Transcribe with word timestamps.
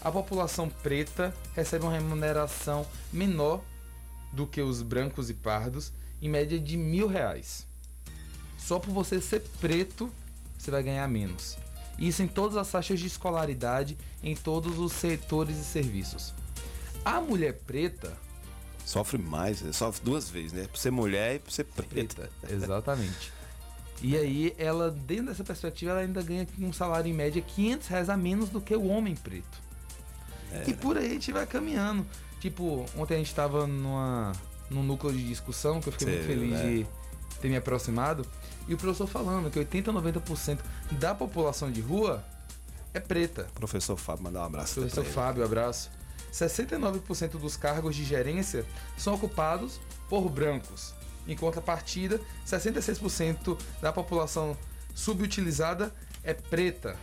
a 0.00 0.10
população 0.10 0.68
preta 0.68 1.34
recebe 1.54 1.84
uma 1.84 1.92
remuneração 1.92 2.86
menor 3.12 3.62
do 4.32 4.46
que 4.46 4.60
os 4.62 4.82
brancos 4.82 5.28
e 5.28 5.34
pardos, 5.34 5.92
em 6.22 6.28
média 6.28 6.58
de 6.58 6.76
mil 6.76 7.06
reais. 7.06 7.66
Só 8.58 8.78
por 8.78 8.92
você 8.92 9.20
ser 9.20 9.40
preto, 9.60 10.10
você 10.56 10.70
vai 10.70 10.82
ganhar 10.82 11.06
menos. 11.08 11.58
Isso 11.98 12.22
em 12.22 12.28
todas 12.28 12.56
as 12.56 12.70
faixas 12.70 13.00
de 13.00 13.06
escolaridade, 13.06 13.98
em 14.22 14.34
todos 14.34 14.78
os 14.78 14.92
setores 14.92 15.58
e 15.58 15.64
serviços. 15.64 16.32
A 17.04 17.20
mulher 17.20 17.60
preta. 17.66 18.16
Sofre 18.84 19.18
mais, 19.18 19.60
né? 19.60 19.72
sofre 19.72 20.04
duas 20.04 20.30
vezes, 20.30 20.52
né? 20.52 20.66
Por 20.66 20.78
ser 20.78 20.90
mulher 20.90 21.36
e 21.36 21.38
por 21.38 21.52
ser 21.52 21.64
preta. 21.64 22.22
preta 22.22 22.30
exatamente. 22.52 23.32
E 24.02 24.16
aí, 24.16 24.54
ela, 24.56 24.90
dentro 24.90 25.26
dessa 25.26 25.44
perspectiva, 25.44 25.92
ela 25.92 26.00
ainda 26.00 26.22
ganha 26.22 26.46
um 26.58 26.72
salário 26.72 27.10
em 27.10 27.14
média 27.14 27.42
500 27.42 27.88
reais 27.88 28.08
a 28.08 28.16
menos 28.16 28.48
do 28.48 28.60
que 28.60 28.74
o 28.74 28.86
homem 28.86 29.14
preto. 29.14 29.69
É, 30.52 30.64
e 30.66 30.70
né? 30.70 30.76
por 30.80 30.96
aí 30.96 31.06
a 31.06 31.14
gente 31.14 31.32
vai 31.32 31.46
caminhando. 31.46 32.06
Tipo, 32.40 32.86
ontem 32.96 33.14
a 33.14 33.18
gente 33.18 33.34
tava 33.34 33.66
numa, 33.66 34.32
num 34.70 34.82
núcleo 34.82 35.12
de 35.12 35.26
discussão 35.26 35.80
que 35.80 35.88
eu 35.88 35.92
fiquei 35.92 36.08
Sei, 36.08 36.16
muito 36.16 36.26
feliz 36.26 36.60
é. 36.60 36.68
de 36.68 36.86
ter 37.40 37.48
me 37.48 37.56
aproximado. 37.56 38.26
E 38.66 38.74
o 38.74 38.78
professor 38.78 39.06
falando 39.06 39.50
que 39.50 39.58
80 39.58 39.92
90% 39.92 40.58
da 40.92 41.14
população 41.14 41.70
de 41.70 41.80
rua 41.80 42.24
é 42.94 43.00
preta. 43.00 43.46
Professor 43.54 43.96
Fábio, 43.96 44.24
mandar 44.24 44.40
um 44.40 44.44
abraço. 44.44 44.74
Professor 44.74 45.04
Fábio, 45.04 45.44
abraço. 45.44 45.90
69% 46.32 47.30
dos 47.38 47.56
cargos 47.56 47.96
de 47.96 48.04
gerência 48.04 48.64
são 48.96 49.14
ocupados 49.14 49.80
por 50.08 50.28
brancos. 50.28 50.94
Em 51.26 51.36
contrapartida, 51.36 52.20
66% 52.46 53.58
da 53.80 53.92
população 53.92 54.56
subutilizada 54.94 55.92
é 56.22 56.34
preta. 56.34 56.96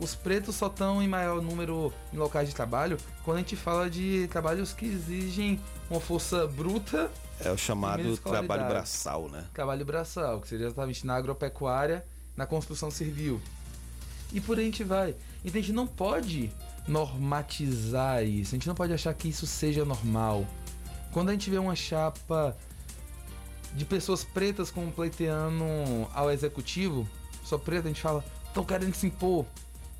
Os 0.00 0.14
pretos 0.14 0.54
só 0.54 0.68
estão 0.68 1.02
em 1.02 1.08
maior 1.08 1.42
número 1.42 1.92
em 2.12 2.16
locais 2.16 2.48
de 2.48 2.54
trabalho 2.54 2.96
quando 3.24 3.38
a 3.38 3.40
gente 3.40 3.56
fala 3.56 3.90
de 3.90 4.28
trabalhos 4.28 4.72
que 4.72 4.86
exigem 4.86 5.60
uma 5.90 6.00
força 6.00 6.46
bruta. 6.46 7.10
É 7.40 7.50
o 7.50 7.56
chamado 7.56 8.16
trabalho 8.18 8.66
braçal, 8.66 9.28
né? 9.28 9.44
Trabalho 9.52 9.84
braçal, 9.84 10.40
que 10.40 10.48
seria 10.48 10.66
exatamente 10.66 11.04
na 11.06 11.16
agropecuária, 11.16 12.04
na 12.36 12.46
construção 12.46 12.90
civil. 12.90 13.40
E 14.32 14.40
por 14.40 14.56
aí 14.58 14.64
a 14.64 14.66
gente 14.66 14.84
vai. 14.84 15.16
Então 15.44 15.58
a 15.58 15.62
gente 15.62 15.72
não 15.72 15.86
pode 15.86 16.52
normatizar 16.86 18.24
isso, 18.24 18.54
a 18.54 18.56
gente 18.56 18.68
não 18.68 18.74
pode 18.74 18.92
achar 18.92 19.12
que 19.14 19.28
isso 19.28 19.46
seja 19.46 19.84
normal. 19.84 20.46
Quando 21.12 21.30
a 21.30 21.32
gente 21.32 21.50
vê 21.50 21.58
uma 21.58 21.74
chapa 21.74 22.56
de 23.74 23.84
pessoas 23.84 24.24
pretas 24.24 24.70
completando 24.70 25.64
ao 26.14 26.30
executivo, 26.30 27.08
só 27.44 27.58
preta, 27.58 27.88
a 27.88 27.88
gente 27.88 28.00
fala, 28.00 28.24
estão 28.46 28.64
querendo 28.64 28.94
se 28.94 29.06
impor. 29.06 29.44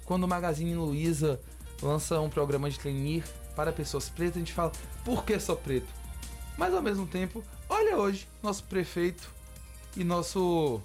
Quando 0.09 0.25
o 0.25 0.29
Magazine 0.29 0.75
Luiza 0.75 1.39
lança 1.83 2.19
um 2.19 2.31
programa 2.31 2.71
de 2.71 2.79
trainee 2.79 3.23
para 3.55 3.75
pessoas 3.75 4.09
pretas, 4.09 4.37
a 4.37 4.39
gente 4.39 4.55
fala, 4.55 4.73
por 5.05 5.23
que 5.23 5.39
só 5.39 5.55
preto? 5.55 5.87
Mas 6.57 6.73
ao 6.73 6.81
mesmo 6.81 7.07
tempo, 7.07 7.45
olha 7.69 7.99
hoje, 7.99 8.27
nosso 8.43 8.65
prefeito 8.65 9.31
e 9.95 10.03
nosso 10.03 10.81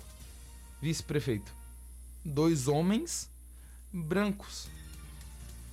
vice-prefeito. 0.82 1.56
Dois 2.26 2.68
homens 2.68 3.30
brancos. 3.94 4.68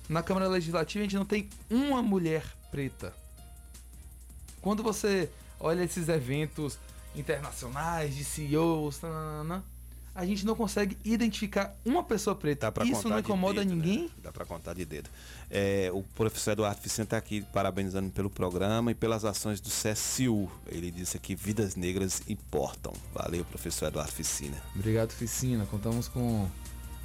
Na 0.07 0.23
Câmara 0.23 0.47
Legislativa 0.47 1.01
a 1.01 1.03
gente 1.03 1.17
não 1.17 1.25
tem 1.25 1.49
uma 1.69 2.01
mulher 2.01 2.45
preta. 2.71 3.13
Quando 4.61 4.81
você 4.81 5.29
olha 5.59 5.83
esses 5.83 6.07
eventos 6.07 6.79
internacionais 7.13 8.15
de 8.15 8.23
CEOs, 8.23 9.01
nanana, 9.01 9.61
a 10.13 10.25
gente 10.25 10.45
não 10.45 10.55
consegue 10.55 10.97
identificar 11.05 11.73
uma 11.85 12.03
pessoa 12.03 12.35
preta. 12.35 12.71
Isso 12.83 13.07
não 13.07 13.19
incomoda 13.19 13.63
dedo, 13.63 13.69
né? 13.69 13.75
ninguém? 13.75 14.03
Né? 14.03 14.09
Dá 14.23 14.31
para 14.31 14.45
contar 14.45 14.73
de 14.73 14.83
dedo. 14.83 15.09
É, 15.49 15.89
o 15.93 16.03
professor 16.03 16.51
Eduardo 16.51 16.81
Vicente 16.81 17.05
está 17.05 17.17
aqui 17.17 17.41
parabenizando 17.53 18.09
pelo 18.09 18.29
programa 18.29 18.91
e 18.91 18.95
pelas 18.95 19.23
ações 19.23 19.61
do 19.61 19.69
CSU. 19.69 20.49
Ele 20.67 20.91
disse 20.91 21.15
aqui: 21.15 21.33
vidas 21.33 21.75
negras 21.75 22.21
importam. 22.27 22.93
Valeu, 23.13 23.45
professor 23.45 23.87
Eduardo 23.87 24.11
Ficina. 24.11 24.61
Obrigado, 24.75 25.11
Ficina. 25.11 25.65
Contamos 25.65 26.07
com. 26.07 26.47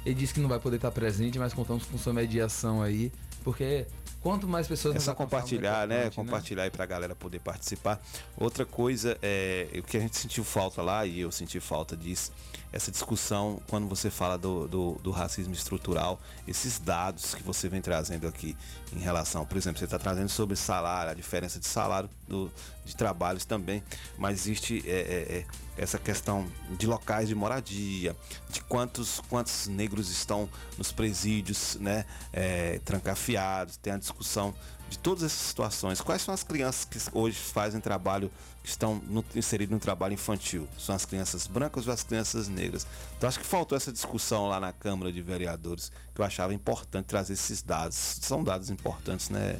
Ele 0.05 0.15
disse 0.15 0.33
que 0.33 0.39
não 0.39 0.49
vai 0.49 0.59
poder 0.59 0.77
estar 0.77 0.91
presente, 0.91 1.39
mas 1.39 1.53
contamos 1.53 1.85
com 1.85 1.97
sua 1.97 2.13
mediação 2.13 2.81
aí, 2.81 3.11
porque 3.43 3.85
Quanto 4.21 4.47
mais 4.47 4.67
pessoas 4.67 4.95
é 4.95 4.99
só 4.99 5.13
compartilhar, 5.13 5.87
né? 5.87 6.09
Compartilhar 6.09 6.63
aí 6.63 6.71
pra 6.71 6.85
galera 6.85 7.15
poder 7.15 7.39
participar. 7.39 8.01
Outra 8.35 8.65
coisa 8.65 9.17
é 9.21 9.69
o 9.77 9.83
que 9.83 9.97
a 9.97 9.99
gente 9.99 10.17
sentiu 10.17 10.43
falta 10.43 10.81
lá, 10.81 11.05
e 11.05 11.19
eu 11.19 11.31
senti 11.31 11.59
falta 11.59 11.95
disso, 11.95 12.31
essa 12.71 12.91
discussão 12.91 13.61
quando 13.67 13.87
você 13.87 14.09
fala 14.09 14.37
do, 14.37 14.67
do, 14.67 14.91
do 15.01 15.11
racismo 15.11 15.53
estrutural, 15.53 16.19
esses 16.47 16.79
dados 16.79 17.33
que 17.33 17.43
você 17.43 17.69
vem 17.69 17.81
trazendo 17.81 18.27
aqui 18.27 18.57
em 18.93 18.99
relação, 18.99 19.45
por 19.45 19.57
exemplo, 19.57 19.79
você 19.79 19.85
está 19.85 19.97
trazendo 19.97 20.29
sobre 20.29 20.55
salário, 20.55 21.11
a 21.11 21.13
diferença 21.13 21.59
de 21.59 21.65
salário 21.65 22.09
do, 22.27 22.51
de 22.83 22.95
trabalhos 22.95 23.45
também, 23.45 23.83
mas 24.17 24.39
existe 24.39 24.83
é, 24.85 24.91
é, 24.91 25.37
é 25.39 25.45
essa 25.77 25.97
questão 25.97 26.47
de 26.77 26.87
locais 26.87 27.27
de 27.27 27.35
moradia, 27.35 28.15
de 28.49 28.61
quantos, 28.61 29.21
quantos 29.29 29.67
negros 29.67 30.09
estão 30.09 30.49
nos 30.77 30.91
presídios, 30.91 31.75
né, 31.79 32.05
é, 32.33 32.79
trancafiados, 32.79 33.77
tem 33.77 33.93
a 33.93 33.97
discussão 33.97 34.53
de 34.89 34.97
todas 34.97 35.23
essas 35.23 35.39
situações. 35.39 36.01
Quais 36.01 36.21
são 36.21 36.33
as 36.33 36.43
crianças 36.43 36.85
que 36.85 36.97
hoje 37.13 37.37
fazem 37.37 37.79
trabalho, 37.79 38.31
que 38.63 38.69
estão 38.69 38.95
no, 39.07 39.23
inseridas 39.35 39.73
no 39.73 39.79
trabalho 39.79 40.13
infantil? 40.13 40.67
São 40.79 40.95
as 40.95 41.05
crianças 41.05 41.45
brancas 41.45 41.87
ou 41.87 41.93
as 41.93 42.03
crianças 42.03 42.47
negras? 42.47 42.87
Então 43.17 43.27
acho 43.27 43.39
que 43.39 43.45
faltou 43.45 43.75
essa 43.75 43.91
discussão 43.91 44.47
lá 44.47 44.59
na 44.59 44.71
Câmara 44.71 45.11
de 45.11 45.21
Vereadores, 45.21 45.91
que 46.15 46.21
eu 46.21 46.25
achava 46.25 46.53
importante 46.53 47.05
trazer 47.05 47.33
esses 47.33 47.61
dados. 47.61 47.95
São 48.21 48.43
dados 48.43 48.69
importantes, 48.69 49.29
né? 49.29 49.59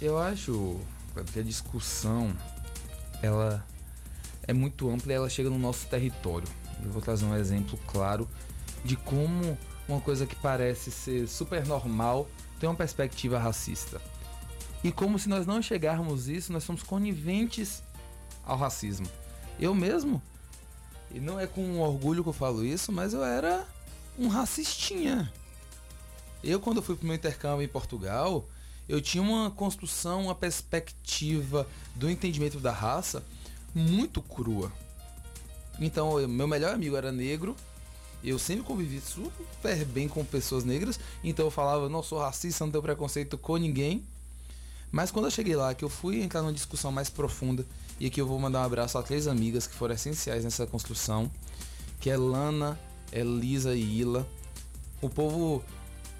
Eu 0.00 0.18
acho 0.18 0.80
que 1.32 1.40
a 1.40 1.42
discussão 1.42 2.32
ela 3.20 3.64
é 4.48 4.52
muito 4.54 4.90
ampla 4.90 5.12
e 5.12 5.14
ela 5.14 5.28
chega 5.28 5.50
no 5.50 5.58
nosso 5.58 5.86
território. 5.86 6.48
Eu 6.82 6.90
vou 6.90 7.02
trazer 7.02 7.26
um 7.26 7.36
exemplo 7.36 7.78
claro 7.86 8.26
de 8.82 8.96
como 8.96 9.56
uma 9.86 10.00
coisa 10.00 10.26
que 10.26 10.34
parece 10.34 10.90
ser 10.90 11.28
super 11.28 11.66
normal 11.66 12.26
tem 12.58 12.68
uma 12.68 12.74
perspectiva 12.74 13.38
racista. 13.38 14.00
E 14.82 14.90
como 14.90 15.18
se 15.18 15.28
nós 15.28 15.46
não 15.46 15.58
enxergarmos 15.58 16.28
isso, 16.28 16.52
nós 16.52 16.64
somos 16.64 16.82
coniventes 16.82 17.82
ao 18.44 18.56
racismo. 18.56 19.06
Eu 19.60 19.74
mesmo, 19.74 20.22
e 21.10 21.20
não 21.20 21.38
é 21.38 21.46
com 21.46 21.80
orgulho 21.80 22.22
que 22.22 22.28
eu 22.28 22.34
falo 22.34 22.64
isso, 22.64 22.90
mas 22.90 23.12
eu 23.12 23.24
era 23.24 23.66
um 24.18 24.28
racistinha. 24.28 25.30
Eu, 26.42 26.58
quando 26.60 26.80
fui 26.80 26.96
pro 26.96 27.06
meu 27.06 27.16
intercâmbio 27.16 27.62
em 27.62 27.68
Portugal, 27.68 28.48
eu 28.88 29.00
tinha 29.00 29.22
uma 29.22 29.50
construção, 29.50 30.24
uma 30.24 30.34
perspectiva 30.34 31.66
do 31.94 32.08
entendimento 32.08 32.58
da 32.58 32.72
raça 32.72 33.22
muito 33.78 34.20
crua. 34.20 34.72
Então, 35.80 36.18
eu, 36.18 36.28
meu 36.28 36.48
melhor 36.48 36.74
amigo 36.74 36.96
era 36.96 37.12
negro. 37.12 37.56
Eu 38.22 38.38
sempre 38.38 38.64
convivi 38.64 39.00
super 39.00 39.84
bem 39.84 40.08
com 40.08 40.24
pessoas 40.24 40.64
negras. 40.64 40.98
Então 41.22 41.46
eu 41.46 41.50
falava, 41.50 41.88
não 41.88 42.02
sou 42.02 42.18
racista, 42.18 42.64
não 42.64 42.72
tenho 42.72 42.82
preconceito 42.82 43.38
com 43.38 43.56
ninguém. 43.56 44.02
Mas 44.90 45.10
quando 45.10 45.26
eu 45.26 45.30
cheguei 45.30 45.54
lá, 45.54 45.74
que 45.74 45.84
eu 45.84 45.88
fui 45.88 46.20
entrar 46.20 46.42
numa 46.42 46.52
discussão 46.52 46.90
mais 46.90 47.08
profunda, 47.08 47.64
e 48.00 48.06
aqui 48.06 48.20
eu 48.20 48.26
vou 48.26 48.38
mandar 48.38 48.60
um 48.60 48.64
abraço 48.64 48.98
a 48.98 49.02
três 49.02 49.28
amigas 49.28 49.66
que 49.66 49.74
foram 49.74 49.94
essenciais 49.94 50.44
nessa 50.44 50.66
construção, 50.66 51.30
que 52.00 52.10
é 52.10 52.16
Lana, 52.16 52.78
Elisa 53.12 53.74
e 53.76 54.00
Ila. 54.00 54.26
O 55.00 55.08
povo 55.08 55.62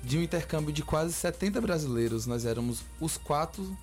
de 0.04 0.18
um 0.18 0.22
intercâmbio 0.22 0.72
de 0.72 0.82
quase 0.82 1.12
70 1.14 1.60
brasileiros, 1.60 2.26
nós 2.26 2.44
éramos 2.44 2.82
os 3.00 3.16
quatro 3.16 3.76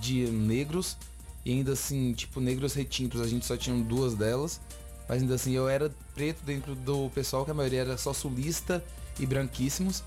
de 0.00 0.26
negros 0.26 0.96
e 1.44 1.52
ainda 1.52 1.72
assim, 1.72 2.12
tipo, 2.12 2.40
negros 2.40 2.74
retintos, 2.74 3.20
a 3.20 3.26
gente 3.26 3.44
só 3.44 3.56
tinha 3.56 3.76
duas 3.82 4.14
delas. 4.14 4.60
Mas 5.08 5.22
ainda 5.22 5.34
assim, 5.34 5.52
eu 5.52 5.68
era 5.68 5.92
preto 6.14 6.44
dentro 6.44 6.74
do 6.74 7.10
pessoal, 7.10 7.44
que 7.44 7.50
a 7.50 7.54
maioria 7.54 7.80
era 7.80 7.98
só 7.98 8.12
sulista 8.12 8.84
e 9.18 9.26
branquíssimos. 9.26 10.02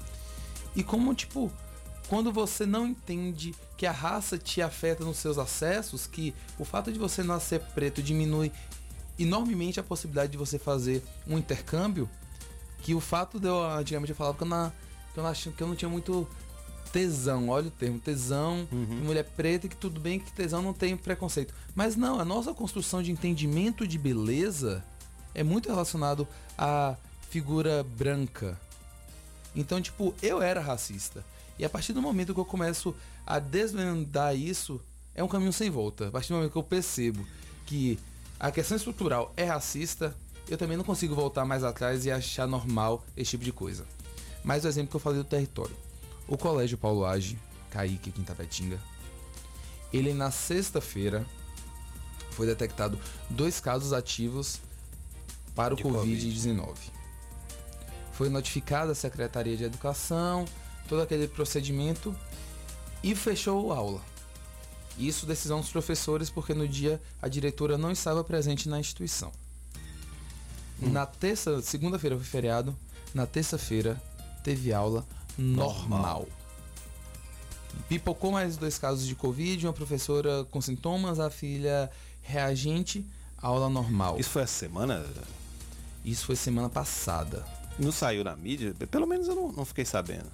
E 0.76 0.84
como, 0.84 1.14
tipo, 1.14 1.52
quando 2.08 2.32
você 2.32 2.66
não 2.66 2.88
entende 2.88 3.54
que 3.78 3.86
a 3.86 3.92
raça 3.92 4.38
te 4.38 4.62
afeta 4.62 5.04
nos 5.04 5.18
seus 5.18 5.38
acessos, 5.38 6.08
que 6.08 6.34
o 6.58 6.64
fato 6.64 6.92
de 6.92 7.00
você 7.00 7.24
nascer 7.24 7.60
preto 7.60 8.02
diminui 8.02 8.52
enormemente 9.20 9.80
a 9.80 9.84
possibilidade 9.84 10.32
de 10.32 10.38
você 10.38 10.58
fazer 10.58 11.04
um 11.28 11.38
intercâmbio, 11.38 12.10
que 12.82 12.94
o 12.94 13.00
fato 13.00 13.40
de 13.40 13.48
eu 13.48 13.64
antigamente 13.64 14.12
eu 14.12 14.16
falava 14.16 14.38
que 14.38 14.44
eu, 14.44 14.48
na, 14.48 14.72
que 15.14 15.20
eu, 15.20 15.54
que 15.54 15.64
eu 15.64 15.68
não 15.68 15.76
tinha 15.76 15.90
muito 15.90 16.28
tesão, 16.96 17.50
olha 17.50 17.68
o 17.68 17.72
termo, 17.72 18.00
tesão, 18.00 18.66
uhum. 18.72 19.02
mulher 19.04 19.26
preta, 19.26 19.68
que 19.68 19.76
tudo 19.76 20.00
bem 20.00 20.18
que 20.18 20.32
tesão 20.32 20.62
não 20.62 20.72
tem 20.72 20.96
preconceito. 20.96 21.54
Mas 21.76 21.98
não, 21.98 22.22
a 22.22 22.24
nossa 22.24 22.54
construção 22.54 23.04
de 23.04 23.12
entendimento 23.12 23.86
de 23.86 23.98
beleza 23.98 24.82
é 25.34 25.44
muito 25.44 25.68
relacionado 25.68 26.26
à 26.58 26.96
figura 27.30 27.84
branca. 27.84 28.58
Então, 29.54 29.82
tipo, 29.82 30.16
eu 30.22 30.42
era 30.42 30.62
racista. 30.62 31.22
E 31.60 31.66
a 31.66 31.70
partir 31.70 31.92
do 31.92 32.02
momento 32.02 32.34
que 32.34 32.40
eu 32.40 32.46
começo 32.46 32.96
a 33.28 33.40
desvendar 33.40 34.34
isso, 34.34 34.80
é 35.14 35.22
um 35.22 35.28
caminho 35.28 35.52
sem 35.52 35.70
volta. 35.70 36.08
A 36.08 36.12
partir 36.12 36.30
do 36.30 36.36
momento 36.36 36.54
que 36.54 36.58
eu 36.58 36.64
percebo 36.64 37.28
que 37.66 38.00
a 38.40 38.52
questão 38.52 38.78
estrutural 38.78 39.34
é 39.36 39.44
racista, 39.44 40.16
eu 40.48 40.58
também 40.58 40.78
não 40.78 40.86
consigo 40.86 41.14
voltar 41.14 41.44
mais 41.44 41.62
atrás 41.62 42.06
e 42.06 42.12
achar 42.12 42.48
normal 42.48 43.04
esse 43.18 43.32
tipo 43.32 43.44
de 43.44 43.52
coisa. 43.52 43.86
Mais 44.46 44.64
o 44.64 44.68
exemplo 44.70 44.92
que 44.92 44.96
eu 44.96 45.02
falei 45.02 45.22
do 45.22 45.26
território. 45.26 45.85
O 46.28 46.38
Colégio 46.38 46.78
Paulo 46.78 47.06
Age, 47.06 47.38
Kaique, 47.70 48.12
Quintapetinga, 48.12 48.80
ele 49.94 50.14
na 50.14 50.32
sexta-feira 50.32 51.26
foi 52.32 52.46
detectado 52.46 53.00
dois 53.30 53.60
casos 53.60 53.94
ativos 53.94 54.60
para 55.56 55.74
o 55.74 55.78
Covid-19. 55.78 56.76
Foi 58.12 58.30
notificada 58.30 58.92
a 58.92 58.96
Secretaria 58.96 59.56
de 59.56 59.64
Educação, 59.64 60.46
todo 60.88 61.02
aquele 61.02 61.28
procedimento 61.28 62.16
e 63.04 63.16
fechou 63.16 63.72
a 63.72 63.78
aula. 63.78 64.02
Isso 64.98 65.26
decisão 65.26 65.60
dos 65.60 65.70
professores 65.70 66.30
porque 66.30 66.54
no 66.54 66.68
dia 66.68 67.02
a 67.22 67.28
diretora 67.28 67.78
não 67.78 67.92
estava 67.92 68.24
presente 68.24 68.68
na 68.68 68.80
instituição. 68.80 69.32
Hum. 70.82 70.90
Na 70.90 71.06
terça, 71.06 71.62
segunda-feira 71.62 72.16
foi 72.16 72.26
feriado, 72.26 72.76
na 73.14 73.26
terça-feira 73.26 74.02
teve 74.44 74.74
aula 74.74 75.06
normal. 75.38 76.28
Pipocou 77.90 78.32
mais 78.32 78.58
dois 78.58 78.78
casos 78.78 79.06
de 79.06 79.16
Covid, 79.16 79.68
uma 79.68 79.74
professora 79.74 80.46
com 80.50 80.62
sintomas, 80.62 81.20
a 81.20 81.30
filha 81.30 81.90
reagente, 82.22 83.06
aula 83.38 83.70
normal. 83.70 84.20
Isso 84.20 84.30
foi 84.30 84.44
a 84.44 84.48
semana? 84.48 85.06
Isso 86.04 86.26
foi 86.26 86.36
semana 86.36 86.70
passada. 86.70 87.46
Não 87.78 87.92
saiu 87.92 88.24
na 88.24 88.36
mídia? 88.36 88.74
Pelo 88.90 89.06
menos 89.06 89.28
eu 89.28 89.36
não, 89.36 89.52
não 89.52 89.66
fiquei 89.66 89.86
sabendo. 89.86 90.30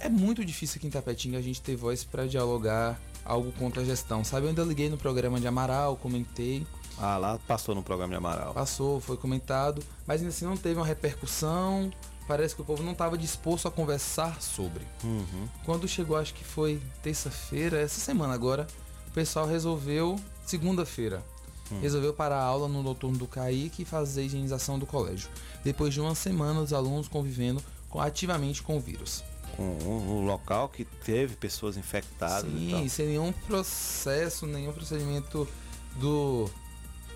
É 0.00 0.08
muito 0.08 0.44
difícil 0.44 0.78
aqui 0.78 0.86
em 0.86 0.90
Tapetinga 0.90 1.38
a 1.38 1.42
gente 1.42 1.60
ter 1.60 1.76
voz 1.76 2.02
para 2.02 2.26
dialogar 2.26 2.98
algo 3.24 3.52
contra 3.52 3.82
a 3.82 3.84
gestão, 3.84 4.24
sabe? 4.24 4.46
Eu 4.46 4.48
ainda 4.48 4.64
liguei 4.64 4.88
no 4.88 4.96
programa 4.96 5.38
de 5.38 5.46
Amaral, 5.46 5.96
comentei. 5.96 6.66
Ah, 6.98 7.18
lá 7.18 7.38
passou 7.46 7.74
no 7.74 7.82
programa 7.82 8.12
de 8.12 8.16
Amaral. 8.16 8.54
Passou, 8.54 9.00
foi 9.00 9.16
comentado, 9.16 9.82
mas 10.06 10.20
ainda 10.20 10.30
assim 10.30 10.46
não 10.46 10.56
teve 10.56 10.80
uma 10.80 10.86
repercussão. 10.86 11.90
Parece 12.30 12.54
que 12.54 12.62
o 12.62 12.64
povo 12.64 12.80
não 12.84 12.92
estava 12.92 13.18
disposto 13.18 13.66
a 13.66 13.72
conversar 13.72 14.40
sobre. 14.40 14.86
Uhum. 15.02 15.48
Quando 15.64 15.88
chegou, 15.88 16.16
acho 16.16 16.32
que 16.32 16.44
foi 16.44 16.80
terça-feira, 17.02 17.80
essa 17.80 17.98
semana 17.98 18.32
agora, 18.32 18.68
o 19.08 19.10
pessoal 19.10 19.48
resolveu, 19.48 20.14
segunda-feira, 20.46 21.24
hum. 21.72 21.80
resolveu 21.80 22.14
parar 22.14 22.36
a 22.36 22.44
aula 22.44 22.68
no 22.68 22.84
noturno 22.84 23.18
do 23.18 23.26
Kaique 23.26 23.82
e 23.82 23.84
fazer 23.84 24.20
a 24.20 24.24
higienização 24.26 24.78
do 24.78 24.86
colégio. 24.86 25.28
Depois 25.64 25.92
de 25.92 26.00
uma 26.00 26.14
semana, 26.14 26.60
os 26.60 26.72
alunos 26.72 27.08
convivendo 27.08 27.60
com, 27.88 28.00
ativamente 28.00 28.62
com 28.62 28.76
o 28.76 28.80
vírus. 28.80 29.24
Com 29.56 29.64
um, 29.64 30.20
um, 30.20 30.24
local 30.24 30.68
que 30.68 30.84
teve 30.84 31.34
pessoas 31.34 31.76
infectadas. 31.76 32.48
Sim, 32.48 32.88
sem 32.88 33.06
nenhum 33.06 33.32
processo, 33.32 34.46
nenhum 34.46 34.72
procedimento 34.72 35.48
do. 35.96 36.48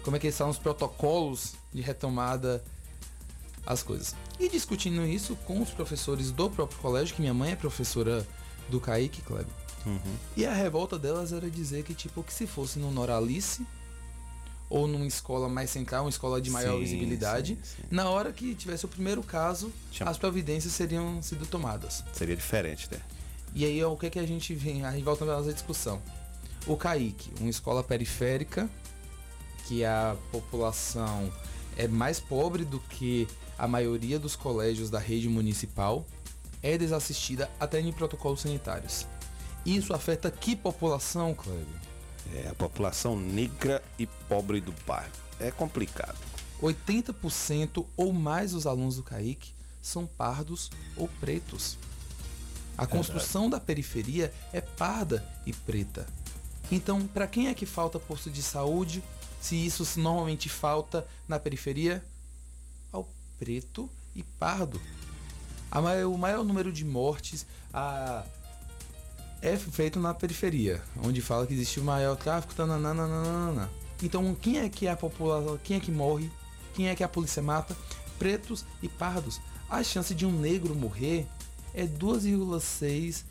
Como 0.02 0.16
é 0.16 0.18
que 0.18 0.32
são 0.32 0.50
os 0.50 0.58
protocolos 0.58 1.54
de 1.72 1.82
retomada 1.82 2.64
as 3.66 3.82
coisas. 3.82 4.14
E 4.38 4.48
discutindo 4.48 5.06
isso 5.06 5.36
com 5.46 5.62
os 5.62 5.70
professores 5.70 6.30
do 6.30 6.50
próprio 6.50 6.78
colégio, 6.80 7.14
que 7.14 7.20
minha 7.20 7.34
mãe 7.34 7.52
é 7.52 7.56
professora 7.56 8.26
do 8.68 8.80
Kaique 8.80 9.22
Kleber. 9.22 9.46
Uhum. 9.86 10.16
E 10.36 10.46
a 10.46 10.52
revolta 10.52 10.98
delas 10.98 11.32
era 11.32 11.48
dizer 11.48 11.84
que, 11.84 11.94
tipo, 11.94 12.22
que 12.22 12.32
se 12.32 12.46
fosse 12.46 12.78
no 12.78 12.90
Noralice 12.90 13.66
ou 14.68 14.88
numa 14.88 15.06
escola 15.06 15.48
mais 15.48 15.70
central, 15.70 16.04
uma 16.04 16.10
escola 16.10 16.40
de 16.40 16.50
maior 16.50 16.74
sim, 16.74 16.80
visibilidade, 16.80 17.58
sim, 17.62 17.76
sim. 17.76 17.82
na 17.90 18.08
hora 18.08 18.32
que 18.32 18.54
tivesse 18.54 18.84
o 18.84 18.88
primeiro 18.88 19.22
caso, 19.22 19.70
as 20.00 20.18
providências 20.18 20.72
seriam 20.72 21.22
sido 21.22 21.46
tomadas. 21.46 22.02
Seria 22.12 22.34
diferente, 22.34 22.88
né? 22.90 22.98
E 23.54 23.64
aí 23.64 23.84
o 23.84 23.96
que, 23.96 24.06
é 24.06 24.10
que 24.10 24.18
a 24.18 24.26
gente 24.26 24.54
vem? 24.54 24.84
A 24.84 24.90
gente 24.90 25.04
volta 25.04 25.24
para 25.24 25.36
nossa 25.36 25.52
discussão. 25.52 26.02
O 26.66 26.76
Kaique, 26.76 27.30
uma 27.38 27.50
escola 27.50 27.84
periférica, 27.84 28.68
que 29.66 29.84
a 29.84 30.16
população 30.32 31.30
é 31.76 31.86
mais 31.86 32.18
pobre 32.18 32.64
do 32.64 32.80
que 32.80 33.28
a 33.58 33.68
maioria 33.68 34.18
dos 34.18 34.36
colégios 34.36 34.90
da 34.90 34.98
rede 34.98 35.28
municipal 35.28 36.06
é 36.62 36.76
desassistida 36.78 37.50
até 37.60 37.80
em 37.80 37.92
protocolos 37.92 38.40
sanitários. 38.40 39.06
Isso 39.64 39.94
afeta 39.94 40.30
que 40.30 40.56
população, 40.56 41.34
Cléber? 41.34 41.64
É 42.34 42.48
a 42.48 42.54
população 42.54 43.16
negra 43.16 43.82
e 43.98 44.06
pobre 44.06 44.60
do 44.60 44.74
bairro. 44.86 45.12
É 45.38 45.50
complicado. 45.50 46.16
80% 46.62 47.84
ou 47.96 48.12
mais 48.12 48.52
dos 48.52 48.66
alunos 48.66 48.96
do 48.96 49.02
CAIC 49.02 49.52
são 49.82 50.06
pardos 50.06 50.70
ou 50.96 51.08
pretos. 51.20 51.76
A 52.76 52.86
construção 52.86 53.48
da 53.48 53.60
periferia 53.60 54.32
é 54.52 54.60
parda 54.60 55.24
e 55.46 55.52
preta. 55.52 56.06
Então, 56.72 57.06
para 57.06 57.26
quem 57.26 57.48
é 57.48 57.54
que 57.54 57.66
falta 57.66 58.00
posto 58.00 58.30
de 58.30 58.42
saúde? 58.42 59.02
Se 59.40 59.54
isso 59.54 59.86
normalmente 60.00 60.48
falta 60.48 61.06
na 61.28 61.38
periferia, 61.38 62.02
preto 63.38 63.88
e 64.14 64.22
pardo. 64.22 64.80
Maior, 65.72 66.12
o 66.12 66.16
maior 66.16 66.44
número 66.44 66.72
de 66.72 66.84
mortes 66.84 67.44
a, 67.72 68.24
é 69.42 69.56
feito 69.56 69.98
na 69.98 70.14
periferia, 70.14 70.80
onde 71.02 71.20
fala 71.20 71.46
que 71.46 71.52
existe 71.52 71.80
o 71.80 71.84
maior 71.84 72.16
tráfico. 72.16 72.54
Tananana. 72.54 73.70
Então, 74.02 74.34
quem 74.34 74.58
é 74.58 74.68
que 74.68 74.86
é 74.86 74.90
a 74.90 74.96
população? 74.96 75.58
Quem 75.62 75.76
é 75.76 75.80
que 75.80 75.90
morre? 75.90 76.30
Quem 76.74 76.88
é 76.88 76.94
que 76.94 77.02
a 77.02 77.08
polícia 77.08 77.42
mata? 77.42 77.76
Pretos 78.18 78.64
e 78.82 78.88
pardos. 78.88 79.40
A 79.68 79.82
chance 79.82 80.14
de 80.14 80.24
um 80.24 80.32
negro 80.32 80.74
morrer 80.74 81.26
é 81.74 81.86
2,6 81.86 83.24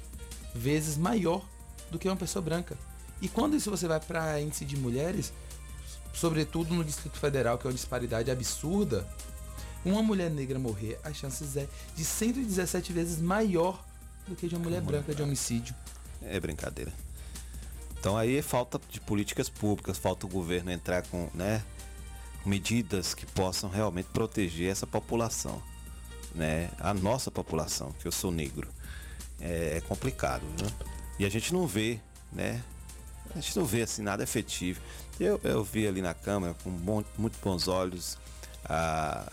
vezes 0.53 0.97
maior 0.97 1.45
do 1.89 1.97
que 1.97 2.07
uma 2.07 2.15
pessoa 2.15 2.43
branca. 2.43 2.77
E 3.21 3.29
quando 3.29 3.55
isso 3.55 3.69
você 3.69 3.87
vai 3.87 3.99
para 3.99 4.41
índice 4.41 4.65
de 4.65 4.75
mulheres, 4.75 5.31
sobretudo 6.13 6.73
no 6.73 6.83
Distrito 6.83 7.17
Federal, 7.17 7.57
que 7.57 7.65
é 7.65 7.69
uma 7.69 7.73
disparidade 7.73 8.29
absurda, 8.29 9.07
uma 9.85 10.01
mulher 10.01 10.29
negra 10.29 10.57
morrer, 10.57 10.99
as 11.03 11.17
chances 11.17 11.57
é 11.57 11.67
de 11.95 12.05
117 12.05 12.93
vezes 12.93 13.21
maior 13.21 13.83
do 14.27 14.35
que 14.35 14.47
de 14.47 14.55
uma 14.55 14.63
mulher 14.63 14.79
Como 14.79 14.91
branca 14.91 15.13
de 15.13 15.21
homicídio. 15.21 15.75
É 16.21 16.39
brincadeira. 16.39 16.91
Então 17.99 18.17
aí 18.17 18.37
é 18.37 18.41
falta 18.41 18.79
de 18.89 18.99
políticas 18.99 19.49
públicas, 19.49 19.97
falta 19.97 20.25
o 20.25 20.29
governo 20.29 20.71
entrar 20.71 21.03
com, 21.03 21.29
né, 21.33 21.63
medidas 22.45 23.13
que 23.13 23.25
possam 23.25 23.69
realmente 23.69 24.09
proteger 24.11 24.69
essa 24.69 24.85
população, 24.85 25.61
né, 26.35 26.69
a 26.79 26.93
nossa 26.93 27.31
população, 27.31 27.93
que 27.99 28.07
eu 28.07 28.11
sou 28.11 28.31
negro. 28.31 28.67
É, 29.39 29.77
é 29.77 29.81
complicado, 29.81 30.43
né? 30.61 30.69
E 31.19 31.25
a 31.25 31.29
gente 31.29 31.53
não 31.53 31.67
vê, 31.67 31.99
né? 32.31 32.63
A 33.35 33.39
gente 33.39 33.57
não 33.57 33.65
vê 33.65 33.81
assim 33.81 34.01
nada 34.01 34.23
efetivo. 34.23 34.79
Eu, 35.19 35.39
eu 35.43 35.63
vi 35.63 35.87
ali 35.87 36.01
na 36.01 36.13
Câmara 36.13 36.53
com 36.63 36.71
bom, 36.71 37.03
muito 37.17 37.37
bons 37.43 37.67
olhos 37.67 38.17
a 38.63 39.31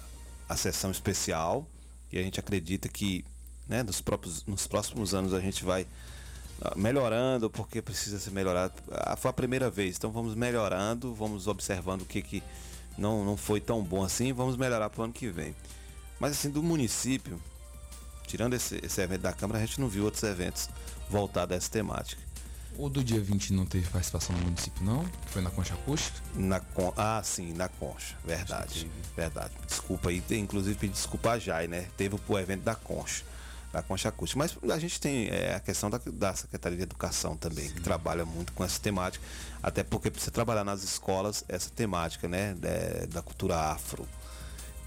a 0.51 0.57
sessão 0.57 0.91
especial 0.91 1.65
e 2.11 2.19
a 2.19 2.23
gente 2.23 2.41
acredita 2.41 2.89
que 2.89 3.25
né, 3.69 3.85
nos, 3.85 4.01
próprios, 4.01 4.45
nos 4.45 4.67
próximos 4.67 5.15
anos 5.15 5.33
a 5.33 5.39
gente 5.39 5.65
vai 5.65 5.87
ah, 6.61 6.75
melhorando 6.77 7.49
porque 7.49 7.81
precisa 7.81 8.19
ser 8.19 8.33
melhorado. 8.33 8.75
Ah, 8.91 9.15
foi 9.17 9.31
a 9.31 9.33
primeira 9.33 9.71
vez, 9.71 9.97
então 9.97 10.11
vamos 10.11 10.35
melhorando, 10.35 11.15
vamos 11.15 11.47
observando 11.47 12.03
o 12.03 12.05
que, 12.05 12.21
que 12.21 12.43
não, 12.99 13.25
não 13.25 13.37
foi 13.37 13.61
tão 13.61 13.81
bom 13.81 14.03
assim, 14.03 14.33
vamos 14.33 14.57
melhorar 14.57 14.91
para 14.91 15.03
o 15.03 15.05
ano 15.05 15.13
que 15.13 15.29
vem. 15.29 15.55
Mas 16.19 16.33
assim, 16.33 16.51
do 16.51 16.65
município, 16.65 17.41
tirando 18.27 18.55
esse, 18.55 18.81
esse 18.85 19.01
evento 19.01 19.23
da 19.23 19.33
Câmara, 19.33 19.61
a 19.61 19.65
gente 19.65 19.81
não 19.81 19.89
viu 19.89 20.05
outros 20.05 20.25
eventos 20.25 20.69
voltados 21.09 21.55
a 21.55 21.57
essa 21.57 21.71
temática. 21.71 22.21
O 22.81 22.89
do 22.89 23.05
dia 23.05 23.21
20 23.21 23.53
não 23.53 23.67
teve 23.67 23.87
participação 23.91 24.35
do 24.35 24.43
município, 24.43 24.83
não? 24.83 25.05
Foi 25.27 25.43
na 25.43 25.51
concha 25.51 25.75
acústica? 25.75 26.19
Na 26.35 26.61
con... 26.61 26.95
Ah, 26.97 27.21
sim, 27.23 27.53
na 27.53 27.69
concha. 27.69 28.17
Verdade. 28.25 28.91
Verdade. 29.15 29.53
Desculpa 29.67 30.09
aí. 30.09 30.23
Inclusive 30.31 30.79
pedir 30.79 30.95
desculpa 30.95 31.33
a 31.33 31.39
Jai, 31.39 31.69
né? 31.69 31.89
Teve 31.95 32.19
o 32.27 32.39
evento 32.39 32.63
da 32.63 32.75
concha. 32.75 33.23
Da 33.71 33.83
concha 33.83 34.09
acústica. 34.09 34.39
Mas 34.39 34.57
a 34.73 34.79
gente 34.79 34.99
tem 34.99 35.29
é, 35.29 35.57
a 35.57 35.61
questão 35.61 35.91
da, 35.91 36.01
da 36.11 36.35
Secretaria 36.35 36.79
de 36.79 36.85
Educação 36.85 37.37
também, 37.37 37.69
sim. 37.69 37.75
que 37.75 37.83
trabalha 37.83 38.25
muito 38.25 38.55
com 38.55 38.65
essa 38.65 38.81
temática. 38.81 39.23
Até 39.63 39.83
porque 39.83 40.11
precisa 40.11 40.31
trabalhar 40.31 40.65
nas 40.65 40.83
escolas 40.83 41.45
essa 41.49 41.69
temática, 41.69 42.27
né? 42.29 42.55
Da, 42.55 43.17
da 43.17 43.23
cultura 43.23 43.59
afro. 43.59 44.09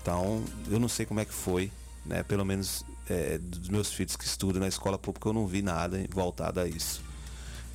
Então, 0.02 0.44
eu 0.68 0.80
não 0.80 0.90
sei 0.90 1.06
como 1.06 1.20
é 1.20 1.26
que 1.26 1.34
foi, 1.34 1.72
né? 2.08 2.24
Pelo 2.24 2.44
menos 2.44 2.84
é, 3.08 3.38
dos 3.38 3.70
meus 3.70 3.94
filhos 3.94 4.16
que 4.16 4.26
estudam 4.26 4.62
na 4.62 4.68
escola 4.68 4.98
pública, 4.98 5.30
eu 5.30 5.34
não 5.34 5.46
vi 5.46 5.62
nada 5.62 6.04
voltado 6.10 6.60
a 6.60 6.68
isso 6.68 7.13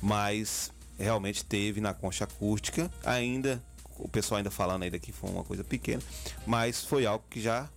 mas 0.01 0.71
realmente 0.97 1.45
teve 1.45 1.79
na 1.81 1.93
concha 1.93 2.25
acústica, 2.25 2.91
ainda, 3.03 3.61
o 3.97 4.07
pessoal 4.07 4.37
ainda 4.37 4.51
falando 4.51 4.83
ainda 4.83 4.99
que 4.99 5.11
foi 5.11 5.29
uma 5.29 5.43
coisa 5.43 5.63
pequena, 5.63 6.01
mas 6.45 6.83
foi 6.83 7.05
algo 7.05 7.23
que 7.29 7.41
já 7.41 7.69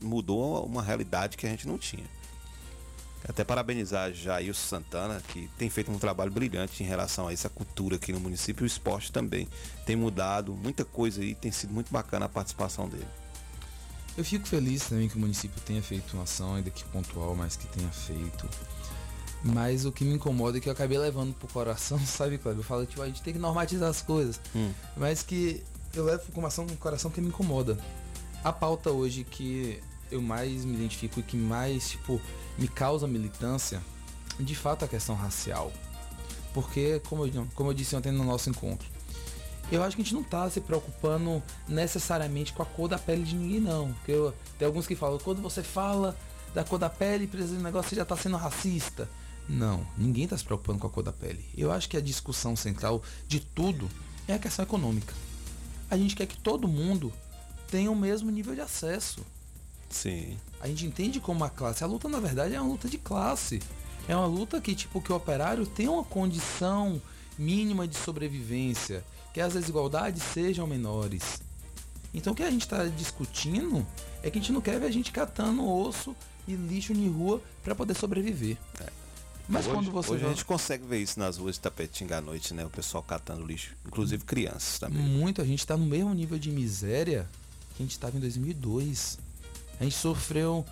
mudou 0.00 0.64
uma 0.64 0.82
realidade 0.82 1.36
que 1.36 1.46
a 1.46 1.50
gente 1.50 1.66
não 1.66 1.76
tinha. 1.76 2.04
Até 3.28 3.42
parabenizar 3.42 4.12
Jair 4.12 4.54
Santana, 4.54 5.20
que 5.28 5.50
tem 5.58 5.68
feito 5.68 5.90
um 5.90 5.98
trabalho 5.98 6.30
brilhante 6.30 6.84
em 6.84 6.86
relação 6.86 7.26
a 7.26 7.32
essa 7.32 7.48
cultura 7.48 7.96
aqui 7.96 8.12
no 8.12 8.20
município. 8.20 8.62
O 8.62 8.66
esporte 8.66 9.10
também 9.10 9.48
tem 9.84 9.96
mudado 9.96 10.54
muita 10.54 10.84
coisa 10.84 11.24
e 11.24 11.34
tem 11.34 11.50
sido 11.50 11.74
muito 11.74 11.92
bacana 11.92 12.26
a 12.26 12.28
participação 12.28 12.88
dele. 12.88 13.08
Eu 14.16 14.24
fico 14.24 14.46
feliz 14.46 14.88
também 14.88 15.08
que 15.08 15.16
o 15.16 15.20
município 15.20 15.60
tenha 15.62 15.82
feito 15.82 16.14
uma 16.14 16.24
ação, 16.24 16.54
ainda 16.54 16.70
que 16.70 16.84
pontual, 16.86 17.34
mas 17.34 17.56
que 17.56 17.66
tenha 17.66 17.90
feito. 17.90 18.48
Mas 19.42 19.84
o 19.84 19.92
que 19.92 20.04
me 20.04 20.14
incomoda 20.14 20.58
é 20.58 20.60
que 20.60 20.68
eu 20.68 20.72
acabei 20.72 20.98
levando 20.98 21.34
pro 21.34 21.48
coração, 21.48 21.98
sabe, 22.04 22.38
Cleber? 22.38 22.60
Eu 22.60 22.64
falo, 22.64 22.86
tipo, 22.86 23.02
a 23.02 23.06
gente 23.06 23.22
tem 23.22 23.32
que 23.32 23.38
normatizar 23.38 23.88
as 23.88 24.02
coisas. 24.02 24.40
Hum. 24.54 24.72
Mas 24.96 25.22
que 25.22 25.62
eu 25.94 26.04
levo 26.04 26.22
pro 26.24 26.32
coração, 26.32 26.64
um 26.64 26.76
coração 26.76 27.10
que 27.10 27.20
me 27.20 27.28
incomoda. 27.28 27.78
A 28.42 28.52
pauta 28.52 28.90
hoje 28.90 29.24
que 29.24 29.80
eu 30.10 30.20
mais 30.20 30.64
me 30.64 30.74
identifico 30.74 31.20
e 31.20 31.22
que 31.22 31.36
mais, 31.36 31.90
tipo, 31.90 32.20
me 32.56 32.68
causa 32.68 33.06
militância 33.06 33.82
de 34.38 34.54
fato 34.54 34.84
a 34.84 34.88
questão 34.88 35.14
racial. 35.14 35.72
Porque, 36.54 37.00
como 37.08 37.26
eu, 37.26 37.46
como 37.54 37.70
eu 37.70 37.74
disse 37.74 37.94
ontem 37.94 38.10
no 38.10 38.24
nosso 38.24 38.48
encontro, 38.48 38.88
eu 39.70 39.82
acho 39.82 39.96
que 39.96 40.02
a 40.02 40.04
gente 40.04 40.14
não 40.14 40.22
tá 40.22 40.48
se 40.48 40.60
preocupando 40.60 41.42
necessariamente 41.68 42.52
com 42.52 42.62
a 42.62 42.66
cor 42.66 42.88
da 42.88 42.98
pele 42.98 43.22
de 43.22 43.34
ninguém, 43.34 43.60
não. 43.60 43.92
Porque 43.92 44.12
eu, 44.12 44.34
tem 44.58 44.66
alguns 44.66 44.86
que 44.86 44.96
falam, 44.96 45.18
quando 45.18 45.42
você 45.42 45.62
fala 45.62 46.16
da 46.54 46.64
cor 46.64 46.78
da 46.78 46.88
pele, 46.88 47.28
esse 47.32 47.52
negócio 47.54 47.94
já 47.94 48.04
tá 48.04 48.16
sendo 48.16 48.36
racista. 48.36 49.08
Não, 49.48 49.86
ninguém 49.96 50.24
está 50.24 50.36
se 50.36 50.44
preocupando 50.44 50.78
com 50.78 50.86
a 50.86 50.90
cor 50.90 51.02
da 51.02 51.12
pele. 51.12 51.44
Eu 51.56 51.72
acho 51.72 51.88
que 51.88 51.96
a 51.96 52.00
discussão 52.00 52.54
central 52.54 53.02
de 53.26 53.40
tudo 53.40 53.88
é 54.26 54.34
a 54.34 54.38
questão 54.38 54.62
econômica. 54.62 55.14
A 55.90 55.96
gente 55.96 56.14
quer 56.14 56.26
que 56.26 56.36
todo 56.36 56.68
mundo 56.68 57.12
tenha 57.70 57.90
o 57.90 57.96
mesmo 57.96 58.30
nível 58.30 58.54
de 58.54 58.60
acesso. 58.60 59.24
Sim. 59.88 60.36
A 60.60 60.68
gente 60.68 60.84
entende 60.84 61.18
como 61.18 61.44
a 61.44 61.50
classe. 61.50 61.82
A 61.82 61.86
luta, 61.86 62.08
na 62.08 62.20
verdade, 62.20 62.54
é 62.54 62.60
uma 62.60 62.70
luta 62.70 62.88
de 62.88 62.98
classe. 62.98 63.62
É 64.06 64.14
uma 64.14 64.26
luta 64.26 64.60
que, 64.60 64.74
tipo, 64.74 65.00
que 65.00 65.12
o 65.12 65.16
operário 65.16 65.66
tem 65.66 65.88
uma 65.88 66.04
condição 66.04 67.00
mínima 67.38 67.86
de 67.86 67.96
sobrevivência, 67.96 69.04
que 69.32 69.40
as 69.40 69.54
desigualdades 69.54 70.22
sejam 70.22 70.66
menores. 70.66 71.40
Então 72.12 72.32
o 72.32 72.36
que 72.36 72.42
a 72.42 72.50
gente 72.50 72.62
está 72.62 72.84
discutindo 72.86 73.86
é 74.22 74.30
que 74.30 74.38
a 74.38 74.40
gente 74.40 74.52
não 74.52 74.60
quer 74.60 74.80
ver 74.80 74.86
a 74.86 74.90
gente 74.90 75.12
catando 75.12 75.66
osso 75.68 76.16
e 76.46 76.54
lixo 76.54 76.92
em 76.92 77.08
rua 77.08 77.40
para 77.62 77.74
poder 77.74 77.94
sobreviver. 77.94 78.56
É. 78.80 78.97
Mas 79.48 79.66
hoje, 79.66 79.74
quando 79.74 79.90
você. 79.90 80.10
Hoje 80.12 80.26
a 80.26 80.28
gente 80.28 80.44
consegue 80.44 80.86
ver 80.86 80.98
isso 80.98 81.18
nas 81.18 81.38
ruas 81.38 81.54
de 81.54 81.62
Tapetinga 81.62 82.18
à 82.18 82.20
noite, 82.20 82.52
né? 82.52 82.64
O 82.66 82.70
pessoal 82.70 83.02
catando 83.02 83.46
lixo, 83.46 83.74
inclusive 83.86 84.22
crianças 84.24 84.78
também. 84.78 85.00
Muito, 85.00 85.40
a 85.40 85.44
gente 85.44 85.60
está 85.60 85.76
no 85.76 85.86
mesmo 85.86 86.12
nível 86.12 86.38
de 86.38 86.50
miséria 86.50 87.28
que 87.74 87.82
a 87.82 87.84
gente 87.84 87.92
estava 87.92 88.16
em 88.16 88.20
2002. 88.20 89.18
A 89.80 89.84
gente 89.84 89.96
sofreu 89.96 90.66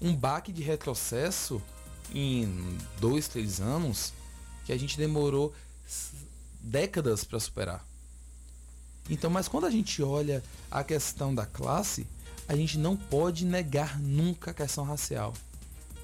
um 0.00 0.14
baque 0.14 0.52
de 0.52 0.62
retrocesso 0.62 1.62
em 2.14 2.76
dois, 3.00 3.28
três 3.28 3.60
anos 3.60 4.12
que 4.66 4.72
a 4.72 4.76
gente 4.76 4.98
demorou 4.98 5.54
décadas 6.60 7.24
para 7.24 7.40
superar. 7.40 7.84
Então, 9.08 9.30
mas 9.30 9.48
quando 9.48 9.64
a 9.64 9.70
gente 9.70 10.02
olha 10.02 10.44
a 10.70 10.84
questão 10.84 11.34
da 11.34 11.46
classe, 11.46 12.06
a 12.46 12.54
gente 12.54 12.76
não 12.76 12.94
pode 12.94 13.46
negar 13.46 13.98
nunca 13.98 14.50
a 14.50 14.54
questão 14.54 14.84
racial. 14.84 15.32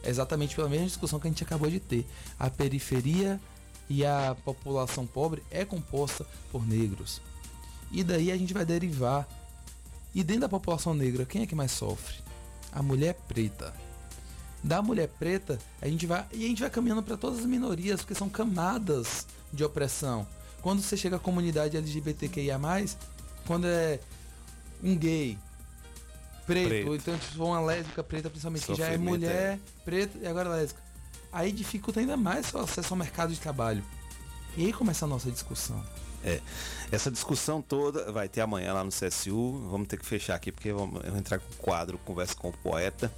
Exatamente 0.05 0.55
pela 0.55 0.69
mesma 0.69 0.87
discussão 0.87 1.19
que 1.19 1.27
a 1.27 1.31
gente 1.31 1.43
acabou 1.43 1.71
de 1.71 1.81
ter. 1.81 2.07
A 2.39 2.51
periferia 2.51 3.41
e 3.89 4.05
a 4.05 4.37
população 4.45 5.07
pobre 5.07 5.43
é 5.51 5.65
composta 5.65 6.27
por 6.51 6.67
negros. 6.67 7.21
E 7.91 8.03
daí 8.03 8.31
a 8.31 8.37
gente 8.37 8.53
vai 8.53 8.65
derivar. 8.65 9.29
E 10.15 10.23
dentro 10.23 10.43
da 10.43 10.49
população 10.49 10.95
negra, 10.95 11.25
quem 11.25 11.43
é 11.43 11.47
que 11.47 11.55
mais 11.55 11.73
sofre? 11.73 12.17
A 12.73 12.83
mulher 12.83 13.15
preta. 13.29 13.75
Da 14.63 14.81
mulher 14.81 15.09
preta, 15.09 15.59
a 15.81 15.89
gente 15.89 16.07
vai 16.07 16.25
e 16.33 16.45
a 16.45 16.49
gente 16.49 16.61
vai 16.61 16.71
caminhando 16.71 17.03
para 17.03 17.17
todas 17.17 17.41
as 17.41 17.45
minorias, 17.45 18.01
porque 18.01 18.15
são 18.15 18.29
camadas 18.29 19.27
de 19.53 19.63
opressão. 19.63 20.27
Quando 20.63 20.81
você 20.81 20.97
chega 20.97 21.17
à 21.17 21.19
comunidade 21.19 21.77
LGBTQIA+, 21.77 22.59
quando 23.47 23.67
é 23.67 24.01
um 24.83 24.97
gay, 24.97 25.39
preto, 26.47 26.69
preto. 26.69 26.89
ou 26.89 26.97
então 26.97 27.15
se 27.19 27.37
for 27.37 27.47
uma 27.47 27.61
lésbica 27.61 28.03
preta, 28.03 28.31
principalmente, 28.31 28.67
que 28.67 28.75
já 28.75 28.89
é 28.89 28.99
mulher, 28.99 29.55
é. 29.55 29.59
preta 29.85 30.19
e 30.21 30.27
agora 30.27 30.49
lésbica. 30.49 30.83
Aí 31.33 31.51
dificulta 31.51 32.01
ainda 32.01 32.17
mais 32.17 32.53
o 32.55 32.59
acesso 32.59 32.93
ao 32.93 32.99
mercado 32.99 33.33
de 33.33 33.41
trabalho. 33.41 33.85
E 34.57 34.67
aí 34.67 34.73
começa 34.73 35.05
a 35.05 35.09
nossa 35.09 35.31
discussão. 35.31 35.85
É. 36.25 36.41
Essa 36.91 37.11
discussão 37.11 37.61
toda 37.61 38.11
vai 38.11 38.29
ter 38.29 38.41
amanhã 38.41 38.73
lá 38.73 38.85
no 38.85 38.91
CSU. 38.91 39.69
Vamos 39.71 39.89
ter 39.89 39.99
que 39.99 40.07
fechar 40.07 40.37
aqui 40.37 40.51
porque 40.51 40.73
vamos 40.73 41.05
entrar 41.17 41.39
com 41.39 41.53
o 41.53 41.57
quadro 41.57 41.99
Conversa 41.99 42.35
com 42.35 42.49
o 42.49 42.53
Poeta. 42.53 43.13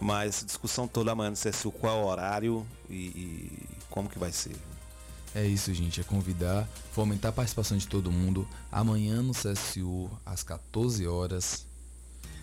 Mas 0.00 0.36
essa 0.36 0.46
discussão 0.46 0.86
toda 0.86 1.12
amanhã 1.12 1.30
no 1.30 1.36
CSU, 1.36 1.70
qual 1.72 1.98
é 1.98 2.02
o 2.02 2.06
horário 2.06 2.66
e, 2.88 2.94
e 2.94 3.68
como 3.88 4.08
que 4.08 4.18
vai 4.18 4.32
ser? 4.32 4.56
É 5.34 5.46
isso, 5.46 5.72
gente. 5.72 6.00
É 6.00 6.04
convidar, 6.04 6.68
fomentar 6.92 7.30
a 7.30 7.32
participação 7.32 7.78
de 7.78 7.86
todo 7.86 8.10
mundo. 8.10 8.46
Amanhã 8.70 9.22
no 9.22 9.32
CSU, 9.32 10.10
às 10.26 10.42
14 10.42 11.06
horas, 11.06 11.66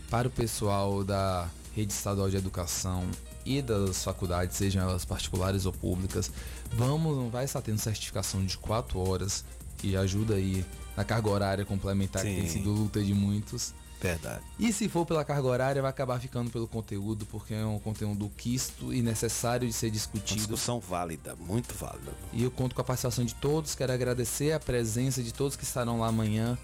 para 0.10 0.28
o 0.28 0.32
pessoal 0.32 1.04
da 1.04 1.50
Rede 1.76 1.94
Estadual 1.94 2.30
de 2.30 2.38
Educação 2.38 3.06
e 3.46 3.62
das 3.62 4.04
faculdades, 4.04 4.58
sejam 4.58 4.82
elas 4.82 5.06
particulares 5.06 5.66
ou 5.66 5.72
públicas, 5.72 6.32
vamos, 6.74 7.32
vai 7.32 7.46
estar 7.46 7.62
tendo 7.62 7.78
certificação 7.78 8.46
de 8.46 8.58
4 8.58 9.00
horas, 9.00 9.46
que 9.78 9.96
ajuda 9.96 10.36
aí 10.36 10.66
na 10.96 11.04
carga 11.04 11.30
horária 11.30 11.66
complementar, 11.66 12.24
Sim. 12.24 12.30
que 12.34 12.42
tem 12.42 12.50
sido 12.50 12.72
luta 12.72 13.02
de 13.02 13.14
muitos. 13.14 13.74
Verdade. 14.00 14.44
E 14.60 14.72
se 14.72 14.88
for 14.88 15.06
pela 15.06 15.26
carga 15.26 15.48
horária, 15.48 15.82
vai 15.82 15.90
acabar 15.90 16.20
ficando 16.20 16.52
pelo 16.52 16.68
conteúdo, 16.68 17.26
porque 17.26 17.54
é 17.54 17.66
um 17.66 17.80
conteúdo 17.80 18.30
quisto 18.38 18.94
e 18.94 19.02
necessário 19.02 19.68
de 19.68 19.74
ser 19.74 19.90
discutido. 19.90 20.42
Uma 20.42 20.48
discussão 20.48 20.80
válida, 20.80 21.36
muito 21.36 21.74
válida. 21.74 22.12
E 22.32 22.44
eu 22.44 22.52
conto 22.52 22.76
com 22.76 22.82
a 22.82 22.84
participação 22.84 23.26
de 23.26 23.34
todos, 23.36 23.76
quero 23.76 23.92
agradecer 23.92 24.52
a 24.52 24.60
presença 24.60 25.24
de 25.24 25.34
todos 25.34 25.56
que 25.56 25.64
estarão 25.64 26.00
lá 26.00 26.08
amanhã 26.08 26.58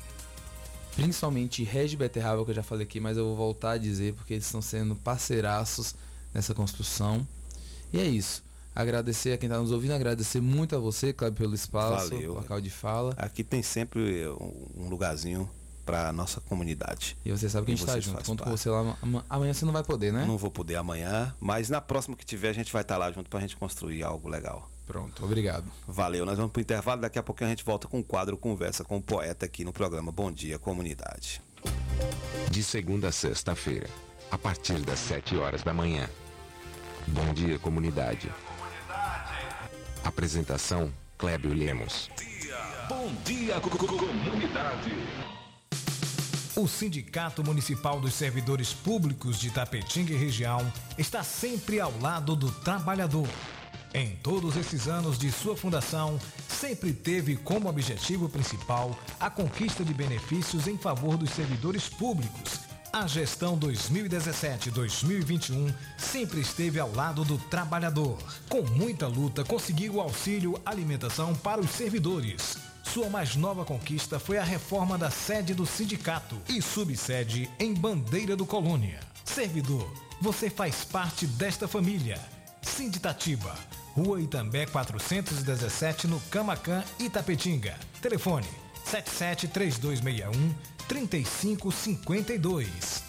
principalmente 0.95 1.63
Regi 1.63 1.95
Beterraba, 1.95 2.43
que 2.45 2.51
eu 2.51 2.55
já 2.55 2.63
falei 2.63 2.85
aqui, 2.85 2.99
mas 2.99 3.17
eu 3.17 3.25
vou 3.25 3.35
voltar 3.35 3.71
a 3.71 3.77
dizer 3.77 4.13
porque 4.13 4.33
eles 4.33 4.45
estão 4.45 4.61
sendo 4.61 4.95
parceiraços 4.95 5.95
nessa 6.33 6.53
construção. 6.53 7.27
E 7.91 7.99
é 7.99 8.05
isso. 8.05 8.43
Agradecer 8.75 9.33
a 9.33 9.37
quem 9.37 9.47
está 9.47 9.59
nos 9.59 9.71
ouvindo, 9.71 9.93
agradecer 9.93 10.41
muito 10.41 10.75
a 10.75 10.79
você, 10.79 11.13
Cláudio, 11.13 11.37
pelo 11.37 11.53
espaço, 11.53 12.09
Valeu. 12.09 12.33
local 12.33 12.59
de 12.59 12.71
fala. 12.71 13.13
Aqui 13.17 13.43
tem 13.43 13.61
sempre 13.61 14.27
um 14.75 14.89
lugarzinho 14.89 15.47
para 15.85 16.11
nossa 16.11 16.41
comunidade. 16.41 17.15
E 17.23 17.31
você 17.31 17.47
sabe 17.49 17.65
que 17.65 17.73
a 17.73 17.75
gente 17.75 17.87
está 17.87 17.99
junto. 17.99 18.23
Conto 18.23 18.43
com 18.43 18.49
você 18.49 18.69
lá. 18.69 18.97
Amanhã 19.29 19.53
você 19.53 19.65
não 19.65 19.73
vai 19.73 19.83
poder, 19.83 20.11
né? 20.11 20.25
Não 20.25 20.37
vou 20.37 20.49
poder 20.49 20.75
amanhã, 20.75 21.35
mas 21.39 21.69
na 21.69 21.81
próxima 21.81 22.15
que 22.15 22.25
tiver 22.25 22.49
a 22.49 22.53
gente 22.53 22.71
vai 22.71 22.81
estar 22.81 22.95
tá 22.95 22.99
lá 22.99 23.11
junto 23.11 23.29
para 23.29 23.39
a 23.39 23.41
gente 23.41 23.55
construir 23.55 24.03
algo 24.03 24.27
legal. 24.27 24.69
Pronto, 24.85 25.23
obrigado. 25.23 25.71
Valeu, 25.87 26.25
nós 26.25 26.37
vamos 26.37 26.51
para 26.51 26.59
o 26.59 26.61
intervalo. 26.61 27.01
Daqui 27.01 27.17
a 27.17 27.23
pouco 27.23 27.43
a 27.43 27.47
gente 27.47 27.63
volta 27.63 27.87
com 27.87 27.99
o 27.99 28.03
quadro 28.03 28.37
Conversa 28.37 28.83
com 28.83 28.97
o 28.97 29.01
Poeta 29.01 29.45
aqui 29.45 29.63
no 29.63 29.71
programa 29.71 30.11
Bom 30.11 30.31
Dia 30.31 30.59
Comunidade. 30.59 31.41
De 32.51 32.61
segunda 32.61 33.07
a 33.07 33.11
sexta-feira, 33.11 33.89
a 34.29 34.37
partir 34.37 34.79
das 34.81 34.99
7 34.99 35.37
horas 35.37 35.63
da 35.63 35.73
manhã. 35.73 36.09
Bom 37.07 37.33
Dia 37.33 37.57
Comunidade. 37.57 38.29
Apresentação: 40.03 40.91
Clébio 41.17 41.53
Lemos. 41.53 42.09
Bom 42.89 43.09
Dia 43.23 43.59
Comunidade. 43.61 44.91
O 46.55 46.67
Sindicato 46.67 47.43
Municipal 47.43 47.99
dos 47.99 48.13
Servidores 48.13 48.73
Públicos 48.73 49.39
de 49.39 49.49
Tapetinga 49.49 50.13
e 50.13 50.17
Região 50.17 50.71
está 50.97 51.23
sempre 51.23 51.79
ao 51.79 51.97
lado 51.99 52.35
do 52.35 52.51
trabalhador 52.51 53.27
em 53.93 54.15
todos 54.23 54.57
esses 54.57 54.87
anos 54.87 55.19
de 55.19 55.31
sua 55.31 55.55
fundação, 55.55 56.19
sempre 56.49 56.91
teve 56.91 57.35
como 57.35 57.69
objetivo 57.69 58.27
principal 58.27 58.97
a 59.19 59.29
conquista 59.29 59.85
de 59.85 59.93
benefícios 59.93 60.67
em 60.67 60.75
favor 60.77 61.15
dos 61.15 61.29
servidores 61.29 61.87
públicos. 61.87 62.61
A 62.91 63.05
gestão 63.05 63.57
2017-2021 63.59 65.71
sempre 65.97 66.41
esteve 66.41 66.79
ao 66.79 66.91
lado 66.93 67.23
do 67.23 67.37
trabalhador. 67.37 68.17
Com 68.49 68.63
muita 68.63 69.07
luta, 69.07 69.43
conseguiu 69.43 69.95
o 69.95 70.01
auxílio 70.01 70.59
alimentação 70.65 71.35
para 71.35 71.61
os 71.61 71.69
servidores. 71.69 72.57
Sua 72.83 73.09
mais 73.09 73.35
nova 73.35 73.63
conquista 73.63 74.19
foi 74.19 74.37
a 74.37 74.43
reforma 74.43 74.97
da 74.97 75.09
sede 75.09 75.53
do 75.53 75.65
sindicato 75.65 76.37
e 76.49 76.61
subsede 76.61 77.49
em 77.59 77.73
Bandeira 77.73 78.35
do 78.35 78.45
Colônia. 78.45 78.99
Servidor, 79.23 79.89
você 80.21 80.49
faz 80.49 80.83
parte 80.83 81.25
desta 81.25 81.67
família. 81.67 82.19
Sinditatiba 82.61 83.55
Rua 83.95 84.19
Itambé 84.19 84.65
417, 84.65 86.07
no 86.07 86.19
Camacan, 86.31 86.83
Itapetinga. 86.99 87.77
Telefone 88.01 88.47
77 88.85 89.47
3261 89.47 90.55
3552. 90.87 93.02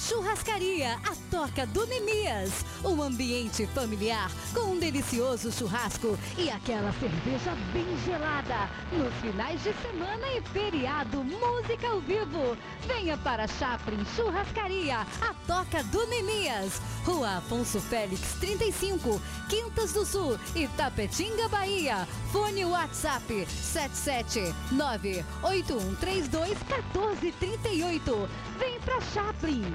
Churrascaria, 0.00 0.94
a 0.94 1.14
toca 1.30 1.66
do 1.66 1.86
Nemias. 1.86 2.64
Um 2.82 3.02
ambiente 3.02 3.66
familiar 3.66 4.30
com 4.54 4.72
um 4.72 4.78
delicioso 4.78 5.52
churrasco 5.52 6.18
e 6.38 6.48
aquela 6.48 6.90
cerveja 6.92 7.54
bem 7.72 7.86
gelada. 8.06 8.70
Nos 8.90 9.14
finais 9.16 9.62
de 9.62 9.74
semana 9.74 10.26
e 10.28 10.40
feriado, 10.40 11.22
música 11.22 11.86
ao 11.86 12.00
vivo. 12.00 12.56
Venha 12.86 13.18
para 13.18 13.46
Chaplin 13.46 14.02
Churrascaria, 14.16 15.06
a 15.20 15.34
toca 15.46 15.84
do 15.84 16.06
Nemias. 16.06 16.80
Rua 17.04 17.36
Afonso 17.36 17.78
Félix 17.78 18.36
35, 18.40 19.20
Quintas 19.50 19.92
do 19.92 20.06
Sul, 20.06 20.38
Itapetinga, 20.54 21.46
Bahia. 21.48 22.08
Fone 22.32 22.64
WhatsApp 22.64 23.46
77981321438. 25.44 28.28
Vem 28.58 28.80
pra 28.80 29.00
Chaplin. 29.00 29.74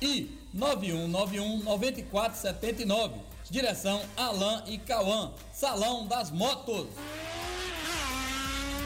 e 0.00 0.38
9191 0.52 1.62
9479. 1.62 3.14
Direção 3.48 4.02
Alain 4.16 4.62
e 4.66 4.78
Cauã. 4.78 5.32
Salão 5.52 6.06
das 6.06 6.30
Motos. 6.30 6.88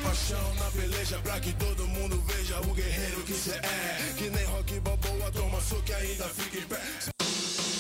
Paixão 0.03 0.55
na 0.55 0.71
peleja 0.71 1.19
pra 1.21 1.39
que 1.41 1.53
todo 1.55 1.87
mundo 1.87 2.21
veja 2.23 2.59
o 2.61 2.75
guerreiro 2.75 3.23
que 3.23 3.35
cê 3.35 3.53
é. 3.53 4.15
Que 4.17 4.31
nem 4.31 4.45
rock 4.47 4.81
balboa, 4.81 5.31
toma 5.33 5.61
que 5.85 5.93
ainda 5.93 6.25
pé. 6.25 6.60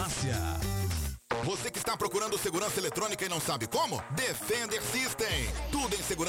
Farmácia. 0.00 0.34
Você 1.44 1.70
que 1.70 1.78
está 1.78 1.96
procurando 1.96 2.38
segurança 2.38 2.78
eletrônica 2.78 3.24
e 3.24 3.28
não 3.28 3.40
sabe 3.40 3.66
como? 3.66 4.02
Defender 4.10 4.80
System. 4.82 5.19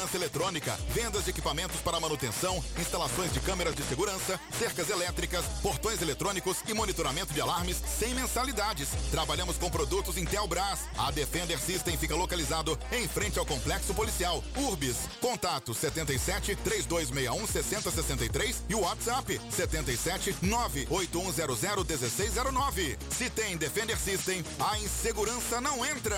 Segurança 0.01 0.17
eletrônica. 0.17 0.79
Vendas 0.95 1.25
de 1.25 1.29
equipamentos 1.29 1.79
para 1.81 1.99
manutenção, 1.99 2.63
instalações 2.79 3.31
de 3.31 3.39
câmeras 3.39 3.75
de 3.75 3.83
segurança, 3.83 4.39
cercas 4.57 4.89
elétricas, 4.89 5.45
portões 5.61 6.01
eletrônicos 6.01 6.57
e 6.67 6.73
monitoramento 6.73 7.31
de 7.33 7.39
alarmes 7.39 7.77
sem 7.99 8.15
mensalidades. 8.15 8.89
Trabalhamos 9.11 9.57
com 9.57 9.69
produtos 9.69 10.17
Intelbras. 10.17 10.79
A 10.97 11.11
Defender 11.11 11.59
System 11.59 11.95
fica 11.97 12.15
localizado 12.15 12.79
em 12.91 13.07
frente 13.07 13.37
ao 13.37 13.45
Complexo 13.45 13.93
Policial. 13.93 14.43
Urbis. 14.55 14.97
Contato 15.19 15.71
77 15.71 16.55
3261 16.55 17.45
6063 17.45 18.63
e 18.69 18.73
o 18.73 18.79
WhatsApp 18.79 19.39
77 19.51 20.35
98100 20.41 21.85
1609. 21.85 22.97
Se 23.11 23.29
tem 23.29 23.55
Defender 23.55 23.99
System, 23.99 24.43
a 24.59 24.79
segurança 24.89 25.61
não 25.61 25.85
entra. 25.85 26.17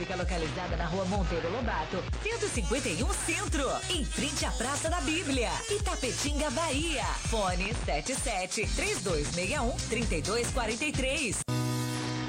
fica 0.01 0.15
localizada 0.15 0.75
na 0.75 0.85
rua 0.85 1.05
Monteiro 1.05 1.51
Lobato, 1.51 2.03
151 2.23 3.07
Centro, 3.13 3.69
em 3.91 4.03
frente 4.03 4.43
à 4.45 4.51
Praça 4.51 4.89
da 4.89 4.99
Bíblia, 5.01 5.49
Itapetinga, 5.69 6.49
Bahia. 6.49 7.03
Fone 7.29 7.71
77 7.85 8.67
3261 8.75 9.77
3243. 9.89 11.41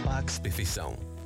Pax 0.04 0.38
Perfeição 0.38 1.11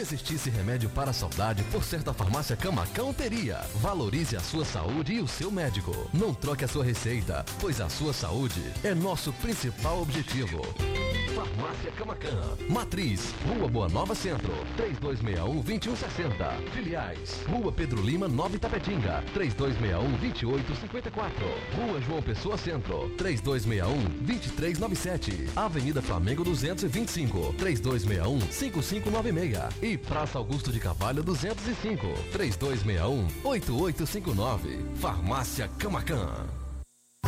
Se 0.00 0.14
existisse 0.14 0.48
remédio 0.48 0.88
para 0.88 1.10
a 1.10 1.12
saudade, 1.12 1.62
por 1.64 1.84
certa 1.84 2.14
farmácia 2.14 2.56
Camacão 2.56 3.12
teria. 3.12 3.60
Valorize 3.82 4.34
a 4.34 4.40
sua 4.40 4.64
saúde 4.64 5.12
e 5.12 5.20
o 5.20 5.28
seu 5.28 5.50
médico. 5.50 5.92
Não 6.10 6.32
troque 6.32 6.64
a 6.64 6.68
sua 6.68 6.82
receita, 6.82 7.44
pois 7.60 7.82
a 7.82 7.88
sua 7.90 8.14
saúde 8.14 8.62
é 8.82 8.94
nosso 8.94 9.30
principal 9.34 10.00
objetivo. 10.00 10.62
Farmácia 11.34 11.90
Camacan. 11.92 12.56
Matriz, 12.68 13.32
Rua 13.46 13.68
Boa 13.68 13.88
Nova 13.88 14.14
Centro, 14.14 14.52
3261-2160. 14.76 16.70
Filiais, 16.72 17.40
Rua 17.46 17.72
Pedro 17.72 18.02
Lima, 18.02 18.28
9 18.28 18.58
Tapetinga, 18.58 19.24
3261-2854. 19.34 21.30
Rua 21.76 21.98
João 22.00 22.22
Pessoa 22.22 22.58
Centro, 22.58 23.10
3261-2397. 23.16 25.48
Avenida 25.56 26.02
Flamengo 26.02 26.44
225, 26.44 27.54
3261-5596. 27.54 29.89
E 29.90 29.98
Praça 29.98 30.38
Augusto 30.38 30.70
de 30.70 30.78
Cavalho 30.78 31.20
205, 31.20 32.06
3261-8859. 33.42 34.94
Farmácia 34.94 35.68
Camacan. 35.80 36.46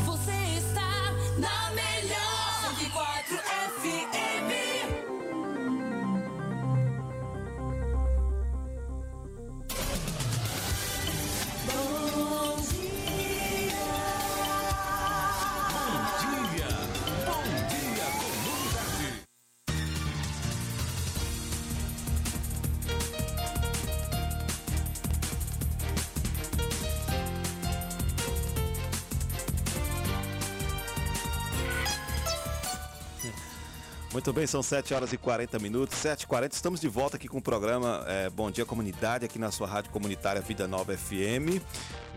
Você 0.04 0.30
está 0.58 1.10
na 1.40 1.70
Muito 34.22 34.34
bem, 34.34 34.46
são 34.46 34.62
7 34.62 34.94
horas 34.94 35.12
e 35.12 35.18
40 35.18 35.58
minutos, 35.58 35.98
7 35.98 36.20
h 36.20 36.28
40 36.28 36.54
estamos 36.54 36.80
de 36.80 36.86
volta 36.86 37.16
aqui 37.16 37.26
com 37.26 37.38
o 37.38 37.42
programa 37.42 38.04
é, 38.06 38.30
Bom 38.30 38.52
Dia 38.52 38.64
Comunidade, 38.64 39.24
aqui 39.24 39.36
na 39.36 39.50
sua 39.50 39.66
rádio 39.66 39.90
comunitária 39.90 40.40
Vida 40.40 40.68
Nova 40.68 40.96
FM. 40.96 41.60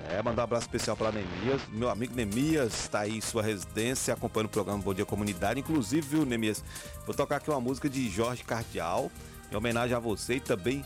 É, 0.07 0.21
mandar 0.21 0.43
um 0.43 0.45
abraço 0.45 0.67
especial 0.67 0.95
para 0.95 1.11
Nemias, 1.11 1.63
meu 1.69 1.89
amigo 1.89 2.13
Nemias 2.15 2.81
está 2.81 2.99
aí 2.99 3.17
em 3.17 3.21
sua 3.21 3.41
residência 3.41 4.13
acompanhando 4.13 4.49
o 4.49 4.51
programa 4.51 4.83
Bom 4.83 4.93
Dia 4.93 5.03
Comunidade. 5.03 5.59
Inclusive, 5.59 6.07
viu, 6.07 6.25
Nemias, 6.27 6.63
vou 7.07 7.15
tocar 7.15 7.37
aqui 7.37 7.49
uma 7.49 7.59
música 7.59 7.89
de 7.89 8.07
Jorge 8.07 8.43
Cardial, 8.43 9.09
em 9.51 9.55
homenagem 9.55 9.97
a 9.97 9.99
você 9.99 10.35
e 10.35 10.39
também 10.39 10.85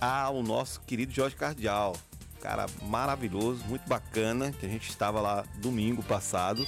ao 0.00 0.42
nosso 0.42 0.80
querido 0.86 1.12
Jorge 1.12 1.36
Cardial. 1.36 1.94
Cara 2.40 2.64
maravilhoso, 2.84 3.62
muito 3.66 3.86
bacana, 3.86 4.52
que 4.52 4.64
a 4.64 4.68
gente 4.70 4.88
estava 4.88 5.20
lá 5.20 5.44
domingo 5.56 6.02
passado, 6.02 6.66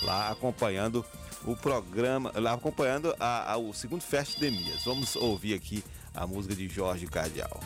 lá 0.00 0.30
acompanhando 0.30 1.04
o 1.44 1.56
programa, 1.56 2.32
acompanhando 2.54 3.14
a, 3.18 3.52
a, 3.52 3.56
o 3.56 3.72
segundo 3.72 4.02
Fest 4.02 4.38
de 4.38 4.50
Mias. 4.50 4.84
Vamos 4.84 5.16
ouvir 5.16 5.54
aqui 5.54 5.82
a 6.14 6.26
música 6.26 6.54
de 6.54 6.68
Jorge 6.68 7.06
Cardial. 7.06 7.60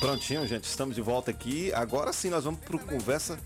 Prontinho, 0.00 0.46
gente, 0.46 0.64
estamos 0.64 0.94
de 0.94 1.02
volta 1.02 1.30
aqui. 1.30 1.72
Agora 1.74 2.12
sim 2.12 2.30
nós 2.30 2.44
vamos 2.44 2.60
para 2.60 2.78
conversa 2.78 3.38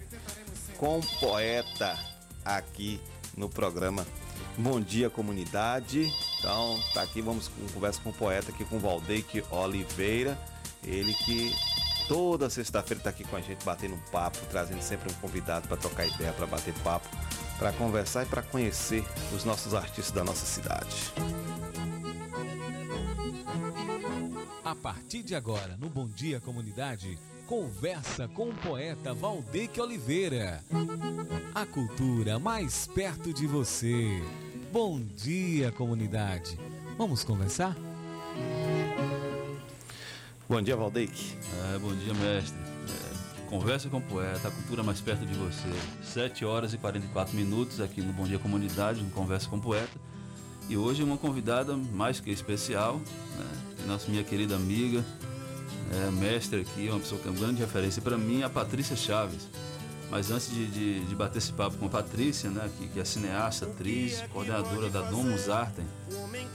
com 0.77 0.99
o 0.99 1.07
poeta 1.18 1.99
aqui 2.44 3.01
no 3.37 3.49
programa 3.49 4.07
Bom 4.57 4.81
Dia 4.81 5.09
Comunidade. 5.11 6.12
Então, 6.38 6.83
tá 6.92 7.03
aqui, 7.03 7.20
vamos 7.20 7.49
com 7.49 7.66
conversa 7.68 8.01
com 8.03 8.11
o 8.11 8.12
poeta 8.12 8.51
aqui 8.51 8.64
com 8.64 8.77
o 8.77 8.81
Valdeque 8.81 9.42
Oliveira. 9.51 10.38
Ele 10.85 11.12
que 11.12 11.55
toda 12.09 12.49
sexta-feira 12.51 13.01
está 13.01 13.11
aqui 13.11 13.25
com 13.25 13.37
a 13.37 13.40
gente 13.40 13.64
batendo 13.64 13.94
um 13.94 14.11
papo, 14.11 14.38
trazendo 14.51 14.83
sempre 14.83 15.11
um 15.12 15.14
convidado 15.16 15.68
para 15.68 15.77
trocar 15.77 16.07
ideia, 16.07 16.33
para 16.33 16.46
bater 16.46 16.75
papo, 16.85 17.09
para 17.59 17.72
conversar 17.72 18.25
e 18.25 18.27
para 18.27 18.42
conhecer 18.42 19.05
os 19.35 19.44
nossos 19.44 19.75
artistas 19.75 20.12
da 20.12 20.25
nossa 20.25 20.46
cidade. 20.46 21.12
Partir 24.87 25.25
de 25.25 25.35
agora, 25.35 25.77
no 25.81 25.88
Bom 25.88 26.07
Dia 26.07 26.38
Comunidade, 26.38 27.18
conversa 27.44 28.29
com 28.29 28.51
o 28.51 28.55
poeta 28.55 29.12
Valdeque 29.12 29.81
Oliveira. 29.81 30.62
A 31.53 31.66
cultura 31.66 32.38
mais 32.38 32.87
perto 32.87 33.33
de 33.33 33.49
você. 33.49 34.22
Bom 34.72 35.01
dia, 35.01 35.72
comunidade. 35.72 36.57
Vamos 36.96 37.25
conversar? 37.25 37.77
Bom 40.49 40.62
dia, 40.62 40.77
Valdeque. 40.77 41.37
É, 41.75 41.79
bom 41.81 41.92
dia, 41.92 42.14
mestre. 42.14 42.57
É, 42.57 43.49
conversa 43.49 43.88
com 43.88 43.96
o 43.96 44.03
poeta, 44.03 44.46
a 44.46 44.51
cultura 44.53 44.85
mais 44.85 45.01
perto 45.01 45.27
de 45.27 45.35
você. 45.35 45.68
7 46.05 46.44
horas 46.44 46.72
e 46.72 46.79
44 46.79 47.35
minutos 47.35 47.81
aqui 47.81 48.01
no 48.01 48.12
Bom 48.12 48.25
Dia 48.25 48.38
Comunidade, 48.38 49.03
no 49.03 49.11
Conversa 49.11 49.49
com 49.49 49.57
o 49.57 49.61
Poeta. 49.61 49.99
E 50.68 50.77
hoje 50.77 51.03
uma 51.03 51.18
convidada 51.18 51.77
mais 51.77 52.20
que 52.20 52.31
especial, 52.31 52.99
né? 53.37 53.56
Nossa 53.87 54.11
minha 54.11 54.25
querida 54.25 54.57
amiga, 54.57 55.05
é, 55.92 56.11
mestre 56.11 56.61
aqui, 56.61 56.88
uma 56.88 56.99
pessoa 56.99 57.20
que 57.20 57.29
é 57.29 57.31
uma 57.31 57.38
grande 57.38 57.61
referência 57.61 58.03
para 58.03 58.18
mim, 58.18 58.42
a 58.42 58.51
Patrícia 58.51 58.96
Chaves. 58.96 59.49
Mas 60.11 60.31
antes 60.31 60.51
de, 60.51 60.66
de, 60.66 61.01
de, 61.05 61.14
bater 61.16 61.38
esse 61.38 61.53
papo 61.53 61.77
com 61.79 61.87
a 61.87 61.88
Patrícia, 61.88 62.49
né, 62.49 62.70
que, 62.79 62.87
que 62.88 63.01
é 63.01 63.05
cineasta, 63.05 63.66
atriz, 63.66 64.22
coordenadora 64.33 64.88
da 64.88 65.03
Domus 65.03 65.49
Artem, 65.49 65.85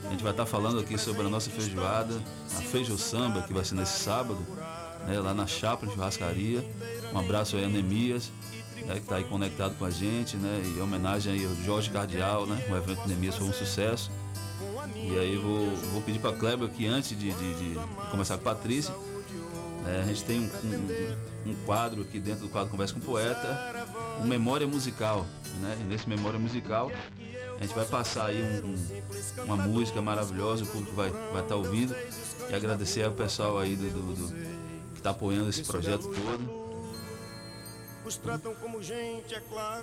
a 0.06 0.10
gente 0.10 0.24
vai 0.24 0.32
estar 0.32 0.46
falando 0.46 0.80
aqui 0.80 0.98
sobre 0.98 1.26
a 1.26 1.30
nossa 1.30 1.50
feijoada, 1.50 2.13
a 2.58 2.62
Feijo 2.62 2.98
Samba, 2.98 3.41
que 3.41 3.54
vai 3.54 3.65
ser 3.65 3.76
nesse 3.76 4.00
sábado, 4.00 4.39
né, 5.06 5.20
lá 5.20 5.34
na 5.34 5.46
Chapa, 5.46 5.86
Churrascaria. 5.86 6.63
Um 7.13 7.20
abraço 7.20 7.58
aí 7.58 7.65
a 7.65 7.67
né, 7.67 8.94
que 8.94 9.00
está 9.00 9.17
aí 9.17 9.26
conectado 9.26 9.78
com 9.78 9.84
a 9.84 9.89
gente, 9.89 10.38
né, 10.38 10.62
e 10.76 10.80
homenagem 10.80 11.34
aí 11.34 11.46
ao 11.46 11.56
Jorge 11.65 11.89
Cardial, 11.89 12.46
né, 12.46 12.63
o 12.70 12.76
evento 12.76 13.06
Nemias 13.08 13.36
foi 13.36 13.48
um 13.48 13.54
sucesso. 13.54 14.10
E 15.04 15.18
aí 15.18 15.36
vou, 15.38 15.76
vou 15.94 16.02
pedir 16.02 16.20
para 16.20 16.36
Kleber 16.36 16.70
que 16.70 16.86
antes 16.86 17.18
de, 17.18 17.32
de, 17.32 17.54
de 17.56 17.80
começar 18.10 18.38
com 18.38 18.50
a 18.50 18.54
Patrícia, 18.54 18.94
é, 19.88 20.02
a 20.02 20.06
gente 20.06 20.24
tem 20.24 20.40
um, 20.40 20.44
um, 20.44 21.52
um, 21.52 21.56
quadro 21.66 22.02
aqui 22.04 22.20
dentro 22.20 22.42
do 22.42 22.50
quadro 22.50 22.70
Conversa 22.70 22.94
com 22.94 23.00
o 23.00 23.04
Poeta, 23.04 23.88
um 24.22 24.28
Memória 24.28 24.68
Musical. 24.68 25.26
Né? 25.60 25.78
E 25.82 25.84
nesse 25.86 26.08
Memória 26.08 26.40
Musical 26.40 26.92
a 27.62 27.64
gente 27.64 27.76
vai 27.76 27.86
passar 27.86 28.28
aí 28.28 28.42
um, 28.64 29.44
uma 29.44 29.56
música 29.56 30.02
maravilhosa, 30.02 30.64
o 30.64 30.68
público 30.68 30.96
vai 30.96 31.10
estar 31.10 31.32
vai 31.32 31.44
tá 31.44 31.56
ouvindo. 31.56 31.96
E 32.50 32.56
agradecer 32.56 33.04
ao 33.04 33.12
pessoal 33.12 33.60
aí 33.60 33.76
do, 33.76 33.90
do, 33.90 34.16
do 34.16 34.36
que 34.94 35.00
está 35.00 35.12
apoiando 35.12 35.50
esse 35.50 35.64
projeto 35.64 36.04
todo. 36.04 36.62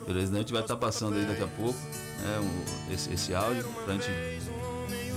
Beleza, 0.07 0.33
né? 0.33 0.39
a 0.39 0.41
gente 0.41 0.53
vai 0.53 0.63
estar 0.63 0.75
tá 0.75 0.81
passando 0.81 1.17
aí 1.17 1.25
daqui 1.25 1.43
a 1.43 1.47
pouco 1.47 1.79
né, 1.79 2.91
esse, 2.91 3.13
esse 3.13 3.33
áudio 3.33 3.65
para 3.85 3.95
a 3.95 3.97
gente 3.97 4.11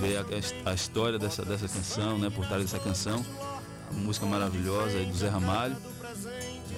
ver 0.02 0.18
a, 0.18 0.70
a, 0.70 0.74
história 0.74 1.18
dessa, 1.18 1.44
dessa 1.44 1.68
canção, 1.68 2.18
né, 2.18 2.30
por 2.30 2.46
trás 2.46 2.62
dessa 2.62 2.78
canção 2.78 3.24
música 3.92 4.26
maravilhosa 4.26 4.98
aí 4.98 5.06
do 5.06 5.16
Zé 5.16 5.28
Ramalho. 5.28 5.76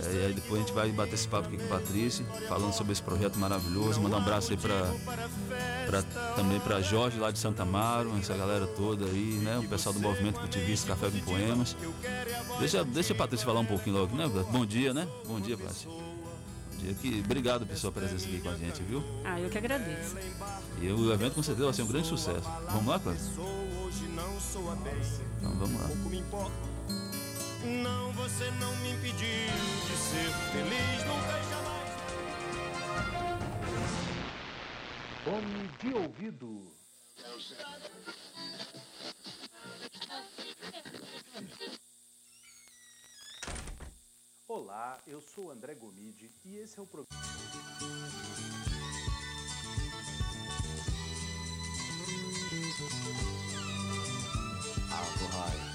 É, 0.06 0.12
e 0.12 0.26
aí 0.26 0.32
depois 0.34 0.60
a 0.60 0.64
gente 0.64 0.74
vai 0.74 0.90
bater 0.90 1.14
esse 1.14 1.26
papo 1.26 1.48
aqui 1.48 1.56
com 1.56 1.64
a 1.64 1.78
Patrícia, 1.78 2.24
falando 2.48 2.72
sobre 2.72 2.92
esse 2.92 3.02
projeto 3.02 3.38
maravilhoso. 3.38 4.00
Mandar 4.00 4.16
um 4.16 4.20
abraço 4.20 4.52
aí 4.52 4.56
pra, 4.56 4.92
pra, 5.86 6.02
também 6.34 6.60
para 6.60 6.80
Jorge 6.82 7.18
lá 7.18 7.30
de 7.30 7.38
Santa 7.38 7.62
Amaro, 7.62 8.12
essa 8.18 8.34
galera 8.34 8.66
toda 8.66 9.06
aí, 9.06 9.40
né? 9.42 9.58
O 9.58 9.68
pessoal 9.68 9.92
do 9.92 10.00
movimento 10.00 10.40
Cultivista 10.40 10.88
Café 10.88 11.10
com 11.10 11.20
Poemas. 11.20 11.76
Deixa, 12.58 12.84
deixa 12.84 13.12
a 13.12 13.16
Patrícia 13.16 13.46
falar 13.46 13.60
um 13.60 13.66
pouquinho 13.66 13.96
logo, 13.96 14.14
né? 14.16 14.28
Bom 14.50 14.66
dia, 14.66 14.92
né? 14.92 15.08
Bom 15.26 15.40
dia, 15.40 15.56
Patrícia. 15.56 15.90
Que, 17.00 17.20
obrigado 17.24 17.66
pela 17.66 17.78
sua 17.78 17.90
presença 17.90 18.26
aqui 18.26 18.40
com 18.40 18.50
a 18.50 18.56
gente, 18.56 18.82
viu? 18.82 19.02
Ah, 19.24 19.40
eu 19.40 19.48
que 19.48 19.58
agradeço. 19.58 20.16
E 20.80 20.88
o 20.88 21.12
evento 21.12 21.34
com 21.34 21.42
certeza 21.42 21.64
vai 21.64 21.74
ser 21.74 21.82
um 21.82 21.86
grande 21.86 22.08
sucesso. 22.08 22.48
Vamos 22.68 22.86
lá, 22.86 22.98
Cláudio? 22.98 23.22
Então 25.38 25.50
vamos 25.56 25.80
lá. 25.80 25.88
Não, 27.64 28.12
você 28.12 28.50
não 28.60 28.76
me 28.76 28.92
impediu 28.92 29.16
de 29.16 29.96
ser 29.96 30.30
feliz, 30.52 31.04
nunca 31.06 31.42
jamais. 31.50 31.74
Fome 35.24 35.70
de 35.80 35.94
ouvido. 35.94 36.74
Olá, 44.46 44.98
eu 45.06 45.22
sou 45.22 45.50
André 45.50 45.74
Gomide 45.74 46.30
e 46.44 46.58
esse 46.58 46.78
é 46.78 46.82
o 46.82 46.86
programa. 46.86 47.08
Alto 54.90 55.24
Raio. 55.32 55.74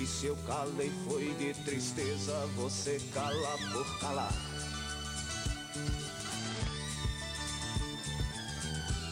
E 0.00 0.06
se 0.06 0.26
eu 0.26 0.36
calei 0.46 0.92
foi 1.08 1.34
de 1.34 1.52
tristeza, 1.64 2.32
você 2.54 3.00
cala 3.12 3.58
por 3.72 3.98
calar. 3.98 4.32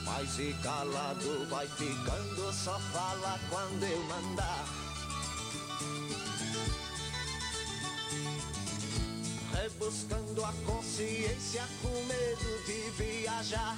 Mas 0.04 0.38
e 0.38 0.54
calado 0.62 1.46
vai 1.50 1.66
ficando, 1.66 2.52
só 2.52 2.78
fala 2.92 3.38
quando 3.50 3.82
eu 3.82 4.02
mandar. 4.04 4.64
Rebuscando 9.52 10.44
a 10.44 10.52
consciência 10.64 11.64
com 11.82 12.04
medo 12.04 12.64
de 12.64 12.90
viajar. 13.02 13.76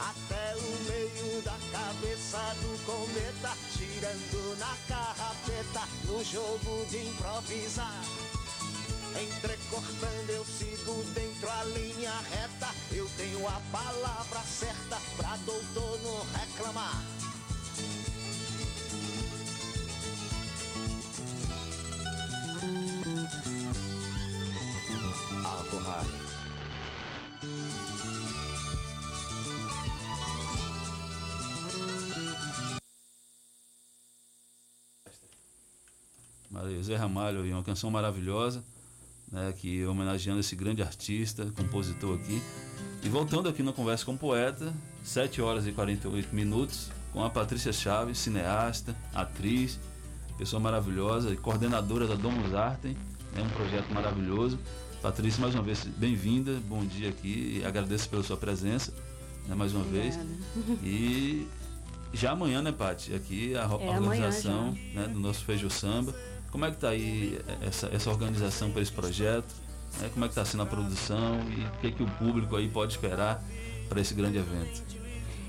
Até 0.00 0.56
o 0.56 0.90
meio 0.90 1.42
da 1.42 1.56
cabeça 1.70 2.38
do 2.60 2.84
cometa, 2.84 3.56
tirando 3.76 4.58
na 4.58 4.76
carrapeta, 4.88 5.73
no 6.04 6.24
jogo 6.24 6.86
de 6.90 6.98
improvisar. 7.08 8.02
Entrecortando 9.20 10.32
eu 10.32 10.44
sigo 10.44 11.04
dentro 11.14 11.48
a 11.50 11.64
linha 11.64 12.12
reta, 12.30 12.68
eu 12.92 13.08
tenho 13.16 13.46
a 13.46 13.60
palavra 13.70 14.40
certa 14.40 15.00
pra 15.16 15.36
doutor 15.44 16.00
não 16.02 16.26
reclamar. 16.32 17.02
José 36.84 36.96
Ramalho, 36.96 37.42
uma 37.50 37.62
canção 37.62 37.90
maravilhosa, 37.90 38.62
né, 39.32 39.54
que 39.58 39.86
homenageando 39.86 40.40
esse 40.40 40.54
grande 40.54 40.82
artista, 40.82 41.50
compositor 41.56 42.16
aqui. 42.16 42.42
E 43.02 43.08
voltando 43.08 43.48
aqui 43.48 43.62
no 43.62 43.72
Conversa 43.72 44.04
com 44.04 44.12
o 44.12 44.18
Poeta, 44.18 44.70
7 45.02 45.40
horas 45.40 45.66
e 45.66 45.72
48 45.72 46.34
minutos, 46.34 46.90
com 47.10 47.24
a 47.24 47.30
Patrícia 47.30 47.72
Chaves, 47.72 48.18
cineasta, 48.18 48.94
atriz, 49.14 49.80
pessoa 50.36 50.60
maravilhosa 50.60 51.32
e 51.32 51.38
coordenadora 51.38 52.06
da 52.06 52.16
Domus 52.16 52.54
Artem, 52.54 52.94
é 53.34 53.40
um 53.40 53.48
projeto 53.48 53.88
maravilhoso. 53.90 54.58
Patrícia, 55.00 55.40
mais 55.40 55.54
uma 55.54 55.62
vez, 55.62 55.84
bem-vinda, 55.84 56.60
bom 56.68 56.84
dia 56.84 57.08
aqui, 57.08 57.60
e 57.60 57.64
agradeço 57.64 58.10
pela 58.10 58.22
sua 58.22 58.36
presença, 58.36 58.92
né, 59.48 59.54
mais 59.54 59.72
uma 59.72 59.86
Obrigada. 59.86 60.18
vez. 60.18 60.78
E 60.82 61.48
já 62.12 62.32
amanhã, 62.32 62.60
né, 62.60 62.72
Paty? 62.72 63.14
Aqui 63.14 63.56
a 63.56 63.62
é, 63.62 63.66
organização 63.66 64.76
né, 64.92 65.08
do 65.08 65.18
nosso 65.18 65.44
Feijo 65.46 65.70
Samba. 65.70 66.14
Como 66.54 66.64
é 66.66 66.70
que 66.70 66.76
está 66.76 66.90
aí 66.90 67.36
essa, 67.66 67.88
essa 67.92 68.08
organização 68.08 68.70
para 68.70 68.80
esse 68.80 68.92
projeto? 68.92 69.52
Né? 69.98 70.08
Como 70.12 70.24
é 70.24 70.28
que 70.28 70.32
está 70.34 70.44
sendo 70.44 70.62
a 70.62 70.66
produção 70.66 71.40
e 71.50 71.64
o 71.64 71.80
que, 71.80 71.90
que 71.90 72.02
o 72.04 72.06
público 72.12 72.54
aí 72.54 72.68
pode 72.68 72.92
esperar 72.92 73.42
para 73.88 74.00
esse 74.00 74.14
grande 74.14 74.38
evento? 74.38 74.84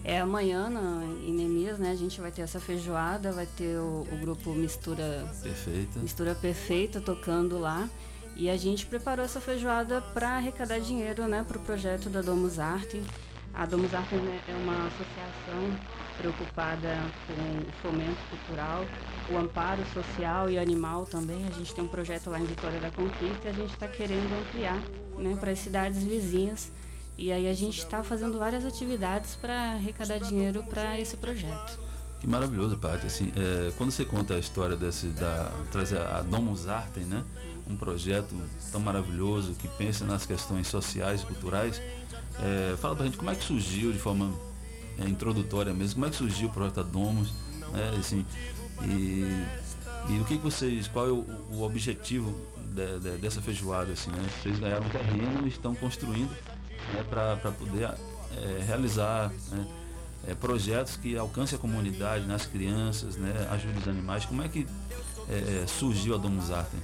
É 0.04 0.20
amanhã 0.20 0.68
na, 0.68 1.04
em 1.24 1.32
Nemias, 1.32 1.78
né? 1.78 1.91
A 1.91 1.96
gente 1.96 2.20
vai 2.20 2.32
ter 2.32 2.41
essa 2.41 2.60
feijoada, 2.60 3.32
vai 3.32 3.46
ter 3.46 3.78
o, 3.78 4.08
o 4.12 4.18
grupo 4.20 4.52
Mistura 4.56 5.32
Perfeita. 5.44 6.00
Mistura 6.00 6.34
Perfeita 6.34 7.00
tocando 7.00 7.60
lá. 7.60 7.88
E 8.36 8.50
a 8.50 8.58
gente 8.58 8.88
preparou 8.88 9.24
essa 9.24 9.39
feijoada 9.39 10.02
para 10.02 10.38
arrecadar 10.38 10.80
dinheiro, 10.80 11.28
né, 11.28 11.46
para 11.48 11.60
o 11.60 11.62
projeto 11.62 12.10
da 12.10 12.24
Domus 12.24 12.58
Arte. 12.58 13.00
A 13.56 13.65
Domus 13.65 13.94
Arte 13.94 14.15
né, 14.15 14.41
é 14.50 14.54
uma 14.54 14.88
associação 14.88 15.96
preocupada 16.18 16.98
com 17.26 17.34
o 17.34 17.72
fomento 17.82 18.20
cultural, 18.30 18.86
o 19.32 19.38
amparo 19.38 19.82
social 19.94 20.50
e 20.50 20.58
animal 20.58 21.06
também. 21.06 21.46
A 21.48 21.52
gente 21.52 21.74
tem 21.74 21.84
um 21.84 21.88
projeto 21.88 22.30
lá 22.30 22.39
em 22.39 22.46
Vitória 22.46 22.80
da 22.80 22.91
Conquista 22.91 23.46
e 23.46 23.48
a 23.48 23.54
gente 23.54 23.74
está 23.74 23.88
querendo 23.88 24.34
ampliar 24.41 24.82
né, 25.18 25.38
para 25.39 25.52
as 25.52 25.60
cidades 25.60 26.04
vizinhas. 26.04 26.72
E 27.18 27.32
aí 27.32 27.48
a 27.48 27.54
gente 27.54 27.80
está 27.80 28.04
fazendo 28.04 28.38
várias 28.38 28.65
atividades 28.65 29.36
para 29.36 29.72
arrecadar 29.72 30.20
dinheiro 30.20 30.62
para 30.63 31.00
esse 31.00 31.15
projeto. 31.15 31.80
Que 32.20 32.28
maravilhoso, 32.28 32.78
Paty. 32.78 33.06
Assim, 33.06 33.32
é, 33.36 33.72
quando 33.78 33.91
você 33.91 34.04
conta 34.04 34.34
a 34.34 34.39
história 34.39 34.76
desse, 34.76 35.08
da 35.08 35.52
trazer 35.72 36.00
a 36.00 36.22
Domus 36.22 36.68
Artem, 36.68 37.04
né? 37.04 37.24
Um 37.68 37.76
projeto 37.76 38.36
tão 38.72 38.82
maravilhoso 38.82 39.54
que 39.54 39.68
pensa 39.68 40.06
nas 40.06 40.26
questões 40.26 40.68
sociais 40.68 41.22
e 41.22 41.26
culturais. 41.26 41.82
É, 42.41 42.76
fala 42.78 42.95
pra 42.95 43.06
gente 43.06 43.17
como 43.17 43.30
é 43.30 43.36
que 43.36 43.43
surgiu 43.43 43.91
de 43.91 44.00
forma 44.00 44.34
é, 45.00 45.08
introdutória 45.08 45.74
mesmo, 45.74 45.95
como 45.95 46.06
é 46.06 46.10
que 46.10 46.15
surgiu 46.15 46.50
o 46.50 46.52
projeto 46.52 46.84
Domus, 46.84 47.32
né? 47.71 47.95
Assim, 48.00 48.26
e, 48.84 49.45
e 50.10 50.19
o 50.19 50.26
que, 50.26 50.38
que 50.38 50.43
vocês, 50.43 50.88
qual 50.88 51.08
é 51.08 51.12
o, 51.12 51.26
o 51.52 51.63
objetivo 51.63 52.36
de, 52.74 53.00
de, 53.00 53.17
dessa 53.17 53.41
feijoada, 53.41 53.93
assim, 53.93 54.10
né? 54.12 54.30
Vocês 54.41 54.60
ganharam 54.60 54.88
terreno 54.89 55.45
e 55.45 55.50
estão 55.50 55.74
construindo 55.74 56.30
né, 56.93 57.04
para 57.10 57.52
poder 57.52 57.89
é, 58.38 58.63
realizar 58.65 59.32
né, 59.52 59.67
é, 60.28 60.36
projetos 60.36 60.98
que 60.98 61.17
alcancem 61.17 61.58
a 61.58 61.60
comunidade, 61.60 62.26
nas 62.26 62.43
né, 62.43 62.50
crianças, 62.52 63.15
né, 63.15 63.48
ajude 63.52 63.80
os 63.80 63.88
animais. 63.88 64.26
Como 64.26 64.41
é 64.41 64.50
que 64.50 64.67
é, 65.30 65.63
é, 65.63 65.67
surgiu 65.67 66.15
a 66.15 66.17
Domus 66.17 66.52
Artem? 66.52 66.80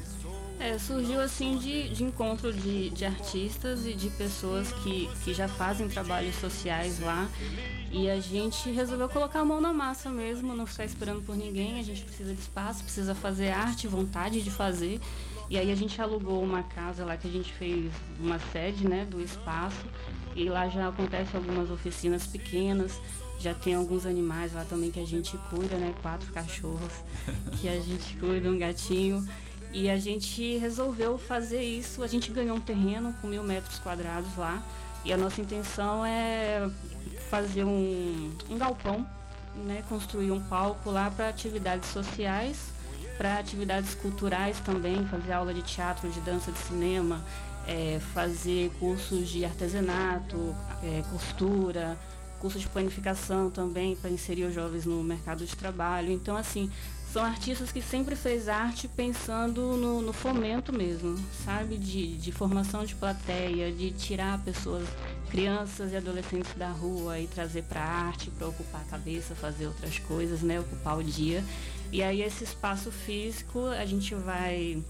É, 0.62 0.78
surgiu 0.78 1.20
assim 1.20 1.58
de, 1.58 1.90
de 1.90 2.04
encontro 2.04 2.54
de, 2.54 2.92
de, 2.92 3.04
artistas 3.04 3.84
e 3.88 3.96
de 3.96 4.12
pessoas 4.12 4.72
que, 4.72 5.10
que 5.24 5.34
já 5.34 5.48
fazem 5.48 5.90
trabalhos 5.90 6.36
sociais 6.36 7.00
lá. 7.00 7.28
E 7.92 8.08
a 8.08 8.20
gente 8.20 8.70
resolveu 8.70 9.10
colocar 9.10 9.40
a 9.40 9.46
mão 9.46 9.60
na 9.60 9.74
massa 9.74 10.12
mesmo, 10.12 10.56
não 10.56 10.68
ficar 10.68 10.86
esperando 10.86 11.26
por 11.26 11.36
ninguém. 11.36 11.80
A 11.80 11.84
gente 11.84 12.04
precisa 12.04 12.32
de 12.32 12.40
espaço, 12.40 12.84
precisa 12.84 13.16
fazer 13.16 13.50
arte, 13.50 13.88
vontade 13.88 14.40
de 14.44 14.52
fazer. 14.52 15.00
E 15.50 15.58
aí 15.58 15.72
a 15.72 15.76
gente 15.76 16.00
alugou 16.00 16.44
uma 16.44 16.62
casa 16.62 17.04
lá 17.04 17.18
que 17.18 17.28
a 17.28 17.32
gente 17.32 17.52
fez 17.54 17.92
uma 18.20 18.38
sede 18.52 18.88
né, 18.88 19.04
do 19.04 19.20
espaço. 19.20 19.84
E 20.36 20.48
lá 20.48 20.70
já 20.70 20.90
acontecem 20.90 21.38
algumas 21.40 21.72
oficinas 21.72 22.28
pequenas. 22.28 23.02
Já 23.40 23.56
tem 23.56 23.74
alguns 23.74 24.06
animais 24.06 24.54
lá 24.54 24.64
também 24.64 24.92
que 24.92 25.00
a 25.00 25.08
gente 25.08 25.36
cuida, 25.50 25.76
né? 25.76 25.92
Quatro 26.04 26.32
cachorros 26.32 26.94
que 27.60 27.68
a 27.68 27.80
gente 27.80 28.16
cuida, 28.18 28.48
um 28.48 28.60
gatinho. 28.60 29.28
E 29.74 29.90
a 29.90 29.98
gente 29.98 30.58
resolveu 30.58 31.18
fazer 31.18 31.62
isso. 31.62 32.04
A 32.04 32.08
gente 32.08 32.32
ganhou 32.32 32.58
um 32.58 32.62
terreno 32.62 33.14
com 33.22 33.28
mil 33.28 33.44
metros 33.44 33.80
quadrados 33.80 34.36
lá. 34.38 34.62
E 35.04 35.12
a 35.12 35.18
nossa 35.18 35.42
intenção 35.42 36.06
é 36.06 36.70
fazer 37.30 37.64
um, 37.64 38.32
um 38.50 38.58
galpão, 38.58 39.08
né? 39.66 39.84
construir 39.88 40.32
um 40.32 40.42
palco 40.42 40.92
lá 40.92 41.10
para 41.10 41.30
atividades 41.30 41.90
sociais, 41.90 42.58
para 43.18 43.40
atividades 43.40 43.96
culturais 43.96 44.60
também, 44.60 45.06
fazer 45.08 45.32
aula 45.32 45.54
de 45.54 45.62
teatro, 45.62 46.10
de 46.10 46.20
dança, 46.22 46.52
de 46.52 46.60
cinema, 46.60 47.24
é, 47.68 48.00
fazer 48.14 48.72
cursos 48.80 49.30
de 49.30 49.46
artesanato, 49.46 50.56
é, 50.84 51.04
costura, 51.10 51.98
cursos 52.40 52.62
de 52.62 52.68
planificação 52.68 53.50
também 53.50 53.96
para 53.96 54.10
inserir 54.10 54.46
os 54.46 54.54
jovens 54.54 54.86
no 54.86 55.04
mercado 55.04 55.46
de 55.46 55.56
trabalho. 55.56 56.12
Então, 56.12 56.36
assim, 56.36 56.70
são 57.12 57.26
artistas 57.26 57.72
que 57.74 57.82
sempre 57.82 58.16
fez 58.16 58.48
arte 58.48 58.88
pensando 58.88 59.76
no, 59.76 60.02
no 60.02 60.14
fomento 60.14 60.72
mesmo, 60.72 61.18
sabe? 61.44 61.78
De, 61.78 62.16
de, 62.18 62.32
formação 62.32 62.86
de 62.86 62.96
plateia, 62.96 63.70
de 63.70 63.92
tirar 63.92 64.40
pessoas, 64.40 64.88
crianças 65.30 65.92
e 65.92 65.98
adolescentes 65.98 66.54
da 66.56 66.70
rua 66.70 67.20
e 67.20 67.28
trazer 67.28 67.64
para 67.64 67.82
arte, 67.82 68.32
para 68.32 68.48
ocupar 68.48 68.82
a 68.82 68.86
cabeça, 68.86 69.36
fazer 69.36 69.68
outras 69.68 70.00
coisas, 70.00 70.42
né? 70.42 70.62
Ocupar 70.62 70.98
o 70.98 71.04
dia. 71.04 71.44
E 71.92 72.02
aí 72.02 72.22
esse 72.22 72.46
espaço 72.46 72.90
físico 72.92 73.66
a 73.68 73.86
gente 73.86 74.16
vai 74.16 74.82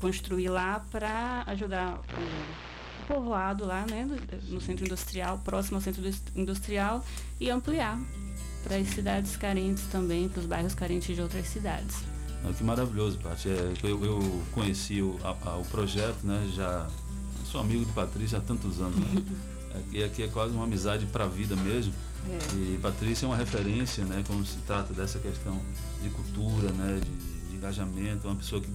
construir 0.00 0.48
lá 0.48 0.84
para 0.92 1.42
ajudar 1.48 1.98
o 1.98 3.06
povoado 3.08 3.66
lá, 3.66 3.84
né? 3.90 4.08
No 4.48 4.60
centro 4.60 4.84
industrial, 4.84 5.38
próximo 5.38 5.78
ao 5.78 5.82
centro 5.82 6.02
industrial 6.36 7.04
e 7.40 7.50
ampliar 7.50 7.98
para 8.66 8.76
as 8.76 8.88
cidades 8.88 9.36
carentes 9.36 9.84
também, 9.84 10.28
para 10.28 10.40
os 10.40 10.46
bairros 10.46 10.74
carentes 10.74 11.14
de 11.14 11.22
outras 11.22 11.46
cidades. 11.46 11.96
Ah, 12.44 12.52
que 12.52 12.64
maravilhoso, 12.64 13.18
Paty. 13.18 13.48
É, 13.48 13.72
eu, 13.82 14.04
eu 14.04 14.42
conheci 14.52 15.00
o, 15.00 15.16
a, 15.22 15.56
o 15.56 15.64
projeto, 15.64 16.24
né? 16.24 16.50
Já 16.54 16.86
sou 17.50 17.60
amigo 17.60 17.84
de 17.84 17.92
Patrícia 17.92 18.38
há 18.38 18.40
tantos 18.40 18.80
anos. 18.80 18.98
Né? 18.98 19.22
Aqui, 19.76 20.02
aqui 20.02 20.22
é 20.22 20.28
quase 20.28 20.54
uma 20.54 20.64
amizade 20.64 21.04
para 21.04 21.24
a 21.24 21.28
vida 21.28 21.54
mesmo. 21.54 21.92
É. 22.30 22.54
E 22.54 22.78
Patrícia 22.80 23.26
é 23.26 23.28
uma 23.28 23.36
referência, 23.36 24.06
né? 24.06 24.24
Quando 24.26 24.46
se 24.46 24.56
trata 24.66 24.94
dessa 24.94 25.18
questão 25.18 25.60
de 26.02 26.08
cultura, 26.08 26.70
né? 26.70 26.98
De, 26.98 27.50
de 27.50 27.56
engajamento, 27.56 28.26
é 28.26 28.30
uma 28.30 28.36
pessoa 28.36 28.62
que, 28.62 28.70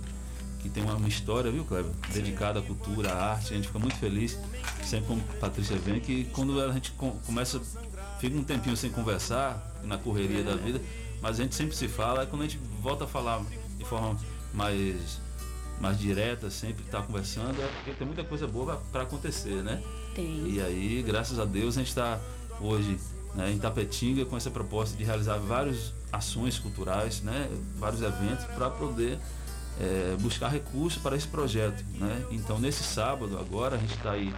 que 0.59 0.69
tem 0.69 0.83
uma, 0.83 1.07
história, 1.07 1.49
viu, 1.49 1.65
Kleber? 1.65 1.91
Dedicada 2.13 2.59
à 2.59 2.61
cultura, 2.61 3.13
à 3.13 3.31
arte. 3.31 3.51
A 3.51 3.55
gente 3.55 3.65
fica 3.65 3.79
muito 3.79 3.95
feliz 3.95 4.37
sempre 4.83 5.07
como 5.07 5.23
Patrícia 5.39 5.75
vem, 5.77 5.99
que 5.99 6.25
quando 6.25 6.61
a 6.61 6.71
gente 6.71 6.91
começa, 7.25 7.59
fica 8.19 8.37
um 8.37 8.43
tempinho 8.43 8.77
sem 8.77 8.91
conversar, 8.91 9.70
na 9.83 9.97
correria 9.97 10.43
da 10.43 10.55
vida, 10.55 10.81
mas 11.21 11.39
a 11.39 11.43
gente 11.43 11.55
sempre 11.55 11.75
se 11.75 11.87
fala, 11.87 12.25
quando 12.25 12.41
a 12.41 12.45
gente 12.45 12.59
volta 12.81 13.03
a 13.03 13.07
falar 13.07 13.43
de 13.77 13.85
forma 13.85 14.17
mais, 14.53 15.19
mais 15.79 15.97
direta, 15.99 16.49
sempre 16.49 16.83
está 16.83 17.01
conversando, 17.01 17.61
é 17.61 17.67
porque 17.67 17.91
tem 17.91 18.07
muita 18.07 18.23
coisa 18.23 18.47
boa 18.47 18.81
para 18.91 19.03
acontecer, 19.03 19.63
né? 19.63 19.81
Tem. 20.15 20.47
E 20.47 20.61
aí, 20.61 21.03
graças 21.05 21.39
a 21.39 21.45
Deus, 21.45 21.77
a 21.77 21.79
gente 21.79 21.89
está 21.89 22.19
hoje 22.59 22.97
né, 23.35 23.51
em 23.51 23.57
Tapetinga 23.57 24.25
com 24.25 24.35
essa 24.35 24.51
proposta 24.51 24.97
de 24.97 25.03
realizar 25.03 25.37
várias 25.37 25.93
ações 26.11 26.59
culturais, 26.59 27.21
né, 27.21 27.49
vários 27.77 28.01
eventos 28.01 28.45
para 28.45 28.69
poder 28.69 29.17
é, 29.79 30.15
buscar 30.19 30.49
recursos 30.49 31.01
para 31.01 31.15
esse 31.15 31.27
projeto. 31.27 31.83
Né? 31.93 32.25
Então, 32.31 32.59
nesse 32.59 32.83
sábado, 32.83 33.37
agora, 33.37 33.75
a 33.75 33.79
gente 33.79 33.95
está 33.95 34.11
aí 34.11 34.33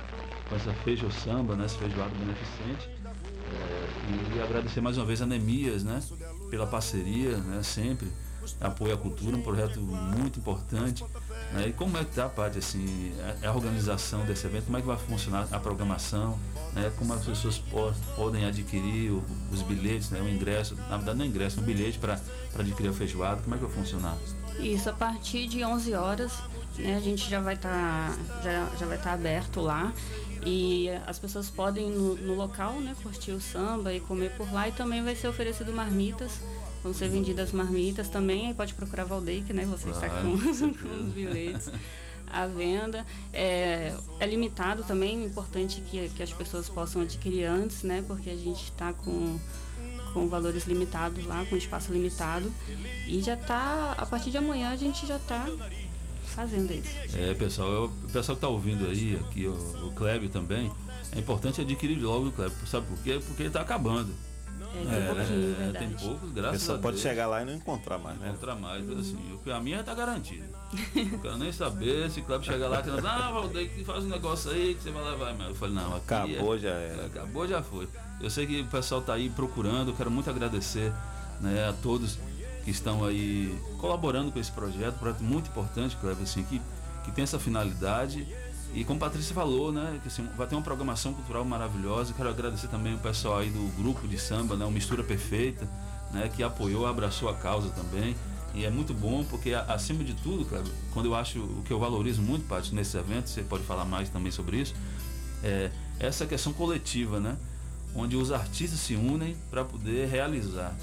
com 0.47 0.55
essa 0.55 0.73
feijo 0.83 1.09
samba, 1.11 1.55
né, 1.55 1.65
essa 1.65 1.77
feijoada 1.77 2.11
beneficente, 2.15 2.89
agradecer 4.43 4.81
mais 4.81 4.97
uma 4.97 5.05
vez 5.05 5.21
a 5.21 5.25
Nemias, 5.25 5.83
né? 5.83 6.01
Pela 6.49 6.67
parceria, 6.67 7.37
né? 7.37 7.61
Sempre. 7.63 8.11
Apoio 8.59 8.93
à 8.93 8.97
cultura, 8.97 9.37
um 9.37 9.41
projeto 9.41 9.79
muito 9.79 10.39
importante. 10.39 11.03
Né? 11.53 11.67
E 11.67 11.73
como 11.73 11.97
é 11.97 12.03
que 12.03 12.09
está, 12.09 12.27
Paty, 12.27 12.59
assim, 12.59 13.13
é 13.41 13.47
a 13.47 13.53
organização 13.53 14.25
desse 14.25 14.45
evento, 14.45 14.65
como 14.65 14.77
é 14.77 14.81
que 14.81 14.87
vai 14.87 14.97
funcionar 14.97 15.47
a 15.49 15.59
programação, 15.59 16.37
né? 16.73 16.91
como 16.97 17.13
as 17.13 17.23
pessoas 17.23 17.57
po 17.57 17.93
podem 18.15 18.45
adquirir 18.45 19.11
o, 19.11 19.23
os 19.51 19.61
bilhetes, 19.61 20.09
né? 20.09 20.19
o 20.19 20.27
ingresso, 20.27 20.75
na 20.75 20.97
verdade 20.97 21.17
não 21.17 21.25
é 21.25 21.27
ingresso, 21.27 21.59
é 21.59 21.61
um 21.61 21.65
bilhete 21.65 21.97
para 21.99 22.19
adquirir 22.57 22.89
a 22.89 22.93
feijoada, 22.93 23.41
como 23.41 23.55
é 23.55 23.57
que 23.57 23.63
vai 23.63 23.73
funcionar? 23.73 24.17
Isso, 24.59 24.89
a 24.89 24.93
partir 24.93 25.47
de 25.47 25.63
11 25.63 25.93
horas, 25.93 26.33
né, 26.77 26.95
a 26.95 26.99
gente 26.99 27.29
já 27.29 27.39
vai 27.39 27.53
estar 27.53 28.09
tá, 28.11 28.41
já, 28.43 28.69
já 28.77 28.85
vai 28.85 28.97
estar 28.97 29.09
tá 29.09 29.13
aberto 29.13 29.61
lá 29.61 29.93
e 30.45 30.89
as 31.07 31.19
pessoas 31.19 31.49
podem 31.49 31.89
no, 31.89 32.15
no, 32.15 32.35
local, 32.35 32.73
né, 32.79 32.95
curtir 33.01 33.31
o 33.31 33.41
samba 33.41 33.93
e 33.93 33.99
comer 33.99 34.31
por 34.31 34.51
lá 34.51 34.67
e 34.67 34.71
também 34.71 35.03
vai 35.03 35.15
ser 35.15 35.27
oferecido 35.27 35.71
marmitas. 35.71 36.39
Vão 36.83 36.93
ser 36.93 37.07
vendidas 37.07 37.53
marmitas 37.53 38.09
também, 38.09 38.47
aí 38.47 38.53
pode 38.53 38.73
procurar 38.73 39.05
Valdeik, 39.05 39.53
né? 39.53 39.65
Você 39.65 39.89
está 39.89 40.09
com, 40.09 40.37
com 40.37 40.49
os 40.99 41.13
bilhetes 41.13 41.71
à 42.27 42.45
venda. 42.45 43.05
É, 43.31 43.95
é 44.19 44.27
limitado 44.27 44.83
também, 44.83 45.21
é 45.21 45.25
importante 45.25 45.79
que, 45.79 46.09
que 46.09 46.21
as 46.21 46.33
pessoas 46.33 46.67
possam 46.67 47.01
adquirir 47.03 47.45
antes, 47.45 47.83
né? 47.83 48.03
Porque 48.05 48.29
a 48.29 48.35
gente 48.35 48.63
está 48.63 48.91
com 48.91 49.39
com 50.13 50.27
valores 50.27 50.65
limitados 50.65 51.25
lá, 51.25 51.43
com 51.45 51.57
espaço 51.57 51.91
limitado. 51.91 52.53
E 53.07 53.21
já 53.21 53.33
está, 53.33 53.93
a 53.97 54.05
partir 54.05 54.29
de 54.29 54.37
amanhã 54.37 54.69
a 54.69 54.75
gente 54.75 55.05
já 55.07 55.17
está 55.17 55.47
fazendo 56.33 56.71
isso. 56.71 57.17
É, 57.17 57.33
pessoal, 57.33 57.71
eu, 57.71 57.85
o 57.85 58.07
pessoal 58.07 58.35
que 58.35 58.45
está 58.45 58.47
ouvindo 58.47 58.85
aí, 58.85 59.15
aqui, 59.15 59.47
o, 59.47 59.87
o 59.87 59.91
Kleber 59.91 60.29
também, 60.29 60.71
é 61.11 61.19
importante 61.19 61.61
adquirir 61.61 61.99
logo 61.99 62.27
o 62.27 62.31
Kleber. 62.31 62.57
Sabe 62.67 62.87
por 62.87 62.97
quê? 62.99 63.21
Porque 63.25 63.43
ele 63.43 63.49
está 63.49 63.61
acabando. 63.61 64.13
É, 64.75 64.85
tem 64.85 64.95
é, 64.95 65.13
pouquinho, 65.13 65.55
é, 65.61 65.79
tem 65.79 65.89
poucos, 65.91 66.31
graças 66.31 66.67
a 66.67 66.73
Deus. 66.73 66.81
pode 66.81 66.97
chegar 66.97 67.27
lá 67.27 67.43
e 67.43 67.45
não 67.45 67.53
encontrar 67.53 67.99
mais, 67.99 68.17
né? 68.17 68.29
Encontrar 68.29 68.55
mais, 68.55 68.89
assim. 68.89 69.39
A 69.53 69.59
minha 69.59 69.81
está 69.81 69.93
garantida. 69.93 70.45
Não 70.95 71.19
quero 71.19 71.37
nem 71.37 71.51
saber 71.51 72.09
se 72.09 72.21
o 72.21 72.23
Kleber 72.23 72.45
chegar 72.45 72.67
lá 72.69 72.81
e 72.81 72.87
não, 72.87 73.07
ah, 73.07 73.31
Valdeir, 73.31 73.85
faz 73.85 74.03
um 74.03 74.09
negócio 74.09 74.49
aí 74.49 74.73
que 74.73 74.81
você 74.81 74.89
vai 74.89 75.03
levar. 75.03 75.39
Eu 75.47 75.53
falei, 75.53 75.75
não, 75.75 75.95
Acabou, 75.95 76.55
é, 76.55 76.59
já 76.59 76.69
era. 76.69 77.05
Acabou, 77.05 77.47
já 77.47 77.61
foi. 77.61 77.87
Eu 78.19 78.31
sei 78.31 78.47
que 78.47 78.61
o 78.61 78.65
pessoal 78.65 79.01
está 79.01 79.13
aí 79.13 79.29
procurando, 79.29 79.91
eu 79.91 79.95
quero 79.95 80.09
muito 80.09 80.29
agradecer 80.29 80.91
né, 81.39 81.69
a 81.69 81.73
todos 81.73 82.17
que 82.63 82.71
estão 82.71 83.03
aí 83.03 83.57
colaborando 83.77 84.31
com 84.31 84.39
esse 84.39 84.51
projeto, 84.51 84.95
um 84.95 84.99
projeto 84.99 85.23
muito 85.23 85.49
importante, 85.49 85.97
Kleber, 85.97 86.23
assim, 86.23 86.43
que, 86.43 86.61
que 87.03 87.11
tem 87.11 87.23
essa 87.23 87.37
finalidade. 87.37 88.27
E 88.73 88.83
como 88.83 88.97
a 88.97 89.07
Patrícia 89.07 89.35
falou, 89.35 89.71
né, 89.71 89.99
que 90.01 90.07
assim, 90.07 90.27
vai 90.35 90.47
ter 90.47 90.55
uma 90.55 90.61
programação 90.61 91.13
cultural 91.13 91.45
maravilhosa. 91.45 92.13
Quero 92.13 92.29
agradecer 92.29 92.67
também 92.67 92.95
o 92.95 92.97
pessoal 92.97 93.39
aí 93.39 93.49
do 93.49 93.75
grupo 93.75 94.07
de 94.07 94.17
samba, 94.17 94.55
né, 94.55 94.65
o 94.65 94.71
Mistura 94.71 95.03
Perfeita, 95.03 95.67
né, 96.11 96.29
que 96.33 96.41
apoiou, 96.41 96.87
abraçou 96.87 97.29
a 97.29 97.33
causa 97.33 97.69
também. 97.69 98.15
E 98.55 98.65
é 98.65 98.69
muito 98.69 98.93
bom 98.93 99.23
porque, 99.23 99.53
acima 99.53 100.03
de 100.03 100.13
tudo, 100.13 100.45
Kleber, 100.45 100.71
quando 100.93 101.07
eu 101.07 101.15
acho 101.15 101.39
o 101.39 101.63
que 101.65 101.73
eu 101.73 101.79
valorizo 101.79 102.21
muito, 102.21 102.45
Paty, 102.47 102.73
nesse 102.73 102.95
evento, 102.97 103.29
você 103.29 103.41
pode 103.41 103.63
falar 103.63 103.83
mais 103.83 104.09
também 104.09 104.31
sobre 104.31 104.57
isso, 104.57 104.75
é 105.43 105.71
essa 105.99 106.25
questão 106.25 106.53
coletiva, 106.53 107.19
né? 107.19 107.35
Onde 107.95 108.15
os 108.15 108.31
artistas 108.31 108.79
se 108.79 108.95
unem 108.95 109.35
para 109.49 109.65
poder 109.65 110.07
realizar. 110.07 110.75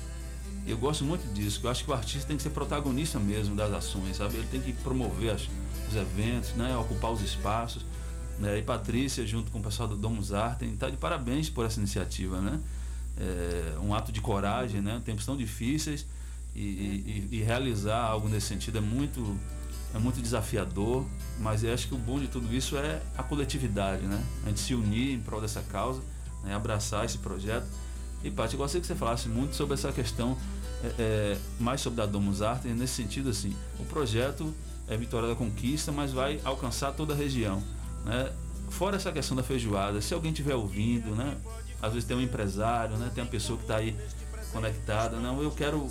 Eu 0.67 0.77
gosto 0.77 1.05
muito 1.05 1.27
disso, 1.33 1.61
eu 1.63 1.71
acho 1.71 1.85
que 1.85 1.91
o 1.91 1.95
artista 1.95 2.29
tem 2.29 2.37
que 2.37 2.43
ser 2.43 2.51
protagonista 2.51 3.19
mesmo 3.19 3.57
das 3.57 3.73
ações, 3.73 4.17
sabe? 4.17 4.37
Ele 4.37 4.47
tem 4.51 4.61
que 4.61 4.73
promover 4.73 5.31
as, 5.31 5.49
os 5.89 5.97
eventos, 5.97 6.51
né? 6.53 6.77
ocupar 6.77 7.11
os 7.11 7.23
espaços. 7.23 7.85
Né? 8.39 8.59
E 8.59 8.63
Patrícia, 8.63 9.27
junto 9.27 9.51
com 9.51 9.59
o 9.59 9.63
pessoal 9.63 9.89
do 9.89 9.97
Domus 9.97 10.33
Artem, 10.33 10.73
está 10.73 10.89
de 10.89 10.97
parabéns 10.97 11.51
por 11.51 11.67
essa 11.67 11.79
iniciativa, 11.79 12.41
né? 12.41 12.61
É 13.19 13.79
um 13.81 13.95
ato 13.95 14.11
de 14.11 14.21
coragem, 14.21 14.81
né? 14.81 15.03
Tempos 15.05 15.27
tão 15.27 15.37
difíceis 15.37 16.07
e, 16.55 16.61
e, 16.61 17.29
e, 17.33 17.43
realizar 17.43 18.03
algo 18.03 18.29
nesse 18.29 18.47
sentido 18.47 18.79
é 18.79 18.81
muito, 18.81 19.39
é 19.95 19.99
muito 19.99 20.23
desafiador, 20.23 21.07
mas 21.39 21.63
eu 21.63 21.75
acho 21.75 21.87
que 21.87 21.95
o 21.95 21.99
bom 21.99 22.19
de 22.19 22.29
tudo 22.29 22.53
isso 22.55 22.77
é 22.79 23.03
a 23.19 23.23
coletividade, 23.23 24.05
né? 24.05 24.25
A 24.45 24.49
gente 24.49 24.61
se 24.61 24.75
unir 24.75 25.13
em 25.13 25.21
prol 25.21 25.41
dessa 25.41 25.61
causa, 25.61 26.01
né? 26.43 26.55
abraçar 26.55 27.05
esse 27.05 27.19
projeto 27.19 27.67
e, 28.23 28.31
Paty, 28.31 28.55
eu 28.55 28.59
gostaria 28.59 28.81
que 28.81 28.87
você 28.87 28.95
falasse 28.95 29.29
muito 29.29 29.57
sobre 29.57 29.75
essa 29.75 29.93
questão, 29.93 30.37
é, 30.83 30.93
é, 30.99 31.39
mais 31.59 31.81
sobre 31.81 32.03
a 32.03 32.07
Domus 32.07 32.43
Arte, 32.43 32.69
nesse 32.69 32.95
sentido 32.95 33.31
assim, 33.31 33.55
o 33.79 33.85
projeto 33.85 34.53
é 34.89 34.97
Vitória 34.97 35.29
da 35.29 35.35
Conquista, 35.35 35.91
mas 35.93 36.13
vai 36.13 36.41
alcançar 36.45 36.93
toda 36.93 37.15
a 37.15 37.17
região. 37.17 37.63
Né? 38.05 38.31
Fora 38.69 38.97
essa 38.97 39.11
questão 39.11 39.37
da 39.37 39.43
feijoada, 39.43 40.01
se 40.01 40.13
alguém 40.13 40.33
estiver 40.33 40.55
ouvindo, 40.55 41.15
né? 41.15 41.37
às 41.81 41.93
vezes 41.93 42.07
tem 42.07 42.17
um 42.17 42.21
empresário, 42.21 42.97
né? 42.97 43.11
tem 43.15 43.25
uma 43.25 43.31
pessoa 43.31 43.57
que 43.57 43.65
está 43.65 43.77
aí 43.77 43.97
conectada, 44.53 45.17
não, 45.17 45.43
eu 45.43 45.51
quero 45.51 45.89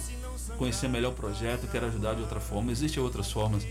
conhecer 0.57 0.87
melhor 0.87 1.11
o 1.11 1.15
projeto, 1.15 1.67
quero 1.71 1.85
ajudar 1.87 2.13
de 2.13 2.21
outra 2.21 2.39
forma. 2.39 2.71
Existem 2.71 3.01
outras 3.01 3.31
formas 3.31 3.65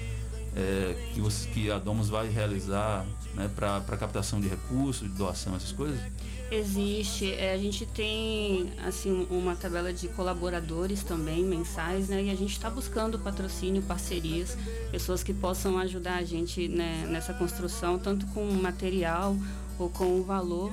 é, 0.59 0.97
que, 1.15 1.23
que 1.53 1.71
a 1.71 1.79
Domus 1.79 2.09
vai 2.09 2.29
realizar 2.29 3.07
né, 3.35 3.49
para 3.55 3.97
captação 3.97 4.41
de 4.41 4.49
recursos, 4.49 5.09
de 5.09 5.15
doação, 5.15 5.55
essas 5.55 5.71
coisas? 5.71 6.01
Existe, 6.51 7.33
é, 7.33 7.53
a 7.53 7.59
gente 7.59 7.87
tem 7.87 8.73
assim 8.85 9.27
uma 9.31 9.55
tabela 9.55 9.93
de 9.93 10.09
colaboradores 10.09 11.05
também 11.05 11.45
mensais, 11.45 12.09
né? 12.09 12.25
E 12.25 12.31
a 12.31 12.35
gente 12.35 12.53
está 12.53 12.69
buscando 12.69 13.19
patrocínio, 13.19 13.83
parcerias, 13.83 14.57
pessoas 14.91 15.23
que 15.23 15.33
possam 15.33 15.79
ajudar 15.79 16.17
a 16.17 16.25
gente 16.25 16.67
né, 16.67 17.07
nessa 17.09 17.35
construção, 17.35 17.99
tanto 17.99 18.27
com 18.29 18.45
material 18.51 19.37
ou 19.79 19.89
com 19.91 20.19
o 20.19 20.25
valor. 20.25 20.73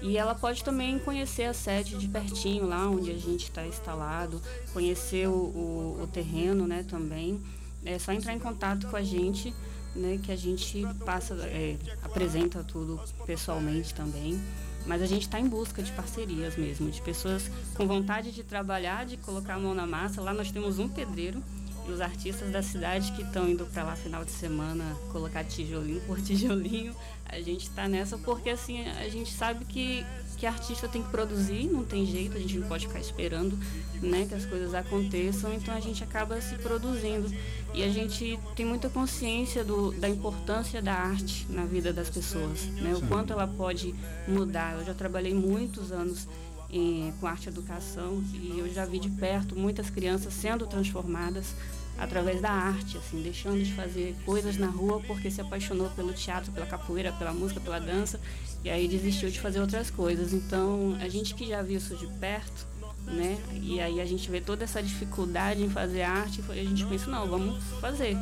E 0.00 0.16
ela 0.16 0.34
pode 0.34 0.62
também 0.62 0.98
conhecer 0.98 1.44
a 1.44 1.54
sede 1.54 1.98
de 1.98 2.06
pertinho, 2.06 2.66
lá 2.66 2.88
onde 2.88 3.10
a 3.10 3.18
gente 3.18 3.44
está 3.44 3.66
instalado, 3.66 4.40
conhecer 4.72 5.26
o, 5.26 5.32
o, 5.32 6.00
o, 6.02 6.06
terreno, 6.06 6.66
né? 6.66 6.84
Também 6.88 7.40
é 7.86 7.98
só 7.98 8.12
entrar 8.12 8.34
em 8.34 8.38
contato 8.38 8.88
com 8.88 8.96
a 8.96 9.02
gente, 9.02 9.54
né? 9.94 10.18
Que 10.22 10.32
a 10.32 10.36
gente 10.36 10.82
passa, 11.04 11.34
é, 11.44 11.76
apresenta 12.02 12.62
tudo 12.64 13.00
pessoalmente 13.24 13.94
também. 13.94 14.40
Mas 14.84 15.02
a 15.02 15.06
gente 15.06 15.22
está 15.22 15.40
em 15.40 15.48
busca 15.48 15.82
de 15.82 15.90
parcerias 15.92 16.56
mesmo, 16.56 16.90
de 16.90 17.00
pessoas 17.02 17.50
com 17.74 17.86
vontade 17.86 18.30
de 18.30 18.44
trabalhar, 18.44 19.04
de 19.04 19.16
colocar 19.16 19.54
a 19.54 19.58
mão 19.58 19.74
na 19.74 19.86
massa. 19.86 20.20
Lá 20.20 20.32
nós 20.32 20.50
temos 20.50 20.78
um 20.78 20.88
pedreiro 20.88 21.42
e 21.88 21.90
os 21.90 22.00
artistas 22.00 22.50
da 22.50 22.62
cidade 22.62 23.12
que 23.12 23.22
estão 23.22 23.48
indo 23.48 23.66
para 23.66 23.84
lá 23.84 23.96
final 23.96 24.24
de 24.24 24.30
semana 24.30 24.96
colocar 25.10 25.44
tijolinho 25.44 26.00
por 26.02 26.20
tijolinho. 26.22 26.94
A 27.24 27.40
gente 27.40 27.62
está 27.62 27.88
nessa 27.88 28.16
porque 28.18 28.50
assim 28.50 28.86
a 28.88 29.08
gente 29.08 29.32
sabe 29.32 29.64
que 29.64 30.06
que 30.36 30.46
artista 30.46 30.86
tem 30.86 31.02
que 31.02 31.10
produzir, 31.10 31.66
não 31.66 31.84
tem 31.84 32.04
jeito, 32.04 32.36
a 32.36 32.40
gente 32.40 32.58
não 32.58 32.68
pode 32.68 32.86
ficar 32.86 33.00
esperando 33.00 33.58
né, 34.02 34.26
que 34.28 34.34
as 34.34 34.44
coisas 34.44 34.74
aconteçam, 34.74 35.52
então 35.54 35.74
a 35.74 35.80
gente 35.80 36.04
acaba 36.04 36.40
se 36.40 36.54
produzindo. 36.56 37.32
E 37.72 37.82
a 37.82 37.88
gente 37.88 38.38
tem 38.54 38.64
muita 38.64 38.88
consciência 38.88 39.64
do, 39.64 39.92
da 39.92 40.08
importância 40.08 40.80
da 40.82 40.94
arte 40.94 41.46
na 41.48 41.64
vida 41.64 41.92
das 41.92 42.10
pessoas, 42.10 42.66
né? 42.66 42.94
o 42.94 43.06
quanto 43.06 43.32
ela 43.32 43.46
pode 43.46 43.94
mudar. 44.28 44.78
Eu 44.78 44.84
já 44.84 44.94
trabalhei 44.94 45.34
muitos 45.34 45.92
anos 45.92 46.28
em, 46.70 47.12
com 47.20 47.26
arte 47.26 47.46
e 47.46 47.48
educação 47.48 48.22
e 48.32 48.58
eu 48.58 48.72
já 48.72 48.84
vi 48.84 48.98
de 48.98 49.10
perto 49.10 49.56
muitas 49.56 49.90
crianças 49.90 50.32
sendo 50.34 50.66
transformadas 50.66 51.54
através 51.98 52.42
da 52.42 52.50
arte, 52.50 52.98
assim, 52.98 53.22
deixando 53.22 53.62
de 53.62 53.72
fazer 53.72 54.14
coisas 54.24 54.58
na 54.58 54.66
rua 54.66 55.00
porque 55.06 55.30
se 55.30 55.40
apaixonou 55.40 55.88
pelo 55.90 56.12
teatro, 56.12 56.52
pela 56.52 56.66
capoeira, 56.66 57.10
pela 57.12 57.32
música, 57.32 57.58
pela 57.58 57.78
dança 57.78 58.20
e 58.66 58.70
aí 58.70 58.88
desistiu 58.88 59.30
de 59.30 59.38
fazer 59.38 59.60
outras 59.60 59.90
coisas. 59.90 60.32
Então, 60.32 60.98
a 61.00 61.08
gente 61.08 61.36
que 61.36 61.46
já 61.46 61.62
viu 61.62 61.76
isso 61.76 61.96
de 61.96 62.08
perto, 62.18 62.66
né? 63.04 63.38
E 63.62 63.80
aí 63.80 64.00
a 64.00 64.04
gente 64.04 64.28
vê 64.28 64.40
toda 64.40 64.64
essa 64.64 64.82
dificuldade 64.82 65.62
em 65.62 65.70
fazer 65.70 66.02
arte, 66.02 66.42
e 66.48 66.58
a 66.58 66.64
gente 66.64 66.84
pensa, 66.84 67.08
não, 67.08 67.28
vamos 67.28 67.62
fazer, 67.80 68.16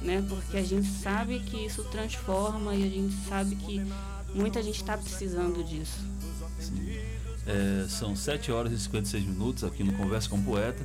né? 0.00 0.24
Porque 0.26 0.56
a 0.56 0.62
gente 0.62 0.88
sabe 0.88 1.38
que 1.40 1.66
isso 1.66 1.84
transforma 1.84 2.74
e 2.74 2.82
a 2.82 2.88
gente 2.88 3.14
sabe 3.28 3.56
que 3.56 3.82
muita 4.34 4.62
gente 4.62 4.76
está 4.76 4.96
precisando 4.96 5.62
disso. 5.62 5.98
É, 7.46 7.86
são 7.86 8.16
7 8.16 8.50
horas 8.50 8.72
e 8.72 8.78
56 8.78 9.22
minutos 9.22 9.64
aqui 9.64 9.84
no 9.84 9.92
Conversa 9.92 10.30
com 10.30 10.38
o 10.38 10.42
Poeta, 10.42 10.82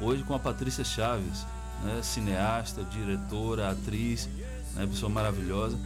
hoje 0.00 0.22
com 0.22 0.34
a 0.34 0.38
Patrícia 0.38 0.84
Chaves, 0.84 1.44
né? 1.82 2.00
cineasta, 2.00 2.84
diretora, 2.84 3.72
atriz, 3.72 4.28
né? 4.76 4.86
pessoa 4.86 5.10
maravilhosa. 5.10 5.76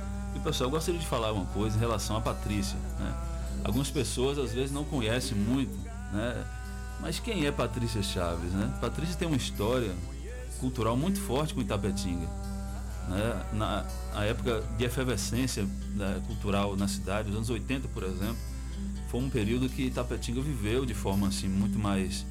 E 0.41 0.43
pessoal, 0.43 0.68
eu 0.68 0.70
gostaria 0.70 0.99
de 0.99 1.07
falar 1.07 1.32
uma 1.32 1.45
coisa 1.47 1.76
em 1.76 1.80
relação 1.80 2.16
à 2.16 2.20
Patrícia. 2.20 2.78
Né? 2.99 3.14
Algumas 3.62 3.91
pessoas 3.91 4.38
às 4.38 4.55
vezes 4.55 4.72
não 4.72 4.84
conhecem 4.84 5.36
muito, 5.36 5.76
né? 6.11 6.47
Mas 6.99 7.20
quem 7.20 7.45
é 7.45 7.53
Patrícia 7.53 8.03
Chaves, 8.03 8.51
né? 8.53 8.72
Patrícia 8.80 9.14
tem 9.16 9.28
uma 9.28 9.36
história 9.36 9.95
cultural 10.59 10.97
muito 10.97 11.20
forte 11.20 11.53
com 11.53 11.61
Itapetinga. 11.61 12.26
Né? 13.09 13.47
Na, 13.53 13.84
na 14.14 14.24
época 14.24 14.62
de 14.78 14.84
efervescência 14.84 15.66
né, 15.95 16.22
cultural 16.26 16.74
na 16.74 16.88
cidade, 16.88 17.28
os 17.28 17.36
anos 17.36 17.51
80, 17.51 17.88
por 17.88 18.03
exemplo, 18.03 18.38
foi 19.11 19.20
um 19.20 19.28
período 19.28 19.68
que 19.68 19.82
Itapetinga 19.82 20.41
viveu 20.41 20.86
de 20.86 20.95
forma 20.95 21.28
assim 21.28 21.49
muito 21.49 21.78
mais 21.78 22.24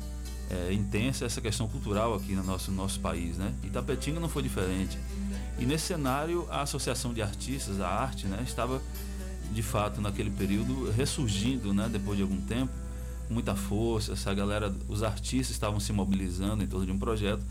é, 0.49 0.74
intensa 0.74 1.26
essa 1.26 1.39
questão 1.41 1.68
cultural 1.68 2.16
aqui 2.16 2.34
no 2.34 2.43
nosso, 2.43 2.72
nosso 2.72 2.99
país, 3.01 3.38
né? 3.38 3.53
Itapetinga 3.64 4.20
não 4.20 4.30
foi 4.30 4.41
diferente. 4.41 4.97
E 5.60 5.66
nesse 5.66 5.88
cenário, 5.88 6.47
a 6.49 6.62
Associação 6.62 7.14
de 7.14 7.22
Artistas, 7.22 7.82
a 7.82 7.88
Arte, 7.88 8.28
né, 8.28 8.41
estava 8.45 8.82
de 9.51 9.62
fato 9.62 9.99
naquele 9.99 10.30
período 10.30 10.89
ressurgindo, 10.91 11.74
né, 11.74 11.89
depois 11.91 12.18
de 12.18 12.24
algum 12.24 12.39
tempo, 12.39 12.72
muita 13.30 13.55
força. 13.55 14.14
Essa 14.14 14.34
galera, 14.34 14.74
os 14.88 15.03
artistas 15.03 15.51
estavam 15.51 15.80
se 15.80 15.91
mobilizando 15.91 16.64
em 16.64 16.68
torno 16.68 16.86
de 16.86 16.91
um 16.91 16.97
projeto. 16.97 17.43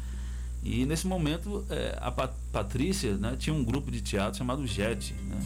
E 0.62 0.84
nesse 0.86 1.06
momento, 1.06 1.64
é, 1.70 1.98
a 2.00 2.10
Pat 2.10 2.32
Patrícia 2.50 3.16
né, 3.16 3.36
tinha 3.38 3.54
um 3.54 3.62
grupo 3.62 3.90
de 3.90 4.00
teatro 4.00 4.38
chamado 4.38 4.66
JET. 4.66 5.14
Né? 5.26 5.40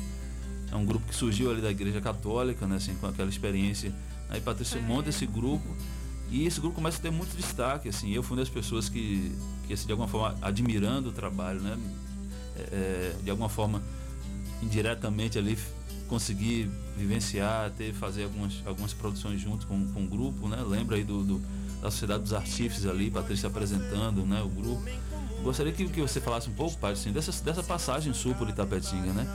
É 0.71 0.77
um 0.77 0.87
grupo 0.87 1.07
que 1.07 1.15
surgiu 1.15 1.51
ali 1.51 1.61
da 1.61 1.71
Igreja 1.71 2.01
Católica, 2.01 2.67
né, 2.67 2.77
assim, 2.77 2.95
com 2.95 3.07
aquela 3.07 3.29
experiência. 3.29 3.93
Aí 4.31 4.41
Patrícia 4.41 4.81
monta 4.81 5.11
esse 5.11 5.27
grupo 5.27 5.77
e 6.31 6.47
esse 6.47 6.61
grupo 6.61 6.77
começa 6.77 6.99
a 6.99 7.03
ter 7.03 7.11
muito 7.11 7.37
destaque. 7.37 7.89
Assim, 7.89 8.13
eu 8.13 8.23
fui 8.23 8.37
uma 8.37 8.43
das 8.43 8.49
pessoas 8.49 8.89
que, 8.89 9.37
que 9.67 9.75
assim, 9.75 9.87
de 9.87 9.93
alguma 9.93 10.09
forma, 10.09 10.37
admirando 10.41 11.11
o 11.11 11.13
trabalho, 11.13 11.61
né? 11.61 11.77
É, 12.57 13.15
de 13.23 13.31
alguma 13.31 13.49
forma, 13.49 13.83
indiretamente 14.63 15.39
ali, 15.39 15.59
conseguir 16.09 16.71
vivenciar, 16.97 17.71
ter, 17.71 17.93
fazer 17.93 18.25
algumas, 18.25 18.63
algumas 18.67 18.93
produções 18.93 19.41
junto 19.41 19.67
com, 19.67 19.87
com 19.93 20.05
o 20.05 20.07
grupo, 20.07 20.49
né? 20.49 20.63
Lembra 20.67 20.97
aí 20.97 21.05
do, 21.05 21.23
do 21.23 21.43
da 21.83 21.91
Sociedade 21.91 22.23
dos 22.23 22.33
Artífices 22.33 22.87
ali, 22.87 23.11
Patrícia 23.11 23.49
apresentando 23.49 24.25
né, 24.25 24.41
o 24.41 24.49
grupo. 24.49 24.83
Gostaria 25.43 25.73
que, 25.73 25.89
que 25.89 26.01
você 26.01 26.21
falasse 26.21 26.49
um 26.49 26.53
pouco, 26.53 26.79
pai, 26.79 26.93
assim, 26.93 27.11
dessa, 27.11 27.33
dessa 27.43 27.63
passagem 27.63 28.15
sua 28.15 28.33
por 28.35 28.49
Itapetinga, 28.49 29.13
né? 29.13 29.27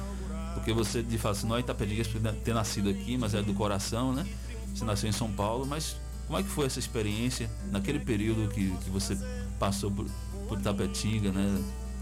Porque 0.54 0.72
você, 0.72 1.04
de 1.04 1.18
fato, 1.18 1.46
não 1.46 1.58
é 1.58 1.60
Itapetinga 1.60 2.34
ter 2.46 2.54
nascido 2.54 2.90
aqui, 2.90 3.18
mas 3.18 3.34
é 3.34 3.42
do 3.42 3.54
coração, 3.54 4.14
né? 4.14 4.26
Você 4.74 4.86
nasceu 4.86 5.10
em 5.10 5.12
São 5.12 5.30
Paulo, 5.30 5.66
mas 5.66 5.98
como 6.26 6.40
é 6.40 6.44
que 6.44 6.50
foi 6.50 6.66
essa 6.66 6.80
experiência 6.80 7.52
naquele 7.70 8.00
período 8.00 8.48
que, 8.48 8.72
que 8.78 8.90
você 8.90 9.18
passou 9.60 9.92
por, 9.92 10.06
por 10.48 10.58
Itapetinga, 10.58 11.34
né? 11.34 11.62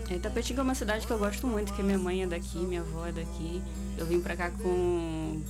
É, 0.10 0.54
é 0.58 0.62
uma 0.62 0.76
cidade 0.76 1.08
que 1.08 1.12
eu 1.12 1.18
gosto 1.18 1.48
muito, 1.48 1.74
que 1.74 1.82
minha 1.82 1.98
mãe 1.98 2.24
é 2.24 2.28
daqui, 2.28 2.60
minha 2.60 2.82
avó 2.82 3.08
é 3.08 3.12
daqui. 3.12 3.62
Eu 3.98 4.06
vim 4.06 4.22
pra 4.22 4.36
cá 4.36 4.52
com 4.52 5.42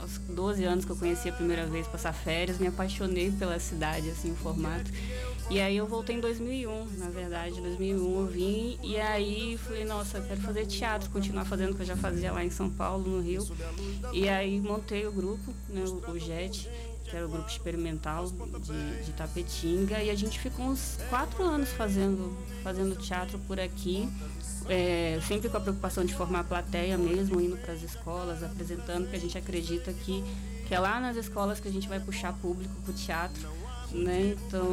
aos 0.00 0.18
12 0.18 0.64
anos 0.64 0.84
que 0.84 0.90
eu 0.90 0.96
conheci 0.96 1.28
a 1.28 1.32
primeira 1.32 1.66
vez 1.66 1.86
passar 1.86 2.12
férias, 2.12 2.58
me 2.58 2.66
apaixonei 2.66 3.30
pela 3.30 3.58
cidade, 3.60 4.08
assim, 4.10 4.32
o 4.32 4.36
formato. 4.36 4.90
E 5.50 5.60
aí 5.60 5.76
eu 5.76 5.86
voltei 5.86 6.16
em 6.16 6.20
2001, 6.20 6.86
na 6.96 7.08
verdade, 7.08 7.58
em 7.58 7.62
2001 7.62 8.20
eu 8.20 8.26
vim 8.26 8.78
e 8.82 8.96
aí 8.98 9.58
falei, 9.58 9.84
nossa, 9.84 10.18
eu 10.18 10.22
quero 10.22 10.40
fazer 10.40 10.64
teatro, 10.66 11.10
continuar 11.10 11.44
fazendo 11.44 11.72
o 11.72 11.74
que 11.74 11.82
eu 11.82 11.86
já 11.86 11.96
fazia 11.96 12.32
lá 12.32 12.44
em 12.44 12.50
São 12.50 12.70
Paulo, 12.70 13.08
no 13.08 13.20
Rio. 13.20 13.46
E 14.12 14.28
aí 14.28 14.60
montei 14.60 15.06
o 15.06 15.12
grupo, 15.12 15.52
né, 15.68 15.82
o 15.82 16.18
JET, 16.18 16.68
que 17.10 17.16
era 17.16 17.26
o 17.26 17.28
grupo 17.28 17.48
experimental 17.48 18.26
de, 18.26 19.04
de 19.04 19.12
Tapetinga, 19.12 20.02
e 20.02 20.10
a 20.10 20.14
gente 20.14 20.38
ficou 20.38 20.66
uns 20.66 20.98
quatro 21.08 21.42
anos 21.42 21.70
fazendo, 21.70 22.36
fazendo 22.62 22.96
teatro 22.96 23.38
por 23.40 23.58
aqui. 23.58 24.08
É, 24.68 25.18
sempre 25.26 25.48
com 25.48 25.56
a 25.56 25.60
preocupação 25.60 26.04
de 26.04 26.14
formar 26.14 26.44
plateia 26.44 26.96
mesmo, 26.96 27.40
indo 27.40 27.56
para 27.56 27.72
as 27.72 27.82
escolas, 27.82 28.42
apresentando, 28.42 29.02
porque 29.02 29.16
a 29.16 29.20
gente 29.20 29.36
acredita 29.36 29.92
que, 29.92 30.22
que 30.68 30.74
é 30.74 30.78
lá 30.78 31.00
nas 31.00 31.16
escolas 31.16 31.58
que 31.58 31.66
a 31.66 31.72
gente 31.72 31.88
vai 31.88 31.98
puxar 31.98 32.32
público 32.34 32.72
para 32.84 32.92
o 32.92 32.94
teatro 32.94 33.59
né? 33.92 34.36
Então, 34.46 34.68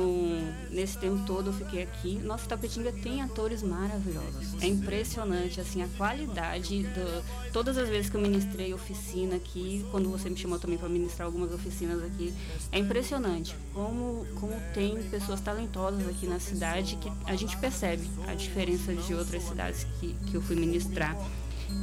nesse 0.69 0.97
tempo 0.97 1.23
todo 1.25 1.49
eu 1.49 1.53
fiquei 1.53 1.83
aqui. 1.83 2.17
Nossa, 2.23 2.47
Tapetinga 2.47 2.91
tem 2.91 3.21
atores 3.21 3.63
maravilhosos. 3.63 4.61
É 4.61 4.67
impressionante, 4.67 5.59
assim, 5.59 5.81
a 5.81 5.87
qualidade 5.97 6.83
do... 6.83 7.51
Todas 7.51 7.77
as 7.77 7.89
vezes 7.89 8.09
que 8.09 8.17
eu 8.17 8.21
ministrei 8.21 8.73
oficina 8.73 9.35
aqui, 9.35 9.85
quando 9.91 10.09
você 10.09 10.29
me 10.29 10.37
chamou 10.37 10.59
também 10.59 10.77
para 10.77 10.89
ministrar 10.89 11.25
algumas 11.25 11.51
oficinas 11.53 12.03
aqui, 12.03 12.33
é 12.71 12.79
impressionante 12.79 13.55
como, 13.73 14.25
como 14.35 14.53
tem 14.73 15.01
pessoas 15.09 15.41
talentosas 15.41 16.07
aqui 16.07 16.27
na 16.27 16.39
cidade 16.39 16.97
que 16.97 17.11
a 17.25 17.35
gente 17.35 17.57
percebe 17.57 18.07
a 18.27 18.33
diferença 18.33 18.93
de 18.93 19.13
outras 19.13 19.43
cidades 19.43 19.85
que, 19.99 20.15
que 20.29 20.35
eu 20.35 20.41
fui 20.41 20.55
ministrar. 20.55 21.15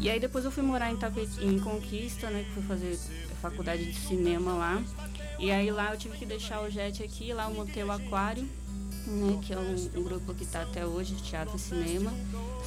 E 0.01 0.09
aí 0.09 0.19
depois 0.19 0.45
eu 0.45 0.51
fui 0.51 0.63
morar 0.63 0.91
em, 0.91 0.97
Tapet... 0.97 1.29
em 1.41 1.59
Conquista, 1.59 2.31
né? 2.31 2.45
Que 2.45 2.53
fui 2.53 2.63
fazer 2.63 2.99
faculdade 3.45 3.85
de 3.85 3.99
cinema 4.01 4.55
lá. 4.55 4.83
E 5.39 5.51
aí 5.51 5.71
lá 5.71 5.93
eu 5.93 5.99
tive 5.99 6.17
que 6.17 6.27
deixar 6.27 6.63
o 6.63 6.71
jet 6.71 7.03
aqui, 7.03 7.33
lá 7.33 7.49
eu 7.49 7.55
montei 7.55 7.83
o 7.83 7.91
aquário, 7.91 8.49
né, 9.07 9.39
que 9.43 9.53
é 9.53 9.59
um, 9.59 9.75
um 9.97 10.03
grupo 10.03 10.35
que 10.35 10.45
está 10.45 10.63
até 10.63 10.87
hoje 10.87 11.15
teatro 11.17 11.57
e 11.57 11.59
cinema, 11.59 12.13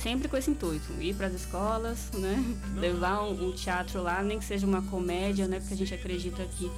sempre 0.02 0.28
com 0.28 0.38
esse 0.38 0.52
intuito, 0.52 0.94
ir 1.02 1.16
para 1.16 1.28
as 1.28 1.34
escolas, 1.34 2.12
né, 2.14 2.36
levar 2.78 3.24
um, 3.24 3.50
um, 3.50 3.52
teatro 3.52 4.02
lá, 4.02 4.22
nem 4.22 4.38
que 4.38 4.46
seja 4.46 4.68
uma 4.68 4.82
comédia, 4.84 5.48
né, 5.48 5.60
porque 5.60 5.74
a 5.74 5.78
gente 5.78 5.94
acredita 5.94 6.44
que 6.46 6.70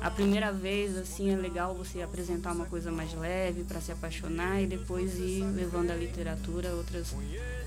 a 0.00 0.10
primeira 0.10 0.52
vez 0.52 0.96
assim 0.96 1.30
é 1.30 1.36
legal 1.36 1.74
você 1.74 2.02
apresentar 2.02 2.52
uma 2.52 2.66
coisa 2.66 2.90
mais 2.90 3.14
leve 3.14 3.64
para 3.64 3.80
se 3.80 3.92
apaixonar 3.92 4.60
e 4.60 4.66
depois 4.66 5.18
ir 5.18 5.42
levando 5.54 5.90
a 5.90 5.94
literatura 5.94 6.74
outras 6.74 7.14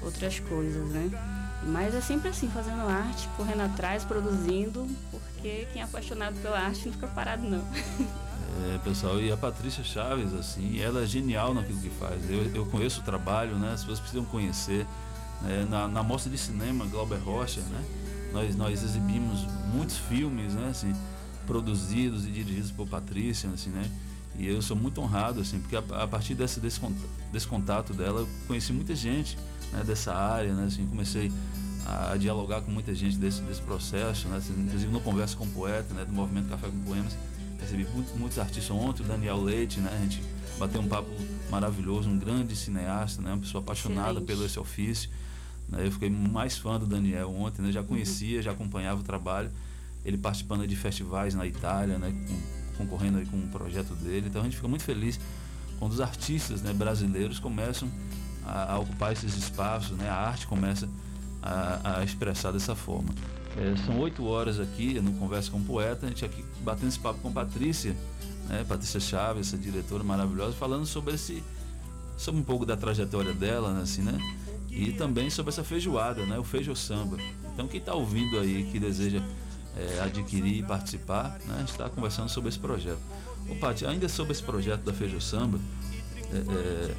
outras 0.04 0.40
coisas, 0.40 0.88
né? 0.90 1.10
Mas 1.64 1.93
é 1.93 2.01
sempre 2.01 2.30
assim, 2.30 2.49
fazendo 2.49 2.82
arte, 2.82 3.28
correndo 3.36 3.62
atrás, 3.62 4.03
produzindo, 4.03 4.88
porque 5.12 5.68
quem 5.74 5.82
é 5.82 5.86
apaixonado 5.86 6.36
pela 6.41 6.60
arte 6.60 6.86
não 6.86 6.93
fica 6.93 7.07
parado 7.07 7.43
não. 7.43 7.64
É, 8.74 8.78
pessoal, 8.80 9.22
e 9.22 9.32
a 9.32 9.38
Patrícia 9.38 9.84
Chaves, 9.84 10.34
assim, 10.34 10.80
ela 10.80 11.03
é 11.03 11.05
genial 11.05 11.53
naquilo 11.53 11.80
que 11.80 11.89
faz. 11.91 12.30
Eu, 12.30 12.43
eu 12.53 12.66
conheço 12.66 12.99
o 12.99 13.03
trabalho, 13.03 13.55
né? 13.57 13.74
As 13.74 13.82
pessoas 13.82 13.99
precisam 13.99 14.26
conhecer. 14.26 14.86
Né? 15.41 15.66
Na, 15.70 15.88
na 15.88 16.03
mostra 16.03 16.30
de 16.30 16.38
cinema 16.38 16.86
Glauber 16.86 17.20
Rocha, 17.20 17.62
né? 17.62 17.86
Nós, 18.34 18.55
nós 18.55 18.84
exibimos 18.84 19.45
muitos 19.74 19.97
filmes, 19.97 20.55
né? 20.55 20.70
Assim, 20.72 20.93
produzidos 21.47 22.26
e 22.26 22.32
dirigidos 22.32 22.72
por 22.72 22.88
Patrícia, 22.88 23.49
assim, 23.49 23.70
né? 23.70 23.89
E 24.38 24.47
eu 24.47 24.62
sou 24.62 24.76
muito 24.76 24.99
honrado, 25.01 25.41
assim, 25.41 25.60
porque 25.60 25.76
a, 25.76 26.03
a 26.03 26.07
partir 26.07 26.34
desse, 26.34 26.60
desse, 26.60 26.82
desse 27.32 27.47
contato 27.47 27.93
dela, 27.93 28.22
eu 28.22 28.30
conheci 28.47 28.74
muita 28.74 28.95
gente 28.95 29.38
né, 29.72 29.84
dessa 29.84 30.14
área, 30.14 30.53
né? 30.53 30.66
Assim, 30.66 30.86
comecei 30.86 31.32
a 31.86 32.18
dialogar 32.18 32.62
com 32.62 32.72
muita 32.72 32.94
gente 32.94 33.18
desse, 33.18 33.42
desse 33.42 33.62
processo, 33.62 34.28
né? 34.28 34.38
Assim, 34.38 34.54
inclusive 34.54 34.92
no 34.92 35.02
Conversa 35.02 35.36
com 35.36 35.46
o 35.46 35.50
Poeta, 35.50 35.94
né? 35.94 36.06
Do 36.06 36.14
Movimento 36.14 36.50
Café 36.50 36.68
com 36.68 36.80
Poemas, 36.84 37.16
recebi 37.60 37.88
muitos, 37.94 38.14
muitos 38.16 38.40
artistas 38.40 38.72
ontem, 38.72 39.04
o 39.04 39.06
Daniel 39.06 39.42
Leite, 39.42 39.80
né? 39.80 39.92
A 39.94 40.02
gente 40.02 40.22
bateu 40.58 40.82
um 40.82 40.88
papo 40.88 41.10
maravilhoso, 41.50 42.10
um 42.10 42.18
grande 42.18 42.56
cineasta, 42.56 43.22
né? 43.22 43.32
Uma 43.32 43.40
pessoa 43.40 43.62
apaixonada 43.62 44.12
Excelente. 44.12 44.28
pelo 44.28 44.46
esse 44.46 44.60
ofício. 44.60 45.10
Né? 45.70 45.86
Eu 45.86 45.92
fiquei 45.92 46.10
mais 46.10 46.58
fã 46.58 46.80
do 46.80 46.86
Daniel 46.86 47.30
ontem, 47.32 47.62
né? 47.62 47.72
Já 47.72 47.84
conhecia, 47.84 48.38
uhum. 48.38 48.44
já 48.44 48.52
acompanhava 48.52 49.00
o 49.00 49.04
trabalho. 49.04 49.50
Ele 50.04 50.18
participando 50.18 50.68
de 50.68 50.76
festivais 50.76 51.34
na 51.34 51.46
Itália, 51.46 51.98
né? 51.98 52.14
Com, 52.28 52.60
concorrendo 52.80 53.18
aí 53.18 53.26
com 53.26 53.38
um 53.38 53.48
projeto 53.48 53.94
dele. 53.96 54.28
Então 54.28 54.42
a 54.42 54.44
gente 54.44 54.56
fica 54.56 54.68
muito 54.68 54.84
feliz 54.84 55.20
quando 55.80 55.94
os 55.94 56.02
artistas 56.02 56.62
né, 56.62 56.74
brasileiros 56.74 57.40
começam 57.40 57.90
a, 58.46 58.74
a 58.74 58.80
ocupar 58.80 59.14
esses 59.14 59.36
espaços, 59.38 59.98
né? 59.98 60.10
A 60.10 60.16
arte 60.16 60.48
começa 60.48 60.86
a, 60.86 60.90
a 61.42 62.04
expressar 62.04 62.52
dessa 62.52 62.76
forma. 62.76 63.10
É, 63.58 63.76
são 63.86 64.00
oito 64.00 64.26
horas 64.26 64.60
aqui 64.60 65.00
no 65.00 65.14
Conversa 65.14 65.50
com 65.50 65.58
o 65.58 65.64
Poeta, 65.64 66.06
a 66.06 66.10
gente 66.10 66.24
aqui 66.24 66.44
batendo 66.62 66.90
esse 66.90 67.00
papo 67.00 67.20
com 67.20 67.32
Patrícia, 67.32 67.96
né? 68.48 68.64
Patrícia 68.68 69.00
Chaves, 69.00 69.48
essa 69.48 69.58
diretora 69.58 70.04
maravilhosa, 70.04 70.54
falando 70.54 70.86
sobre 70.86 71.16
esse 71.16 71.44
sobre 72.18 72.42
um 72.42 72.44
pouco 72.44 72.66
da 72.66 72.76
trajetória 72.76 73.34
dela, 73.34 73.74
né, 73.74 73.82
assim, 73.82 74.02
né? 74.02 74.18
E 74.70 74.92
também 74.92 75.30
sobre 75.30 75.52
essa 75.52 75.64
feijoada, 75.64 76.26
né? 76.26 76.38
O 76.38 76.44
feijo 76.44 76.76
samba. 76.76 77.18
Então 77.54 77.68
quem 77.68 77.80
está 77.80 77.94
ouvindo 77.94 78.38
aí 78.38 78.70
que 78.72 78.80
deseja 78.80 79.22
é, 79.76 80.02
adquirir 80.02 80.60
e 80.60 80.64
participar, 80.64 81.40
né? 81.46 81.64
está 81.66 81.90
conversando 81.90 82.30
sobre 82.30 82.50
esse 82.50 82.60
projeto. 82.60 83.00
Ô 83.50 83.56
Paty, 83.56 83.86
ainda 83.86 84.08
sobre 84.10 84.34
esse 84.34 84.44
projeto 84.44 84.82
da 84.82 84.94
Feijo 84.94 85.20
Samba, 85.20 85.60
é, 86.32 86.38
é, 86.38 86.96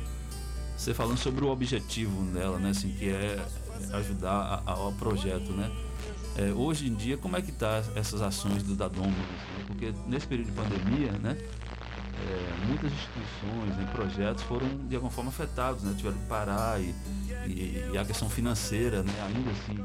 você 0.76 0.94
falando 0.94 1.18
sobre 1.18 1.44
o 1.44 1.48
objetivo 1.48 2.22
dela, 2.32 2.58
né? 2.58 2.70
Assim, 2.70 2.90
que 2.92 3.08
é 3.08 3.44
ajudar 3.92 4.62
ao 4.66 4.92
projeto, 4.92 5.52
né? 5.52 5.70
É, 6.36 6.52
hoje 6.52 6.88
em 6.88 6.94
dia, 6.94 7.16
como 7.16 7.36
é 7.36 7.42
que 7.42 7.52
tá 7.52 7.82
essas 7.94 8.22
ações 8.22 8.62
do 8.62 8.74
Dadomos? 8.74 9.12
Assim? 9.12 9.64
Porque 9.66 9.92
nesse 10.06 10.26
período 10.26 10.46
de 10.46 10.52
pandemia, 10.52 11.12
né? 11.12 11.36
É, 12.22 12.66
muitas 12.66 12.92
instituições, 12.92 13.76
né, 13.76 13.90
projetos 13.94 14.42
foram 14.42 14.68
de 14.86 14.94
alguma 14.94 15.10
forma 15.10 15.30
afetados, 15.30 15.82
né? 15.82 15.94
Tiveram 15.96 16.18
que 16.18 16.26
parar 16.26 16.80
e, 16.80 16.94
e, 17.46 17.90
e 17.92 17.98
a 17.98 18.04
questão 18.04 18.28
financeira, 18.28 19.02
né? 19.02 19.12
Ainda 19.26 19.50
assim, 19.50 19.82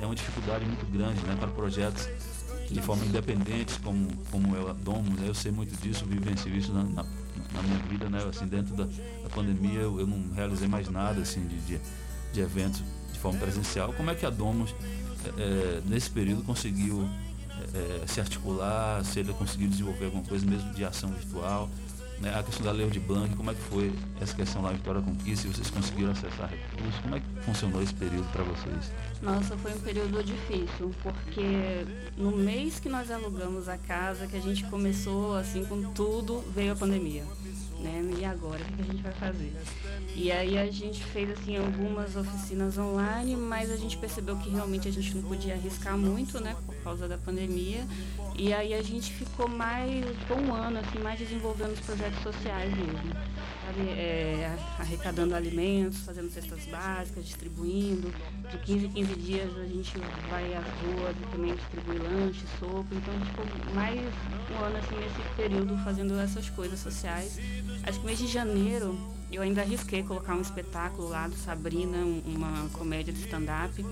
é 0.00 0.04
uma 0.04 0.14
dificuldade 0.14 0.64
muito 0.64 0.86
grande, 0.92 1.20
né? 1.22 1.36
Para 1.38 1.48
projetos 1.48 2.08
de 2.70 2.82
forma 2.82 3.04
independente, 3.04 3.78
como, 3.80 4.08
como 4.30 4.54
é 4.54 4.60
o 4.60 4.74
Domus, 4.74 5.18
né? 5.18 5.28
eu 5.28 5.34
sei 5.34 5.50
muito 5.50 5.74
disso, 5.80 6.04
vivencio 6.04 6.54
isso 6.54 6.72
na, 6.72 6.82
na, 6.82 7.02
na, 7.02 7.62
minha 7.62 7.78
vida, 7.88 8.10
né? 8.10 8.22
Assim, 8.28 8.46
dentro 8.46 8.76
da, 8.76 8.84
da 8.84 9.30
pandemia 9.34 9.80
eu, 9.80 10.00
eu, 10.00 10.06
não 10.06 10.34
realizei 10.34 10.68
mais 10.68 10.88
nada 10.88 11.22
assim, 11.22 11.46
de, 11.46 11.58
de, 11.60 11.80
de 12.32 12.40
eventos 12.40 12.82
de 13.12 13.18
forma 13.18 13.38
presencial. 13.38 13.92
Como 13.92 14.10
é 14.10 14.14
que 14.14 14.24
a 14.24 14.30
Domus, 14.30 14.74
é, 15.36 15.80
nesse 15.86 16.10
período, 16.10 16.42
conseguiu 16.42 17.08
é, 17.74 18.06
se 18.06 18.20
articular, 18.20 19.04
se 19.04 19.20
ele 19.20 19.32
conseguiu 19.32 19.68
desenvolver 19.68 20.06
alguma 20.06 20.24
coisa 20.24 20.46
mesmo 20.46 20.72
de 20.74 20.84
ação 20.84 21.10
virtual? 21.10 21.68
Né, 22.20 22.36
a 22.36 22.42
questão 22.42 22.66
da 22.66 22.72
Lei 22.72 22.90
de 22.90 22.98
Blanc, 22.98 23.32
como 23.36 23.48
é 23.52 23.54
que 23.54 23.60
foi 23.60 23.92
essa 24.20 24.34
questão 24.34 24.60
lá 24.60 24.72
em 24.72 24.76
Vitória 24.76 25.00
Conquista, 25.00 25.46
se 25.46 25.54
vocês 25.54 25.70
conseguiram 25.70 26.10
acessar 26.10 26.50
recursos, 26.50 27.00
como 27.00 27.14
é 27.14 27.20
que 27.20 27.26
funcionou 27.42 27.80
esse 27.80 27.94
período 27.94 28.28
para 28.32 28.42
vocês? 28.42 28.90
Nossa, 29.22 29.56
foi 29.56 29.72
um 29.72 29.78
período 29.78 30.24
difícil, 30.24 30.92
porque 31.00 31.86
no 32.16 32.32
mês 32.32 32.80
que 32.80 32.88
nós 32.88 33.08
alugamos 33.12 33.68
a 33.68 33.78
casa, 33.78 34.26
que 34.26 34.36
a 34.36 34.40
gente 34.40 34.64
começou 34.64 35.36
assim 35.36 35.64
com 35.64 35.92
tudo, 35.92 36.42
veio 36.52 36.72
a 36.72 36.76
pandemia. 36.76 37.22
Né? 37.78 38.02
E 38.18 38.24
agora, 38.24 38.60
o 38.60 38.72
que 38.72 38.82
a 38.82 38.84
gente 38.84 39.02
vai 39.02 39.12
fazer? 39.12 39.52
E 40.14 40.32
aí 40.32 40.58
a 40.58 40.68
gente 40.68 41.04
fez 41.04 41.30
assim 41.30 41.56
algumas 41.56 42.16
oficinas 42.16 42.76
online, 42.76 43.36
mas 43.36 43.70
a 43.70 43.76
gente 43.76 43.96
percebeu 43.96 44.36
que 44.36 44.50
realmente 44.50 44.88
a 44.88 44.90
gente 44.90 45.14
não 45.14 45.22
podia 45.22 45.54
arriscar 45.54 45.96
muito, 45.96 46.40
né, 46.40 46.56
por 46.66 46.74
causa 46.82 47.06
da 47.06 47.16
pandemia. 47.16 47.86
E 48.36 48.52
aí 48.52 48.74
a 48.74 48.82
gente 48.82 49.12
ficou 49.12 49.48
mais, 49.48 50.04
um 50.30 50.52
ano 50.52 50.80
assim, 50.80 50.98
mais 50.98 51.18
desenvolvendo 51.20 51.72
os 51.72 51.80
projetos 51.80 52.20
sociais 52.20 52.76
mesmo. 52.76 53.37
Sabe? 53.68 53.90
É, 53.90 54.56
arrecadando 54.78 55.34
alimentos, 55.34 55.98
fazendo 55.98 56.30
cestas 56.30 56.64
básicas, 56.64 57.26
distribuindo. 57.26 58.10
De 58.50 58.56
15 58.58 58.86
em 58.86 58.90
15 58.92 59.16
dias 59.16 59.58
a 59.58 59.66
gente 59.66 59.92
vai 60.30 60.54
às 60.54 60.64
ruas 60.64 61.14
e 61.20 61.30
também 61.30 61.54
distribui 61.54 61.98
lanche, 61.98 62.46
sopa. 62.58 62.86
Então 62.92 63.14
ficou 63.26 63.74
mais 63.74 64.00
um 64.50 64.64
ano 64.64 64.78
assim 64.78 64.96
nesse 64.96 65.36
período 65.36 65.76
fazendo 65.84 66.18
essas 66.18 66.48
coisas 66.48 66.80
sociais. 66.80 67.38
Acho 67.82 68.00
que 68.00 68.06
mês 68.06 68.18
de 68.18 68.26
janeiro 68.26 68.98
eu 69.30 69.42
ainda 69.42 69.60
arrisquei 69.60 70.02
colocar 70.02 70.34
um 70.34 70.40
espetáculo 70.40 71.10
lá 71.10 71.28
do 71.28 71.36
Sabrina, 71.36 71.98
uma 72.24 72.70
comédia 72.70 73.12
de 73.12 73.20
stand-up 73.20 73.84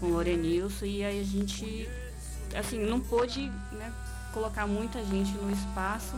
com 0.00 0.06
o 0.06 0.10
Lorenilson, 0.12 0.86
e 0.86 1.04
aí 1.04 1.20
a 1.20 1.24
gente, 1.24 1.86
assim, 2.54 2.78
não 2.78 2.98
pôde 2.98 3.42
né, 3.72 3.92
colocar 4.32 4.66
muita 4.66 5.04
gente 5.04 5.32
no 5.32 5.50
espaço, 5.50 6.14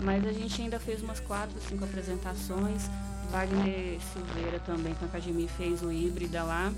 mas 0.00 0.26
a 0.26 0.32
gente 0.32 0.60
ainda 0.62 0.78
fez 0.78 1.02
umas 1.02 1.20
quatro, 1.20 1.58
cinco 1.60 1.84
apresentações. 1.84 2.90
Wagner 3.30 4.00
Silveira 4.12 4.58
também 4.60 4.92
com 4.94 5.04
a 5.04 5.08
Academia 5.08 5.48
fez 5.56 5.82
o 5.82 5.92
híbrida 5.92 6.42
lá. 6.42 6.72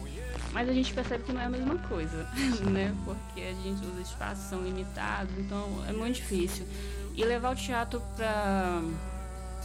Mas 0.53 0.69
a 0.69 0.73
gente 0.73 0.93
percebe 0.93 1.25
que 1.25 1.33
não 1.33 1.41
é 1.41 1.47
a 1.47 1.49
mesma 1.49 1.79
coisa, 1.79 2.29
né? 2.71 2.95
Porque 3.05 3.41
a 3.41 3.55
gente, 3.55 3.85
os 3.87 4.07
espaços 4.07 4.45
são 4.45 4.63
limitados, 4.63 5.33
então 5.39 5.83
é 5.89 5.93
muito 5.93 6.17
difícil. 6.17 6.67
E 7.15 7.25
levar 7.25 7.53
o 7.53 7.57
teatro 7.57 8.03
para 8.17 8.83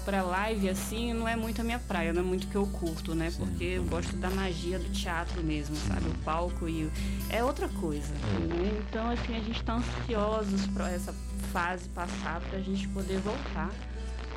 pra 0.08 0.22
live, 0.24 0.70
assim, 0.70 1.12
não 1.12 1.28
é 1.28 1.36
muito 1.36 1.60
a 1.60 1.66
minha 1.66 1.80
praia, 1.80 2.14
não 2.14 2.22
é 2.22 2.24
muito 2.24 2.48
que 2.48 2.56
eu 2.56 2.66
curto, 2.66 3.14
né? 3.14 3.30
Sim. 3.30 3.40
Porque 3.40 3.64
eu 3.66 3.84
gosto 3.84 4.16
da 4.16 4.30
magia 4.30 4.80
do 4.80 4.90
teatro 4.90 5.44
mesmo, 5.44 5.76
sabe? 5.76 6.08
O 6.08 6.14
palco 6.20 6.70
e 6.70 6.86
o... 6.86 6.92
É 7.30 7.44
outra 7.44 7.68
coisa. 7.68 8.14
Né? 8.14 8.82
Então, 8.88 9.10
assim, 9.10 9.36
a 9.36 9.42
gente 9.42 9.62
tá 9.66 9.76
ansiosos 9.76 10.66
pra 10.68 10.90
essa 10.90 11.14
fase 11.52 11.90
passar 11.90 12.40
pra 12.40 12.58
gente 12.62 12.88
poder 12.88 13.20
voltar 13.20 13.70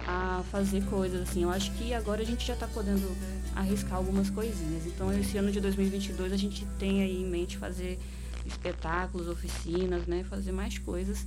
a 0.09 0.43
fazer 0.51 0.85
coisas 0.87 1.23
assim. 1.23 1.45
Eu 1.45 1.51
acho 1.51 1.71
que 1.75 1.95
agora 1.95 2.21
a 2.21 2.27
gente 2.27 2.45
já 2.45 2.55
está 2.55 2.66
podendo 2.66 3.09
arriscar 3.55 3.95
algumas 3.95 4.29
coisinhas. 4.29 4.87
Então 4.87 5.12
esse 5.12 5.39
ano 5.39 5.53
de 5.53 5.61
2022 5.61 6.33
a 6.33 6.37
gente 6.37 6.66
tem 6.81 7.01
aí 7.01 7.23
em 7.23 7.27
mente 7.27 7.57
fazer 7.57 7.97
espetáculos, 8.45 9.29
oficinas, 9.29 10.05
né, 10.09 10.25
fazer 10.25 10.51
mais 10.51 10.79
coisas, 10.79 11.25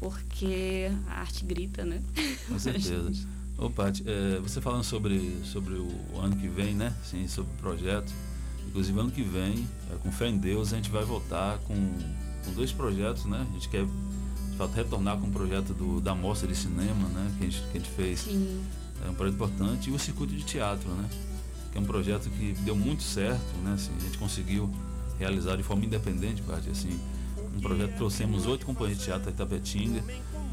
porque 0.00 0.90
a 1.08 1.20
arte 1.20 1.44
grita, 1.44 1.84
né? 1.84 2.00
Com 2.48 2.56
certeza. 2.58 3.41
Ô, 3.62 3.70
Paty, 3.70 4.02
é, 4.04 4.40
você 4.40 4.60
falando 4.60 4.82
sobre, 4.82 5.38
sobre 5.44 5.74
o 5.74 6.18
ano 6.20 6.34
que 6.34 6.48
vem, 6.48 6.74
né? 6.74 6.92
Sim, 7.04 7.28
sobre 7.28 7.52
o 7.52 7.56
projeto. 7.58 8.12
Inclusive 8.66 8.98
ano 8.98 9.10
que 9.12 9.22
vem, 9.22 9.68
é, 9.88 9.94
com 10.02 10.10
fé 10.10 10.26
em 10.26 10.36
Deus, 10.36 10.72
a 10.72 10.76
gente 10.76 10.90
vai 10.90 11.04
voltar 11.04 11.58
com, 11.58 11.74
com 12.44 12.52
dois 12.56 12.72
projetos, 12.72 13.24
né? 13.24 13.46
A 13.48 13.52
gente 13.52 13.68
quer 13.68 13.84
de 13.84 14.56
fato 14.56 14.72
retornar 14.72 15.16
com 15.16 15.28
o 15.28 15.30
projeto 15.30 15.72
do, 15.74 16.00
da 16.00 16.12
mostra 16.12 16.48
de 16.48 16.56
cinema, 16.56 17.08
né? 17.10 17.32
Que 17.38 17.44
a 17.44 17.50
gente, 17.50 17.62
que 17.70 17.78
a 17.78 17.80
gente 17.80 17.90
fez. 17.90 18.18
Sim. 18.22 18.64
É 19.06 19.08
um 19.08 19.14
projeto 19.14 19.36
importante. 19.36 19.90
E 19.90 19.92
o 19.92 19.98
circuito 19.98 20.34
de 20.34 20.42
teatro, 20.42 20.90
né? 20.90 21.08
Que 21.70 21.78
é 21.78 21.80
um 21.80 21.84
projeto 21.84 22.28
que 22.30 22.54
deu 22.64 22.74
muito 22.74 23.04
certo, 23.04 23.56
né? 23.62 23.74
Assim, 23.74 23.92
a 23.96 24.00
gente 24.00 24.18
conseguiu 24.18 24.68
realizar 25.20 25.54
de 25.56 25.62
forma 25.62 25.84
independente, 25.84 26.42
parte 26.42 26.68
assim. 26.68 26.98
Um 27.56 27.60
projeto 27.60 27.94
trouxemos 27.96 28.44
oito 28.44 28.66
companhias 28.66 28.98
de 28.98 29.04
teatro 29.04 29.26
da 29.26 29.30
Itapetinga, 29.30 30.02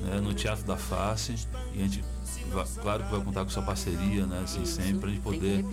né, 0.01 0.19
no 0.21 0.33
Teatro 0.33 0.65
da 0.65 0.77
Face, 0.77 1.35
e 1.73 1.79
a 1.79 1.83
gente, 1.83 2.03
vai, 2.51 2.65
claro 2.81 3.03
que 3.03 3.11
vai 3.11 3.21
contar 3.21 3.43
com 3.43 3.49
sua 3.49 3.63
parceria, 3.63 4.25
né, 4.25 4.41
assim, 4.43 4.63
Isso, 4.63 4.73
sempre, 4.73 4.99
para 4.99 5.09
a 5.09 5.11
gente 5.11 5.21
poder. 5.21 5.65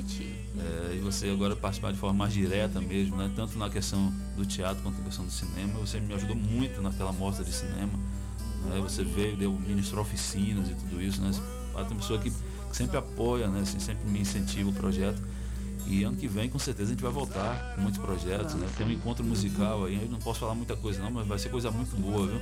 É, 0.59 0.95
e 0.97 1.01
você 1.01 1.29
agora 1.29 1.55
participar 1.55 1.93
de 1.93 1.99
forma 1.99 2.17
mais 2.17 2.33
direta 2.33 2.81
mesmo, 2.81 3.17
né, 3.17 3.31
tanto 3.37 3.59
na 3.59 3.69
questão 3.69 4.13
do 4.37 4.45
teatro 4.47 4.83
quanto 4.83 4.99
na 4.99 5.05
questão 5.05 5.25
do 5.25 5.31
cinema. 5.31 5.79
Você 5.81 6.01
me 6.01 6.15
ajudou 6.15 6.37
muito 6.37 6.81
naquela 6.81 7.13
mostra 7.13 7.45
de 7.45 7.53
cinema. 7.53 7.93
Né, 8.65 8.81
você 8.81 9.05
veio, 9.05 9.37
deu, 9.37 9.53
ministrou 9.53 10.03
oficinas 10.03 10.69
e 10.69 10.75
tudo 10.75 11.01
isso, 11.01 11.21
né? 11.21 11.31
É 11.75 11.79
uma 11.79 11.85
pessoa 11.97 12.19
que, 12.19 12.31
que 12.31 12.77
sempre 12.77 12.97
apoia, 12.97 13.49
né, 13.49 13.61
assim, 13.61 13.79
sempre 13.79 14.09
me 14.09 14.21
incentiva 14.21 14.71
o 14.71 14.73
projeto. 14.73 15.23
E 15.89 16.03
ano 16.03 16.17
que 16.17 16.27
vem, 16.27 16.49
com 16.49 16.59
certeza, 16.59 16.91
a 16.91 16.95
gente 16.95 17.03
vai 17.03 17.13
voltar 17.13 17.75
com 17.75 17.83
muitos 17.83 18.01
projetos, 18.01 18.55
né? 18.55 18.67
Tem 18.77 18.87
um 18.87 18.91
encontro 18.91 19.25
musical 19.25 19.85
aí, 19.85 20.01
eu 20.03 20.09
não 20.09 20.19
posso 20.19 20.41
falar 20.41 20.55
muita 20.55 20.77
coisa 20.77 21.01
não, 21.01 21.11
mas 21.11 21.27
vai 21.27 21.39
ser 21.39 21.49
coisa 21.49 21.71
muito 21.71 21.97
boa, 21.97 22.27
viu? 22.27 22.41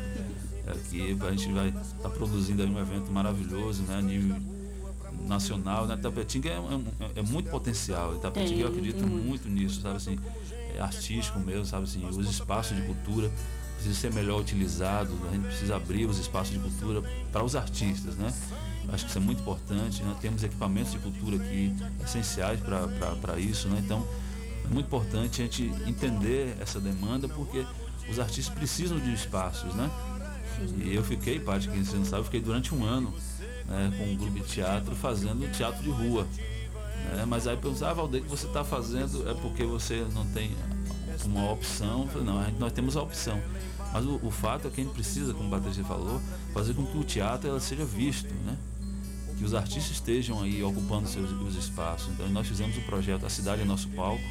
É, 0.66 1.26
a 1.26 1.30
gente 1.30 1.52
vai 1.52 1.68
estar 1.68 1.84
tá 2.02 2.10
produzindo 2.10 2.62
aí 2.62 2.68
um 2.68 2.78
evento 2.78 3.12
maravilhoso, 3.12 3.82
né? 3.82 3.96
A 3.96 4.02
nível 4.02 4.36
nacional, 5.26 5.86
né? 5.86 5.96
Tapetinga 5.96 6.50
é, 6.50 6.56
é, 6.56 7.20
é 7.20 7.22
muito 7.22 7.50
potencial. 7.50 8.16
Tapetinga 8.16 8.62
eu 8.62 8.68
acredito 8.68 9.06
muito 9.06 9.48
nisso, 9.48 9.82
sabe 9.82 9.96
assim, 9.96 10.18
é 10.74 10.80
artístico 10.80 11.38
mesmo, 11.38 11.64
sabe 11.66 11.84
assim, 11.84 12.06
os 12.06 12.28
espaços 12.28 12.76
de 12.76 12.82
cultura 12.82 13.30
precisam 13.74 13.94
ser 13.94 14.12
melhor 14.12 14.40
utilizados, 14.40 15.12
a 15.28 15.30
gente 15.32 15.46
precisa 15.46 15.76
abrir 15.76 16.06
os 16.06 16.18
espaços 16.18 16.54
de 16.54 16.58
cultura 16.58 17.02
para 17.30 17.44
os 17.44 17.54
artistas, 17.54 18.16
né? 18.16 18.32
Acho 18.92 19.04
que 19.04 19.10
isso 19.10 19.18
é 19.18 19.20
muito 19.20 19.40
importante. 19.40 20.02
Nós 20.02 20.14
né? 20.14 20.18
temos 20.20 20.42
equipamentos 20.42 20.92
de 20.92 20.98
cultura 20.98 21.36
aqui 21.36 21.74
essenciais 22.04 22.60
para 22.60 23.38
isso. 23.38 23.68
Né? 23.68 23.82
Então, 23.84 24.06
é 24.64 24.72
muito 24.72 24.86
importante 24.86 25.42
a 25.42 25.44
gente 25.44 25.64
entender 25.86 26.56
essa 26.60 26.80
demanda, 26.80 27.28
porque 27.28 27.66
os 28.08 28.18
artistas 28.18 28.54
precisam 28.54 28.98
de 28.98 29.12
espaços. 29.12 29.74
Né? 29.74 29.90
E 30.84 30.94
eu 30.94 31.02
fiquei, 31.02 31.40
parte 31.40 31.68
quem 31.68 31.84
você 31.84 31.96
não 31.96 32.04
sabe, 32.04 32.20
eu 32.20 32.24
fiquei 32.24 32.40
durante 32.40 32.74
um 32.74 32.84
ano 32.84 33.12
né, 33.66 33.92
com 33.98 34.04
um 34.04 34.16
grupo 34.16 34.38
de 34.40 34.44
teatro 34.44 34.94
fazendo 34.94 35.50
teatro 35.52 35.82
de 35.82 35.90
rua. 35.90 36.26
Né? 37.14 37.24
Mas 37.26 37.46
aí 37.46 37.56
pensava, 37.56 37.90
ah, 37.90 37.94
Valdeir, 37.94 38.24
que 38.24 38.30
você 38.30 38.46
está 38.46 38.64
fazendo 38.64 39.28
é 39.28 39.34
porque 39.34 39.64
você 39.64 40.06
não 40.14 40.24
tem 40.26 40.52
uma 41.24 41.50
opção. 41.50 42.06
Falei, 42.08 42.26
não, 42.26 42.50
nós 42.58 42.72
temos 42.72 42.96
a 42.96 43.02
opção. 43.02 43.40
Mas 43.92 44.04
o, 44.04 44.18
o, 44.22 44.30
fato 44.30 44.66
é 44.66 44.70
que 44.70 44.80
a 44.80 44.84
gente 44.84 44.92
precisa, 44.92 45.32
como 45.32 45.54
a 45.54 45.58
Patrícia 45.58 45.84
falou, 45.84 46.20
fazer 46.52 46.74
com 46.74 46.84
que 46.84 46.98
o 46.98 47.04
teatro 47.04 47.48
ela 47.48 47.60
seja 47.60 47.84
visto, 47.84 48.32
né? 48.44 48.56
Que 49.36 49.44
os 49.44 49.54
artistas 49.54 49.92
estejam 49.92 50.42
aí 50.42 50.62
ocupando 50.62 51.08
seus 51.08 51.30
os 51.30 51.56
espaços. 51.56 52.08
Então 52.12 52.28
nós 52.28 52.46
fizemos 52.46 52.76
o 52.76 52.80
projeto 52.82 53.26
A 53.26 53.30
Cidade 53.30 53.62
é 53.62 53.64
Nosso 53.64 53.88
Palco 53.88 54.22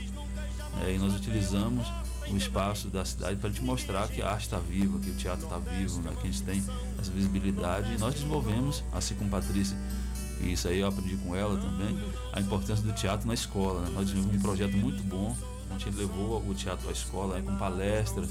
né, 0.77 0.93
e 0.95 0.97
nós 0.97 1.15
utilizamos 1.15 1.87
o 2.29 2.37
espaço 2.37 2.87
da 2.87 3.03
cidade 3.03 3.35
para 3.37 3.49
te 3.49 3.61
mostrar 3.61 4.07
que 4.07 4.21
a 4.21 4.29
arte 4.29 4.43
está 4.43 4.57
viva, 4.57 4.97
que 4.99 5.09
o 5.09 5.13
teatro 5.15 5.43
está 5.43 5.57
vivo, 5.57 6.01
né, 6.01 6.11
que 6.19 6.27
a 6.27 6.31
gente 6.31 6.43
tem 6.43 6.63
essa 6.99 7.11
visibilidade. 7.11 7.93
E 7.93 7.97
nós 7.97 8.13
desenvolvemos, 8.13 8.83
assim 8.91 9.15
como 9.15 9.29
Patrícia, 9.29 9.77
e 10.41 10.53
isso 10.53 10.67
aí 10.67 10.79
eu 10.79 10.87
aprendi 10.87 11.15
com 11.17 11.35
ela 11.35 11.57
também, 11.57 11.97
a 12.31 12.39
importância 12.39 12.83
do 12.83 12.93
teatro 12.93 13.27
na 13.27 13.33
escola. 13.33 13.81
Né? 13.81 13.91
Nós 13.93 14.05
desenvolvemos 14.05 14.39
um 14.39 14.41
projeto 14.41 14.77
muito 14.77 15.03
bom, 15.03 15.35
a 15.69 15.77
gente 15.77 15.95
levou 15.97 16.43
o 16.47 16.53
teatro 16.53 16.87
à 16.87 16.91
escola 16.91 17.35
né, 17.35 17.41
com 17.41 17.55
palestra, 17.55 18.23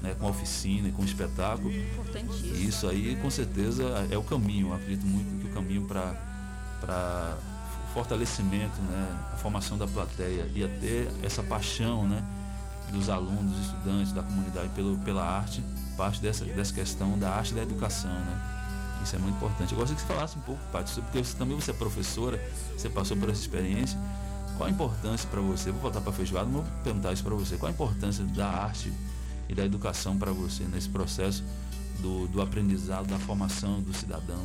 né, 0.00 0.14
com 0.18 0.28
oficina, 0.28 0.90
com 0.92 1.04
espetáculo. 1.04 1.70
E 1.70 2.66
isso 2.66 2.88
aí 2.88 3.16
com 3.20 3.30
certeza 3.30 3.84
é 4.10 4.16
o 4.16 4.22
caminho. 4.22 4.68
Eu 4.68 4.74
acredito 4.74 5.06
muito 5.06 5.40
que 5.40 5.45
caminho 5.56 5.86
para 5.86 7.36
o 7.88 7.94
fortalecimento, 7.94 8.80
né, 8.82 9.08
a 9.32 9.36
formação 9.36 9.78
da 9.78 9.86
plateia 9.86 10.46
e 10.54 10.62
até 10.62 11.08
essa 11.22 11.42
paixão 11.42 12.06
né, 12.06 12.22
dos 12.92 13.08
alunos, 13.08 13.58
estudantes, 13.58 14.12
da 14.12 14.22
comunidade 14.22 14.68
pelo, 14.74 14.98
pela 14.98 15.24
arte, 15.24 15.64
parte 15.96 16.20
dessa, 16.20 16.44
dessa 16.44 16.74
questão 16.74 17.18
da 17.18 17.30
arte 17.30 17.54
da 17.54 17.62
educação. 17.62 18.10
Né? 18.10 19.00
Isso 19.02 19.16
é 19.16 19.18
muito 19.18 19.36
importante. 19.36 19.72
Eu 19.72 19.78
gostaria 19.78 19.96
que 19.96 20.06
você 20.06 20.14
falasse 20.14 20.36
um 20.36 20.42
pouco, 20.42 20.60
Paty, 20.70 21.00
porque 21.00 21.24
você, 21.24 21.36
também 21.36 21.58
você 21.58 21.70
é 21.70 21.74
professora, 21.74 22.40
você 22.76 22.88
passou 22.88 23.16
por 23.16 23.30
essa 23.30 23.40
experiência. 23.40 23.98
Qual 24.56 24.68
a 24.68 24.70
importância 24.70 25.28
para 25.28 25.40
você? 25.40 25.70
Vou 25.70 25.80
voltar 25.80 26.00
para 26.00 26.12
feijoada, 26.12 26.48
vou 26.48 26.64
perguntar 26.82 27.12
isso 27.12 27.22
para 27.22 27.34
você. 27.34 27.56
Qual 27.56 27.68
a 27.68 27.72
importância 27.72 28.24
da 28.24 28.46
arte 28.46 28.92
e 29.48 29.54
da 29.54 29.64
educação 29.64 30.16
para 30.18 30.32
você 30.32 30.64
nesse 30.64 30.88
processo 30.88 31.44
do, 32.00 32.26
do 32.28 32.42
aprendizado, 32.42 33.06
da 33.06 33.18
formação 33.18 33.80
do 33.80 33.92
cidadão? 33.94 34.42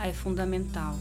Ah, 0.00 0.08
é 0.08 0.14
fundamental. 0.14 0.98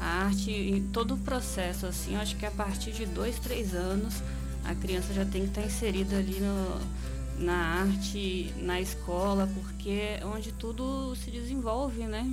A 0.00 0.26
arte, 0.26 0.52
em 0.52 0.80
todo 0.92 1.14
o 1.14 1.18
processo, 1.18 1.86
assim, 1.86 2.14
acho 2.14 2.36
que 2.36 2.46
a 2.46 2.52
partir 2.52 2.92
de 2.92 3.04
dois, 3.04 3.36
três 3.40 3.74
anos, 3.74 4.22
a 4.64 4.76
criança 4.76 5.12
já 5.12 5.24
tem 5.24 5.42
que 5.42 5.48
estar 5.48 5.62
inserida 5.62 6.16
ali 6.16 6.38
no, 6.38 7.44
na 7.44 7.56
arte, 7.80 8.54
na 8.58 8.80
escola, 8.80 9.48
porque 9.52 9.90
é 9.90 10.22
onde 10.24 10.52
tudo 10.52 11.16
se 11.16 11.32
desenvolve, 11.32 12.04
né? 12.04 12.24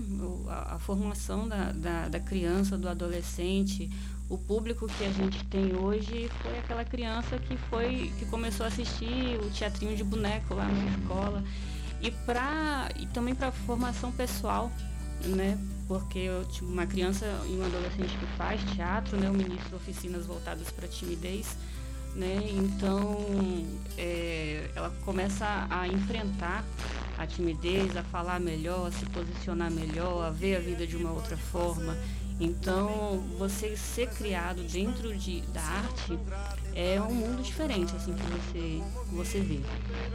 A, 0.47 0.75
a 0.75 0.79
formação 0.79 1.47
da, 1.47 1.71
da, 1.71 2.07
da, 2.07 2.19
criança, 2.19 2.77
do 2.77 2.87
adolescente, 2.87 3.89
o 4.29 4.37
público 4.37 4.87
que 4.87 5.05
a 5.05 5.11
gente 5.11 5.43
tem 5.45 5.75
hoje 5.75 6.29
foi 6.43 6.59
aquela 6.59 6.85
criança 6.85 7.39
que 7.39 7.57
foi 7.57 8.13
que 8.19 8.27
começou 8.27 8.63
a 8.63 8.69
assistir 8.69 9.39
o 9.41 9.49
teatrinho 9.49 9.97
de 9.97 10.03
boneco 10.03 10.53
lá 10.53 10.67
na 10.67 10.85
escola 10.85 11.43
e 11.99 12.11
para 12.11 12.89
e 12.95 13.07
também 13.07 13.33
para 13.33 13.51
formação 13.51 14.11
pessoal 14.11 14.71
né 15.27 15.57
porque 15.87 16.19
eu 16.19 16.45
tive 16.45 16.71
uma 16.71 16.85
criança 16.85 17.25
e 17.47 17.57
um 17.57 17.65
adolescente 17.65 18.17
que 18.17 18.25
faz 18.37 18.61
teatro 18.73 19.17
né? 19.17 19.27
Eu 19.27 19.33
ministro 19.33 19.75
oficinas 19.75 20.25
voltadas 20.25 20.69
para 20.71 20.87
timidez 20.87 21.55
né? 22.15 22.37
Então 22.51 23.17
é, 23.97 24.69
ela 24.75 24.89
começa 25.03 25.67
a 25.69 25.87
enfrentar 25.87 26.63
a 27.17 27.27
timidez 27.27 27.95
a 27.95 28.03
falar 28.03 28.39
melhor 28.39 28.87
a 28.87 28.91
se 28.91 29.05
posicionar 29.07 29.69
melhor 29.69 30.23
a 30.23 30.29
ver 30.29 30.55
a 30.55 30.59
vida 30.59 30.87
de 30.87 30.95
uma 30.95 31.11
outra 31.11 31.37
forma. 31.37 31.95
Então, 32.39 33.23
você 33.37 33.77
ser 33.77 34.09
criado 34.09 34.61
dentro 34.63 35.15
de, 35.15 35.39
da 35.53 35.61
arte 35.61 36.19
é 36.75 37.01
um 37.01 37.13
mundo 37.13 37.41
diferente, 37.41 37.95
assim, 37.95 38.13
que 38.13 38.23
você, 38.23 38.83
que 39.09 39.15
você 39.15 39.39
vê. 39.39 39.61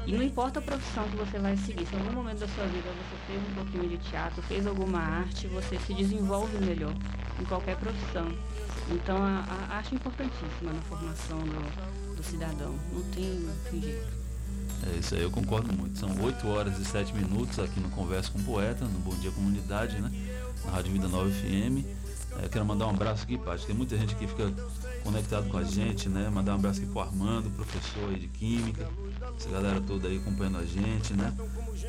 E 0.07 0.13
não 0.13 0.23
importa 0.23 0.59
a 0.59 0.63
profissão 0.63 1.09
que 1.09 1.17
você 1.17 1.39
vai 1.39 1.57
seguir, 1.57 1.87
se 1.87 1.95
em 1.95 1.99
algum 1.99 2.13
momento 2.13 2.41
da 2.41 2.49
sua 2.49 2.67
vida 2.67 2.87
você 2.87 3.27
fez 3.27 3.43
um 3.43 3.55
pouquinho 3.55 3.89
de 3.89 4.11
teatro, 4.11 4.43
fez 4.43 4.67
alguma 4.67 4.99
arte, 4.99 5.47
você 5.47 5.79
se 5.79 5.95
desenvolve 5.95 6.59
melhor 6.59 6.95
em 7.41 7.45
qualquer 7.47 7.77
profissão. 7.77 8.29
Então, 8.91 9.17
a, 9.17 9.45
a 9.49 9.77
arte 9.77 9.95
é 9.95 9.97
importantíssima 9.97 10.73
na 10.73 10.83
formação 10.83 11.39
do, 11.39 12.17
do 12.17 12.23
cidadão. 12.23 12.79
Não 12.93 13.03
tem, 13.05 13.25
não 13.25 13.57
tem 13.71 13.81
jeito. 13.81 14.21
É 14.93 14.99
isso 14.99 15.15
aí, 15.15 15.23
eu 15.23 15.31
concordo 15.31 15.73
muito. 15.73 15.99
São 15.99 16.11
8 16.23 16.47
horas 16.49 16.79
e 16.79 16.85
7 16.85 17.15
minutos 17.15 17.59
aqui 17.59 17.81
no 17.81 17.89
Conversa 17.91 18.31
com 18.31 18.39
o 18.39 18.43
Poeta, 18.43 18.85
no 18.85 18.99
Bom 18.99 19.15
Dia 19.17 19.31
Comunidade, 19.31 19.99
né? 19.99 20.11
Na 20.65 20.73
Rádio 20.73 20.93
Vida 20.93 21.09
9 21.09 21.31
FM. 21.31 21.87
É, 22.43 22.49
quero 22.49 22.65
mandar 22.65 22.87
um 22.87 22.91
abraço 22.91 23.25
aqui, 23.25 23.37
Paty. 23.37 23.67
Tem 23.67 23.75
muita 23.75 23.97
gente 23.97 24.15
que 24.15 24.27
fica 24.27 24.53
conectado 25.03 25.49
com 25.49 25.59
a 25.59 25.65
gente, 25.65 26.09
né? 26.09 26.29
Mandar 26.29 26.53
um 26.53 26.57
abraço 26.57 26.81
aqui 26.81 26.91
pro 26.91 27.01
Armando, 27.01 27.51
professor 27.51 28.11
aí 28.11 28.19
de 28.19 28.29
Química. 28.29 28.89
Essa 29.37 29.49
galera 29.51 29.81
toda 29.81 30.09
aí 30.09 30.19
acompanhando 30.19 30.59
a 30.59 30.65
gente, 30.65 31.13
né? 31.15 31.35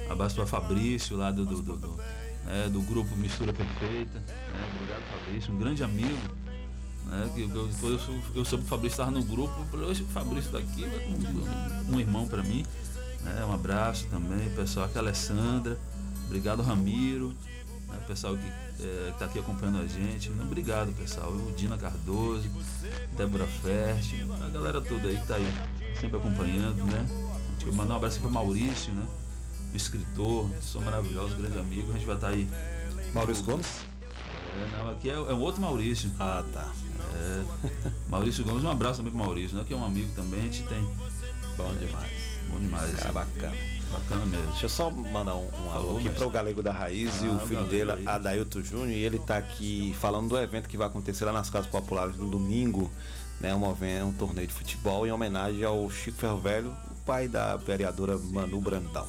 Abraço 0.10 0.36
para 0.36 0.46
Fabrício, 0.46 1.18
lá 1.18 1.32
do, 1.32 1.46
do, 1.46 1.62
do, 1.62 1.78
do, 1.78 1.98
né? 2.46 2.70
do 2.72 2.82
grupo 2.82 3.16
Mistura 3.16 3.54
Perfeita. 3.54 4.20
Né? 4.20 4.70
Obrigado, 4.76 5.04
Fabrício, 5.12 5.54
um 5.54 5.58
grande 5.58 5.84
amigo. 5.84 6.42
Né? 7.06 7.30
Que 7.36 7.42
eu, 7.42 7.50
eu, 7.50 8.00
eu, 8.36 8.46
soube 8.46 8.64
que 8.64 8.68
o 8.68 8.70
Fabrício 8.70 8.96
estava 8.96 9.12
no 9.12 9.24
grupo, 9.24 9.54
falei, 9.70 9.92
o 9.92 9.96
Fabrício 10.08 10.52
daqui, 10.52 10.86
um, 11.90 11.96
um 11.96 12.00
irmão 12.00 12.28
para 12.28 12.44
mim. 12.44 12.66
Né? 13.22 13.46
Um 13.46 13.54
abraço 13.54 14.08
também, 14.08 14.50
pessoal, 14.52 14.86
aqui 14.86 14.98
a 14.98 15.02
Alessandra. 15.02 15.78
Obrigado, 16.26 16.62
Ramiro. 16.62 17.34
né, 17.90 18.00
pessoal 18.08 18.38
que 18.38 18.61
está 19.10 19.26
aqui 19.26 19.40
acompanhando 19.40 19.82
a 19.82 19.88
gente. 19.88 20.30
Obrigado, 20.30 20.94
pessoal. 20.94 21.32
O 21.32 21.52
Dina 21.56 21.78
Cardoso, 21.78 22.50
Débora 23.16 23.48
Ferte, 23.48 24.26
a 24.44 24.50
galera 24.50 24.82
toda 24.82 25.08
aí 25.08 25.16
que 25.16 25.22
está 25.22 25.36
aí 25.36 25.48
sempre 26.00 26.18
acompanhando, 26.18 26.84
né? 26.86 27.06
Eu 27.66 27.74
mandar 27.74 27.94
um 27.94 27.98
abraço 27.98 28.20
para 28.20 28.30
Maurício, 28.30 28.92
né? 28.94 29.06
O 29.74 29.78
escritor, 29.78 30.50
sou 30.62 30.82
maravilhoso, 30.82 31.36
grande 31.36 31.60
amigo. 31.60 31.92
A 31.92 31.94
gente 31.94 32.06
vai 32.06 32.16
estar 32.16 32.28
tá 32.28 32.34
aí. 32.34 32.50
Maurício 33.14 33.44
Gomes? 33.44 33.68
É, 34.54 34.78
não, 34.78 34.90
aqui 34.92 35.10
é, 35.10 35.14
é 35.14 35.34
um 35.34 35.40
outro 35.40 35.62
Maurício. 35.62 36.12
Ah, 36.20 36.44
tá. 36.52 36.72
É, 37.14 37.92
Maurício 38.10 38.44
Gomes, 38.44 38.64
um 38.64 38.70
abraço 38.70 38.98
também 38.98 39.12
pro 39.12 39.24
Maurício, 39.24 39.58
né? 39.58 39.64
Que 39.66 39.74
é 39.74 39.78
um 39.78 39.86
amigo 39.86 40.12
também, 40.16 40.40
a 40.40 40.44
gente 40.44 40.64
tem. 40.64 40.82
Bom 41.56 41.74
demais. 41.76 42.12
Bom 42.50 42.60
demais. 42.60 42.96
Cara, 42.96 43.12
bacana. 43.12 43.81
Bacana 43.92 44.26
mesmo. 44.26 44.48
Deixa 44.48 44.66
eu 44.66 44.70
só 44.70 44.90
mandar 44.90 45.36
um, 45.36 45.50
um 45.66 45.72
alô 45.72 45.98
aqui 45.98 46.10
para 46.10 46.26
o 46.26 46.30
Galego 46.30 46.64
da 46.64 46.72
Raiz 46.72 47.22
ah, 47.22 47.26
e 47.26 47.30
o 47.30 47.40
filho 47.40 47.64
dele, 47.66 47.92
aí. 47.92 48.08
Adailton 48.08 48.62
Júnior, 48.62 48.90
e 48.90 49.04
ele 49.04 49.18
está 49.18 49.38
aqui 49.38 49.96
falando 50.00 50.30
do 50.30 50.38
evento 50.38 50.70
que 50.70 50.78
vai 50.78 50.88
acontecer 50.88 51.26
lá 51.26 51.34
nas 51.34 51.50
Casas 51.50 51.70
Populares 51.70 52.16
no 52.16 52.30
domingo, 52.30 52.90
né? 53.40 53.54
Um, 53.54 54.08
um 54.08 54.14
torneio 54.14 54.48
de 54.48 54.54
futebol 54.54 55.06
em 55.06 55.12
homenagem 55.12 55.64
ao 55.64 55.90
Chico 55.90 56.18
Ferro 56.18 56.38
Velho, 56.38 56.70
o 56.70 56.96
pai 57.06 57.28
da 57.28 57.56
vereadora 57.58 58.18
Manu 58.18 58.62
Brandão. 58.62 59.08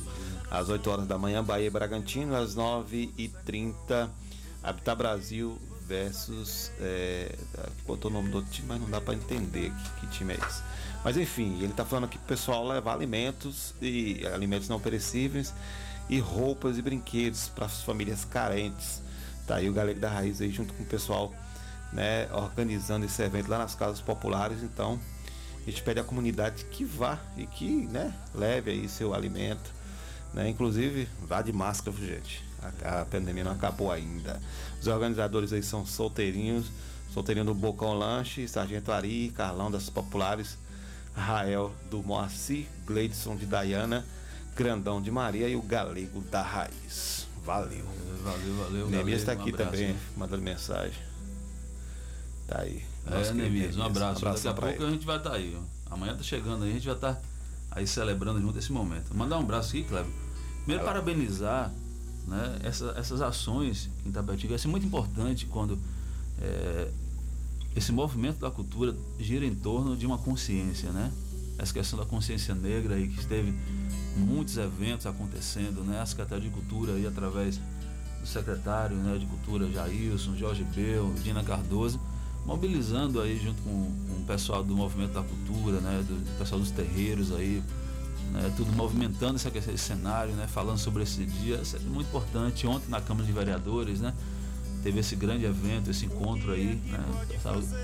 Às 0.51 0.69
8 0.69 0.91
horas 0.91 1.07
da 1.07 1.17
manhã, 1.17 1.43
Bahia 1.43 1.67
e 1.67 1.71
Bragantino, 1.71 2.37
às 2.37 2.55
9h30, 2.55 4.11
Habitat 4.63 4.97
Brasil 4.97 5.59
versus. 5.87 6.71
É, 6.81 7.35
botou 7.87 8.11
o 8.11 8.15
nome 8.15 8.31
do 8.31 8.39
outro 8.39 8.51
time, 8.51 8.69
mas 8.69 8.81
não 8.81 8.91
dá 8.91 9.01
para 9.01 9.15
entender 9.15 9.71
que, 9.71 10.01
que 10.01 10.07
time 10.19 10.35
é 10.35 10.37
esse. 10.37 10.63
Mas 11.05 11.17
enfim, 11.17 11.57
ele 11.57 11.73
está 11.73 11.85
falando 11.85 12.05
aqui 12.05 12.17
que 12.17 12.25
o 12.25 12.27
pessoal 12.29 12.67
levar 12.67 12.95
alimentos 12.95 13.75
e 13.83 14.25
alimentos 14.33 14.69
não 14.69 14.79
perecíveis 14.79 15.53
e 16.09 16.19
roupas 16.19 16.79
e 16.79 16.83
brinquedos 16.83 17.49
para 17.49 17.67
as 17.67 17.83
famílias 17.83 18.25
carentes. 18.25 19.03
Tá 19.47 19.57
aí 19.57 19.69
o 19.69 19.73
Galego 19.73 19.99
da 19.99 20.09
Raiz 20.09 20.41
aí 20.41 20.51
junto 20.51 20.73
com 20.75 20.83
o 20.83 20.87
pessoal, 20.87 21.35
né, 21.93 22.29
organizando 22.33 23.05
esse 23.05 23.21
evento 23.23 23.49
lá 23.49 23.59
nas 23.59 23.75
casas 23.75 24.01
populares. 24.01 24.63
Então, 24.63 25.01
a 25.67 25.71
gente 25.71 25.83
pede 25.83 26.01
à 26.01 26.05
comunidade 26.05 26.65
que 26.67 26.85
vá 26.85 27.19
e 27.37 27.47
que, 27.47 27.87
né, 27.87 28.15
leve 28.35 28.71
aí 28.71 28.89
seu 28.89 29.15
alimento, 29.15 29.71
né? 30.35 30.49
Inclusive, 30.49 31.09
vá 31.21 31.43
de 31.43 31.53
máscara, 31.53 31.97
gente. 31.97 32.45
A, 32.85 33.03
a 33.03 33.05
pandemia 33.05 33.45
não 33.45 33.53
acabou 33.53 33.91
ainda. 33.91 34.41
Os 34.81 34.87
organizadores 34.87 35.53
aí 35.53 35.63
são 35.63 35.85
solteirinhos, 35.85 36.67
solteirinho 37.13 37.47
do 37.47 37.55
Bocão 37.55 37.95
Lanche, 37.95 38.49
Sargento 38.49 38.91
Ari, 38.91 39.33
Carlão 39.37 39.71
das 39.71 39.91
Populares, 39.91 40.59
Rael 41.15 41.73
do 41.91 42.03
Moacir, 42.03 42.67
Gleidson 42.87 43.37
de 43.37 43.47
Dayana, 43.47 44.05
Grandão 44.57 45.01
de 45.01 45.11
Maria 45.11 45.49
e 45.49 45.57
o 45.57 45.63
Galego 45.63 46.21
da 46.23 46.43
Raiz. 46.43 47.27
Valeu. 47.45 47.85
Valeu, 48.23 48.57
valeu. 48.57 48.89
Nemias 48.89 49.21
está 49.21 49.33
aqui 49.33 49.51
um 49.51 49.57
também, 49.57 49.97
mandando 50.17 50.43
mensagem. 50.43 51.03
Tá 52.47 52.61
aí. 52.61 52.85
É, 53.07 53.33
Nemias, 53.33 53.77
um 53.77 53.83
abraço. 53.83 54.25
Daqui 54.25 54.49
a 54.49 54.55
pouco 54.55 54.83
ele. 54.83 54.87
a 54.87 54.91
gente 54.91 55.07
vai 55.07 55.17
estar 55.17 55.31
tá 55.31 55.37
aí. 55.37 55.57
Ó. 55.59 55.95
Amanhã 55.95 56.17
tá 56.17 56.23
chegando 56.23 56.65
aí, 56.65 56.71
a 56.71 56.75
gente 56.75 56.87
vai 56.87 56.95
estar 56.95 57.15
tá 57.15 57.23
aí 57.71 57.87
celebrando 57.87 58.41
junto 58.41 58.59
esse 58.59 58.73
momento. 58.73 59.15
Mandar 59.15 59.39
um 59.39 59.43
abraço 59.43 59.71
aqui, 59.71 59.85
Cleber. 59.85 60.13
Primeiro, 60.61 60.85
vai 60.85 60.95
parabenizar 60.95 61.73
né, 62.27 62.59
essa, 62.63 62.95
essas 62.97 63.21
ações 63.21 63.91
em 64.07 64.13
Tapetinga. 64.13 64.55
Isso 64.55 64.69
é 64.69 64.71
muito 64.71 64.87
importante 64.87 65.47
quando 65.47 65.79
é, 66.41 66.89
esse 67.75 67.91
movimento 67.93 68.39
da 68.39 68.51
cultura 68.51 68.95
gira 69.19 69.45
em 69.47 69.55
torno 69.55 69.97
de 69.97 70.07
uma 70.07 70.19
consciência, 70.19 70.91
né? 70.91 71.11
Essa 71.59 71.73
questão 71.73 71.99
da 71.99 72.05
consciência 72.05 72.55
negra 72.55 72.97
aí 72.97 73.09
que 73.09 73.21
esteve 73.21 73.55
muitos 74.17 74.57
eventos 74.57 75.07
acontecendo, 75.07 75.83
né? 75.83 76.01
A 76.01 76.07
Secretaria 76.07 76.49
de 76.49 76.55
Cultura 76.55 76.95
aí 76.95 77.07
através 77.07 77.59
do 78.21 78.27
secretário 78.27 78.97
né, 78.97 79.19
de 79.19 79.27
Cultura 79.27 79.69
Jailson, 79.71 80.37
Jorge 80.37 80.65
Bel, 80.65 81.13
Dina 81.25 81.43
Cardoso, 81.43 82.01
mobilizando 82.47 83.21
aí 83.21 83.39
junto 83.39 83.61
com, 83.63 83.71
com, 83.71 84.23
o 84.23 84.25
pessoal 84.27 84.63
do 84.63 84.77
movimento 84.77 85.13
da 85.13 85.23
cultura, 85.23 85.81
né? 85.81 86.05
Do 86.07 86.39
pessoal 86.39 86.61
dos 86.61 86.71
terreiros 86.71 87.33
aí, 87.33 87.63
né, 88.33 88.53
tudo 88.57 88.73
movimentando 88.73 89.37
esse, 89.37 89.49
esse 89.49 89.79
cenário, 89.79 90.35
né? 90.35 90.47
Falando 90.47 90.79
sobre 90.79 91.03
esse 91.03 91.25
dia, 91.25 91.57
isso 91.57 91.77
é 91.77 91.81
muito 91.81 92.09
importante. 92.09 92.67
Ontem 92.67 92.91
na 92.91 93.01
Câmara 93.01 93.27
de 93.27 93.33
Vereadores, 93.33 94.01
né? 94.01 94.13
Teve 94.83 95.01
esse 95.01 95.15
grande 95.17 95.45
evento, 95.45 95.91
esse 95.91 96.07
encontro 96.07 96.53
aí, 96.53 96.81
né? 96.87 96.99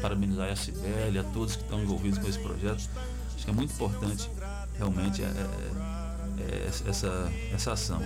Parabenizar 0.02 0.50
a 0.50 0.56
Cibele, 0.56 1.18
a 1.18 1.24
todos 1.24 1.56
que 1.56 1.62
estão 1.62 1.82
envolvidos 1.82 2.18
com 2.18 2.28
esse 2.28 2.38
projeto. 2.38 2.88
Acho 3.34 3.44
que 3.44 3.50
é 3.50 3.54
muito 3.54 3.72
importante 3.72 4.28
realmente 4.76 5.22
é, 5.22 5.26
é, 5.26 6.42
é, 6.42 6.88
essa, 6.88 7.32
essa 7.52 7.72
ação. 7.72 8.00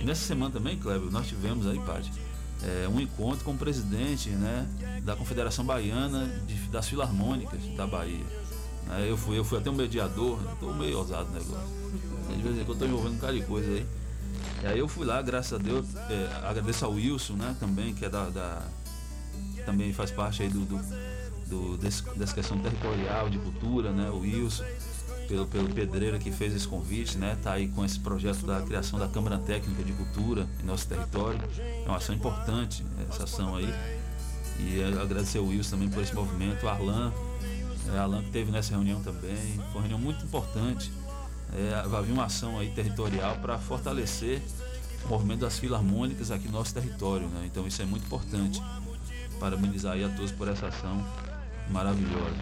E 0.00 0.04
nessa 0.04 0.26
semana 0.26 0.50
também, 0.50 0.76
Kleber, 0.76 1.10
nós 1.10 1.26
tivemos 1.26 1.66
aí, 1.66 1.78
Paty, 1.80 2.12
é, 2.62 2.88
um 2.88 3.00
encontro 3.00 3.44
com 3.44 3.52
o 3.52 3.58
presidente 3.58 4.30
né, 4.30 4.66
da 5.02 5.16
Confederação 5.16 5.64
Baiana 5.64 6.26
de, 6.46 6.54
das 6.68 6.88
Filarmônicas 6.88 7.62
da 7.76 7.86
Bahia. 7.86 8.24
É, 8.90 9.10
eu, 9.10 9.16
fui, 9.16 9.38
eu 9.38 9.44
fui 9.44 9.58
até 9.58 9.70
um 9.70 9.74
mediador, 9.74 10.38
estou 10.54 10.74
meio 10.74 10.98
ousado 10.98 11.28
no 11.30 11.34
negócio. 11.34 11.78
De 12.34 12.42
vez 12.42 12.56
em 12.56 12.64
quando 12.64 12.72
estou 12.72 12.88
envolvendo 12.88 13.14
um 13.14 13.18
cara 13.18 13.32
de 13.32 13.42
coisa 13.42 13.68
aí. 13.68 13.86
E 14.62 14.66
aí 14.66 14.78
eu 14.78 14.88
fui 14.88 15.06
lá, 15.06 15.22
graças 15.22 15.52
a 15.52 15.62
Deus, 15.62 15.86
é, 16.10 16.46
agradeço 16.46 16.84
ao 16.84 16.92
Wilson, 16.92 17.34
né, 17.34 17.56
também, 17.58 17.94
que 17.94 18.04
é 18.04 18.08
da. 18.08 18.28
da 18.28 18.62
também 19.64 19.92
faz 19.92 20.10
parte 20.10 20.42
aí 20.42 20.48
do, 20.48 20.60
do, 20.60 20.80
do 21.46 21.76
desse, 21.76 22.02
dessa 22.16 22.34
questão 22.34 22.58
territorial, 22.58 23.28
de 23.28 23.38
cultura, 23.38 23.92
né? 23.92 24.08
O 24.08 24.20
Wilson, 24.20 24.64
pelo, 25.28 25.46
pelo 25.46 25.68
pedreiro 25.68 26.18
que 26.18 26.32
fez 26.32 26.54
esse 26.54 26.66
convite, 26.66 27.18
né? 27.18 27.36
Tá 27.42 27.52
aí 27.52 27.68
com 27.68 27.84
esse 27.84 28.00
projeto 28.00 28.46
da 28.46 28.62
criação 28.62 28.98
da 28.98 29.06
Câmara 29.06 29.36
Técnica 29.36 29.84
de 29.84 29.92
Cultura 29.92 30.48
em 30.62 30.66
nosso 30.66 30.88
território. 30.88 31.38
É 31.58 31.86
uma 31.86 31.98
ação 31.98 32.14
importante 32.14 32.82
essa 33.10 33.24
ação 33.24 33.56
aí. 33.56 33.68
E 34.58 34.82
agradecer 34.82 35.38
ao 35.38 35.44
Wilson 35.44 35.72
também 35.72 35.90
por 35.90 36.02
esse 36.02 36.14
movimento, 36.14 36.64
o 36.64 36.68
Arlan, 36.68 37.12
é, 37.94 37.98
Arlan 37.98 38.22
que 38.22 38.30
teve 38.30 38.50
nessa 38.50 38.70
reunião 38.70 39.02
também. 39.02 39.36
Foi 39.70 39.74
uma 39.74 39.80
reunião 39.80 39.98
muito 39.98 40.24
importante 40.24 40.90
é, 41.54 41.88
vai 41.88 42.02
vir 42.02 42.12
uma 42.12 42.24
ação 42.24 42.58
aí 42.58 42.70
territorial 42.70 43.36
para 43.36 43.58
fortalecer 43.58 44.42
o 45.04 45.08
movimento 45.08 45.40
das 45.40 45.58
filarmônicas 45.58 46.30
aqui 46.30 46.46
no 46.46 46.54
nosso 46.54 46.74
território. 46.74 47.26
Né? 47.28 47.44
Então 47.46 47.66
isso 47.66 47.80
é 47.80 47.84
muito 47.84 48.06
importante. 48.06 48.62
Parabenizar 49.40 49.94
aí 49.94 50.04
a 50.04 50.08
todos 50.08 50.32
por 50.32 50.48
essa 50.48 50.66
ação 50.66 51.04
maravilhosa. 51.70 52.36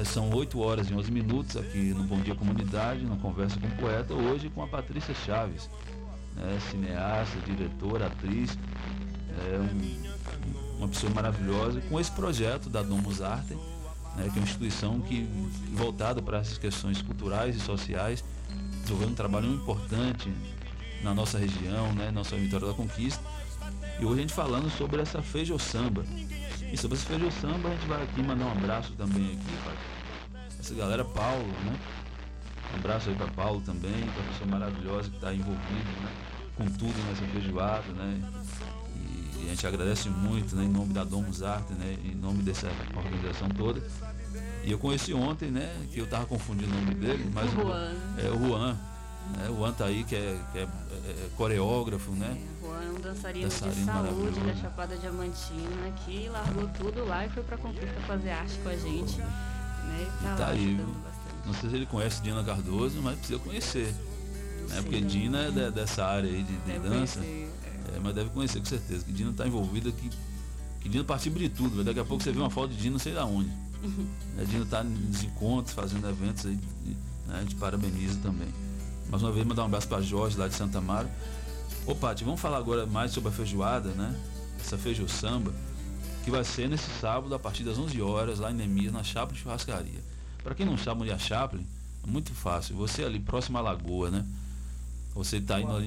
É, 0.00 0.04
são 0.04 0.30
8 0.30 0.60
horas 0.60 0.90
e 0.90 0.94
11 0.94 1.10
minutos 1.10 1.56
aqui 1.56 1.94
no 1.94 2.04
Bom 2.04 2.20
Dia 2.20 2.34
Comunidade, 2.34 3.04
na 3.04 3.16
Conversa 3.16 3.58
com 3.60 3.66
o 3.66 3.70
Poeta, 3.76 4.14
hoje 4.14 4.48
com 4.50 4.62
a 4.62 4.66
Patrícia 4.66 5.14
Chaves, 5.14 5.68
né? 6.34 6.58
cineasta, 6.70 7.38
diretora, 7.46 8.06
atriz, 8.06 8.58
é 9.50 9.58
um, 9.58 10.78
uma 10.78 10.88
pessoa 10.88 11.12
maravilhosa, 11.12 11.80
com 11.82 11.98
esse 11.98 12.10
projeto 12.10 12.68
da 12.68 12.82
Domus 12.82 13.22
Arte, 13.22 13.54
né? 14.16 14.28
que 14.32 14.38
é 14.38 14.40
uma 14.40 14.44
instituição 14.44 15.00
que 15.00 15.28
voltada 15.72 16.20
para 16.20 16.38
essas 16.38 16.58
questões 16.58 17.00
culturais 17.00 17.56
e 17.56 17.60
sociais 17.60 18.24
desenvolvendo 18.82 19.10
um 19.10 19.14
trabalho 19.14 19.48
importante 19.48 20.32
na 21.02 21.14
nossa 21.14 21.38
região, 21.38 21.92
né, 21.94 22.10
nossa 22.10 22.36
Vitória 22.36 22.66
da 22.66 22.74
Conquista. 22.74 23.22
E 23.98 24.04
hoje 24.04 24.18
a 24.18 24.22
gente 24.22 24.34
falando 24.34 24.70
sobre 24.70 25.00
essa 25.00 25.22
feijo 25.22 25.58
samba. 25.58 26.04
E 26.72 26.76
sobre 26.76 26.96
esse 26.96 27.06
feijo 27.06 27.30
samba 27.30 27.68
a 27.68 27.72
gente 27.72 27.86
vai 27.86 28.02
aqui 28.02 28.22
mandar 28.22 28.46
um 28.46 28.52
abraço 28.52 28.92
também 28.92 29.26
aqui 29.26 29.56
para 29.62 29.74
essa 30.58 30.74
galera 30.74 31.04
Paulo, 31.04 31.46
né? 31.64 31.78
Um 32.72 32.76
abraço 32.78 33.10
aí 33.10 33.14
para 33.14 33.26
Paulo 33.28 33.60
também, 33.60 34.02
uma 34.02 34.22
pessoa 34.30 34.50
maravilhosa 34.50 35.10
que 35.10 35.16
está 35.16 35.34
envolvida 35.34 35.90
né, 36.02 36.12
com 36.56 36.64
tudo 36.64 36.94
nessa 37.08 37.24
feijoada, 37.26 37.92
né? 37.92 38.20
E, 38.96 39.46
a 39.46 39.48
gente 39.50 39.66
agradece 39.66 40.08
muito, 40.08 40.56
né, 40.56 40.64
em 40.64 40.68
nome 40.68 40.94
da 40.94 41.04
Domus 41.04 41.42
Arte, 41.42 41.72
né, 41.74 41.96
em 42.04 42.14
nome 42.14 42.42
dessa 42.42 42.68
organização 42.94 43.48
toda. 43.50 43.82
E 44.64 44.70
eu 44.70 44.78
conheci 44.78 45.12
ontem, 45.12 45.50
né? 45.50 45.74
Que 45.90 45.98
eu 45.98 46.06
tava 46.06 46.26
confundindo 46.26 46.72
o 46.72 46.80
nome 46.80 46.94
dele, 46.94 47.30
mas 47.34 47.52
o 47.52 47.56
Juan. 47.56 47.94
É 48.18 48.28
o 48.28 48.46
Juan. 48.46 48.78
Né, 49.36 49.48
o 49.48 49.56
Juan 49.56 49.72
tá 49.72 49.86
aí, 49.86 50.04
que 50.04 50.14
é, 50.14 50.38
que 50.52 50.58
é, 50.58 50.62
é 50.62 51.28
coreógrafo, 51.36 52.12
né? 52.12 52.36
É, 52.36 52.66
Juan 52.66 52.82
é 52.82 52.90
um 52.90 53.00
dançarino, 53.00 53.48
dançarino 53.48 53.74
de 53.74 53.84
saúde 53.84 54.40
da 54.40 54.54
Chapada 54.54 54.96
Diamantina, 54.96 55.92
que 56.04 56.28
largou 56.28 56.68
tudo 56.68 57.04
lá 57.04 57.26
e 57.26 57.30
foi 57.30 57.42
pra 57.42 57.56
Conquista 57.56 58.00
fazer 58.06 58.30
arte 58.30 58.58
com 58.62 58.68
a 58.68 58.76
gente. 58.76 59.18
Né? 59.18 60.12
Tá, 60.22 60.36
tá 60.36 60.48
aí. 60.48 60.78
Não 61.44 61.54
sei 61.54 61.70
se 61.70 61.76
ele 61.76 61.86
conhece 61.86 62.22
Dina 62.22 62.42
Cardoso, 62.44 63.00
mas 63.02 63.18
precisa 63.18 63.38
conhecer. 63.38 63.94
Né? 64.68 64.82
Porque 64.82 65.00
Dina 65.00 65.46
é 65.46 65.50
de, 65.50 65.70
dessa 65.70 66.04
área 66.04 66.30
aí 66.30 66.42
de, 66.42 66.56
de 66.56 66.78
dança. 66.78 67.20
Conhecer, 67.20 67.50
é. 67.96 68.00
mas 68.00 68.14
deve 68.14 68.30
conhecer 68.30 68.58
com 68.60 68.66
certeza. 68.66 69.04
Que 69.04 69.12
Dina 69.12 69.30
está 69.30 69.46
envolvida 69.46 69.90
que, 69.90 70.10
que 70.80 70.88
Dina 70.88 71.04
participa 71.04 71.38
de 71.38 71.48
tudo. 71.48 71.82
Daqui 71.82 71.98
a 71.98 72.04
pouco 72.04 72.22
você 72.22 72.30
vê 72.30 72.38
uma 72.38 72.50
foto 72.50 72.72
de 72.72 72.76
Dina, 72.76 72.98
sei 72.98 73.12
da 73.12 73.24
onde. 73.24 73.50
Uhum. 73.82 74.06
A 74.38 74.44
Dina 74.44 74.64
está 74.64 74.82
nos 74.82 75.22
encontros, 75.22 75.74
fazendo 75.74 76.08
eventos 76.08 76.46
aí, 76.46 76.58
né, 77.26 77.36
a 77.36 77.40
gente 77.40 77.54
parabeniza 77.56 78.18
também. 78.22 78.48
Mais 79.10 79.22
uma 79.22 79.32
vez, 79.32 79.46
mandar 79.46 79.62
um 79.62 79.66
abraço 79.66 79.88
para 79.88 80.00
Jorge, 80.00 80.36
lá 80.38 80.48
de 80.48 80.54
Santa 80.54 80.80
Mara. 80.80 81.10
Ô, 81.84 81.94
Paty, 81.94 82.24
vamos 82.24 82.40
falar 82.40 82.58
agora 82.58 82.86
mais 82.86 83.10
sobre 83.10 83.30
a 83.30 83.32
feijoada, 83.32 83.90
né? 83.90 84.14
Essa 84.60 84.78
feijo 84.78 85.08
samba, 85.08 85.52
que 86.24 86.30
vai 86.30 86.44
ser 86.44 86.68
nesse 86.68 86.88
sábado, 87.00 87.34
a 87.34 87.38
partir 87.38 87.64
das 87.64 87.76
11 87.76 88.00
horas, 88.00 88.38
lá 88.38 88.50
em 88.52 88.54
Nemias, 88.54 88.92
na 88.92 89.02
Chaplin 89.02 89.36
Churrascaria. 89.36 90.00
Para 90.42 90.54
quem 90.54 90.64
não 90.64 90.78
sabe 90.78 91.02
onde 91.02 91.10
é 91.10 91.14
a 91.14 91.18
Chaplin, 91.18 91.66
é 92.04 92.06
muito 92.06 92.32
fácil. 92.32 92.76
Você 92.76 93.04
ali 93.04 93.18
próximo 93.18 93.58
à 93.58 93.60
Lagoa, 93.60 94.10
né? 94.10 94.24
Você 95.14 95.36
está 95.36 95.60
indo 95.60 95.72
ali. 95.72 95.86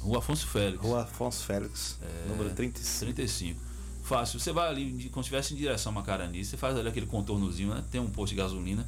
Rua 0.00 0.18
Afonso 0.18 0.46
Félix. 0.46 0.82
Rua 0.82 1.02
Afonso 1.02 1.44
Félix, 1.44 1.98
É, 2.00 2.28
número 2.28 2.50
35. 2.54 3.12
35. 3.12 3.60
Fácil. 4.06 4.38
Você 4.38 4.52
vai 4.52 4.68
ali, 4.68 5.10
quando 5.12 5.24
estivesse 5.24 5.52
em 5.52 5.56
direção 5.56 5.90
a 5.90 5.94
Macarani, 5.96 6.44
você 6.44 6.56
faz 6.56 6.76
ali 6.76 6.88
aquele 6.88 7.06
contornozinho, 7.06 7.74
né? 7.74 7.82
Tem 7.90 8.00
um 8.00 8.08
posto 8.08 8.30
de 8.30 8.36
gasolina. 8.36 8.86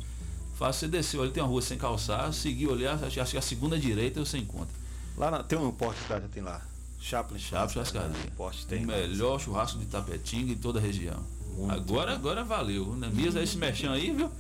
Fácil, 0.56 0.80
você 0.80 0.88
desceu 0.88 1.22
ali, 1.22 1.32
tem 1.32 1.42
uma 1.42 1.48
rua 1.48 1.60
sem 1.60 1.76
calçar, 1.76 2.32
seguiu 2.32 2.72
ali, 2.72 2.86
acho, 2.86 3.20
acho 3.20 3.30
que 3.32 3.36
a 3.38 3.42
segunda 3.42 3.76
direita 3.78 4.24
você 4.24 4.38
encontra. 4.38 4.68
Lá 5.16 5.30
na- 5.30 5.42
tem 5.42 5.58
um 5.58 5.70
porte 5.72 6.00
que 6.02 6.08
já 6.08 6.20
tem 6.20 6.42
lá. 6.42 6.62
Chaplin 7.00 7.38
Chaplin 7.38 7.72
Churrascaria. 7.72 8.32
Porte 8.36 8.66
tem. 8.66 8.84
o 8.84 8.86
melhor 8.86 9.40
churrasco 9.40 9.78
de 9.78 9.86
Tapetinga 9.86 10.52
em 10.52 10.56
toda 10.56 10.78
a 10.78 10.82
região. 10.82 11.20
agora, 11.68 12.12
agora 12.12 12.44
valeu. 12.44 12.94
Né? 12.94 13.08
Misa 13.12 13.42
esse 13.42 13.56
mexão 13.56 13.92
aí, 13.92 14.12
viu? 14.12 14.30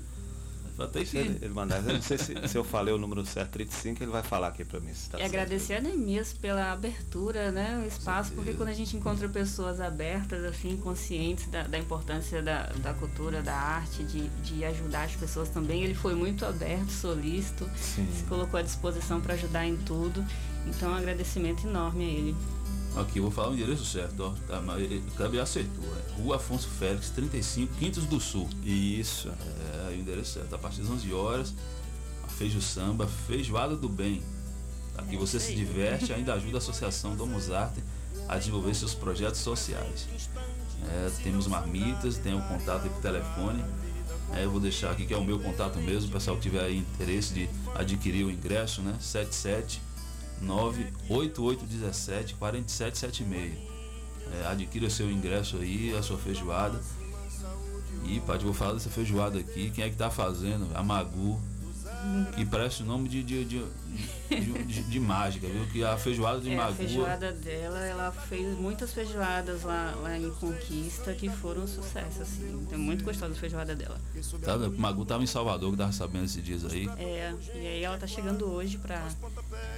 Tem 0.86 1.04
Se 1.04 1.16
ele, 1.18 1.38
ele 1.42 1.52
mandar, 1.52 1.78
eu 1.84 1.94
não 1.94 2.02
sei 2.02 2.16
se, 2.18 2.34
se 2.46 2.56
eu 2.56 2.62
falei 2.62 2.94
o 2.94 2.98
número 2.98 3.24
certo, 3.26 3.50
35, 3.52 4.02
ele 4.02 4.12
vai 4.12 4.22
falar 4.22 4.48
aqui 4.48 4.64
pra 4.64 4.78
mim. 4.78 4.94
Se 4.94 5.10
tá 5.10 5.18
E 5.18 5.20
certo. 5.22 5.34
agradecer 5.34 5.74
a 5.74 5.80
Neemias 5.80 6.32
pela 6.32 6.70
abertura, 6.72 7.50
né? 7.50 7.82
O 7.84 7.86
espaço, 7.88 8.32
porque 8.32 8.52
quando 8.54 8.68
a 8.68 8.74
gente 8.74 8.96
encontra 8.96 9.28
pessoas 9.28 9.80
abertas, 9.80 10.44
assim, 10.44 10.76
conscientes 10.76 11.48
da, 11.48 11.62
da 11.64 11.78
importância 11.78 12.42
da, 12.42 12.66
da 12.76 12.94
cultura, 12.94 13.42
da 13.42 13.54
arte, 13.54 14.04
de, 14.04 14.28
de 14.28 14.64
ajudar 14.64 15.04
as 15.04 15.16
pessoas 15.16 15.48
também, 15.48 15.82
ele 15.82 15.94
foi 15.94 16.14
muito 16.14 16.44
aberto, 16.46 16.90
solícito, 16.90 17.68
Sim. 17.76 18.06
se 18.16 18.22
colocou 18.24 18.58
à 18.60 18.62
disposição 18.62 19.20
para 19.20 19.34
ajudar 19.34 19.66
em 19.66 19.76
tudo. 19.78 20.24
Então, 20.66 20.90
um 20.92 20.94
agradecimento 20.94 21.66
enorme 21.66 22.04
a 22.04 22.08
ele. 22.08 22.36
Aqui, 22.96 23.18
eu 23.18 23.22
vou 23.22 23.30
falar 23.30 23.50
o 23.50 23.54
endereço 23.54 23.84
certo, 23.84 24.20
ó. 24.20 24.34
Tá, 24.46 24.60
mas 24.60 24.82
Kleber 25.16 25.40
acertou. 25.40 25.84
É 25.84 26.20
Rua 26.20 26.36
Afonso 26.36 26.68
Félix, 26.68 27.10
35, 27.10 27.74
Quintos 27.76 28.04
do 28.06 28.18
Sul. 28.18 28.48
Isso. 28.64 29.28
É, 29.28 29.90
o 29.90 29.94
endereço 29.94 30.34
certo. 30.34 30.54
A 30.54 30.58
partir 30.58 30.80
das 30.80 30.90
11 30.90 31.12
horas, 31.12 31.54
Feijo 32.38 32.60
Samba, 32.60 33.06
Feijoada 33.26 33.76
do 33.76 33.88
Bem. 33.88 34.22
Aqui 34.96 35.14
É 35.14 35.18
você 35.18 35.38
se 35.38 35.54
diverte 35.54 36.10
e 36.10 36.14
ainda 36.14 36.34
ajuda 36.34 36.56
a 36.56 36.58
Associação 36.58 37.14
Domus 37.14 37.50
Arte 37.50 37.82
a 38.28 38.36
desenvolver 38.36 38.74
seus 38.74 38.94
projetos 38.94 39.40
sociais. 39.40 40.08
É, 40.88 41.10
temos 41.22 41.46
marmitas, 41.46 42.18
tem 42.18 42.34
o 42.34 42.42
contato 42.42 42.84
aí 42.84 42.90
por 42.90 43.00
telefone. 43.00 43.64
É, 44.34 44.44
eu 44.44 44.50
vou 44.50 44.60
deixar 44.60 44.90
aqui 44.90 45.06
que 45.06 45.14
é 45.14 45.16
o 45.16 45.24
meu 45.24 45.38
contato 45.38 45.78
mesmo, 45.78 46.10
o 46.10 46.12
pessoal 46.12 46.36
que 46.36 46.42
tiver 46.42 46.70
interesse 46.70 47.32
de 47.32 47.48
adquirir 47.74 48.24
o 48.24 48.30
ingresso, 48.30 48.82
né? 48.82 48.96
77 49.00 49.80
98817 50.42 52.34
4776. 52.34 53.58
É, 54.30 54.46
adquira 54.46 54.90
seu 54.90 55.10
ingresso 55.10 55.56
aí, 55.56 55.94
a 55.96 56.02
sua 56.02 56.18
feijoada. 56.18 56.80
E, 58.04 58.20
Paty, 58.20 58.44
vou 58.44 58.54
falar 58.54 58.74
dessa 58.74 58.90
feijoada 58.90 59.38
aqui. 59.38 59.70
Quem 59.70 59.84
é 59.84 59.90
que 59.90 59.96
tá 59.96 60.10
fazendo? 60.10 60.66
A 60.74 60.82
Magu. 60.82 61.40
Que 62.34 62.44
parece 62.44 62.82
o 62.82 62.86
nome 62.86 63.08
de, 63.08 63.22
de, 63.22 63.44
de, 63.44 63.64
de, 64.28 64.82
de- 64.84 65.00
mágica, 65.00 65.46
viu? 65.48 65.66
Que 65.66 65.82
a 65.82 65.96
feijoada 65.96 66.40
de 66.40 66.50
É, 66.50 66.58
a 66.58 66.72
feijoada 66.72 67.32
dela, 67.32 67.78
ela 67.80 68.12
fez 68.12 68.56
muitas 68.58 68.92
feijoadas 68.92 69.62
lá, 69.62 69.94
lá 70.02 70.16
em 70.16 70.30
Conquista 70.30 71.12
que 71.14 71.28
foram 71.28 71.62
um 71.62 71.66
sucesso, 71.66 72.22
assim. 72.22 72.66
É 72.70 72.76
muito 72.76 73.04
gostosa 73.04 73.32
a 73.32 73.36
feijoada 73.36 73.74
dela. 73.74 74.00
Tá, 74.42 74.56
Magu 74.76 75.04
tava 75.04 75.22
em 75.22 75.26
Salvador, 75.26 75.72
que 75.72 75.76
tava 75.78 75.92
sabendo 75.92 76.24
esses 76.26 76.42
dias 76.44 76.64
aí. 76.64 76.88
É, 76.98 77.34
e 77.54 77.66
aí 77.66 77.82
ela 77.82 77.98
tá 77.98 78.06
chegando 78.06 78.46
hoje 78.46 78.78
pra, 78.78 79.02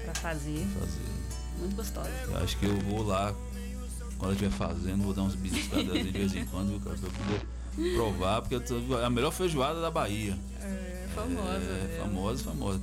pra 0.04 0.14
fazer. 0.14 0.66
Muito 1.58 1.76
gostosa. 1.76 2.10
Eu 2.26 2.36
acho 2.38 2.56
que 2.58 2.66
eu 2.66 2.76
vou 2.80 3.02
lá, 3.02 3.34
quando 4.18 4.32
eu 4.32 4.36
estiver 4.36 4.50
fazendo, 4.50 5.02
vou 5.02 5.14
dar 5.14 5.22
uns 5.22 5.34
ela 5.72 6.02
de 6.02 6.10
vez 6.10 6.34
em 6.34 6.44
quando, 6.46 6.68
viu, 6.70 6.80
cara? 6.80 6.96
Pra 6.96 7.08
eu 7.08 7.12
poder 7.12 7.94
provar, 7.94 8.42
porque 8.42 8.54
é 8.56 9.04
a 9.04 9.10
melhor 9.10 9.30
feijoada 9.30 9.80
da 9.80 9.90
Bahia. 9.90 10.36
É, 11.10 11.14
famosa. 11.14 11.50
É, 11.56 11.88
né? 11.88 11.98
famosa, 12.00 12.44
famosa. 12.44 12.80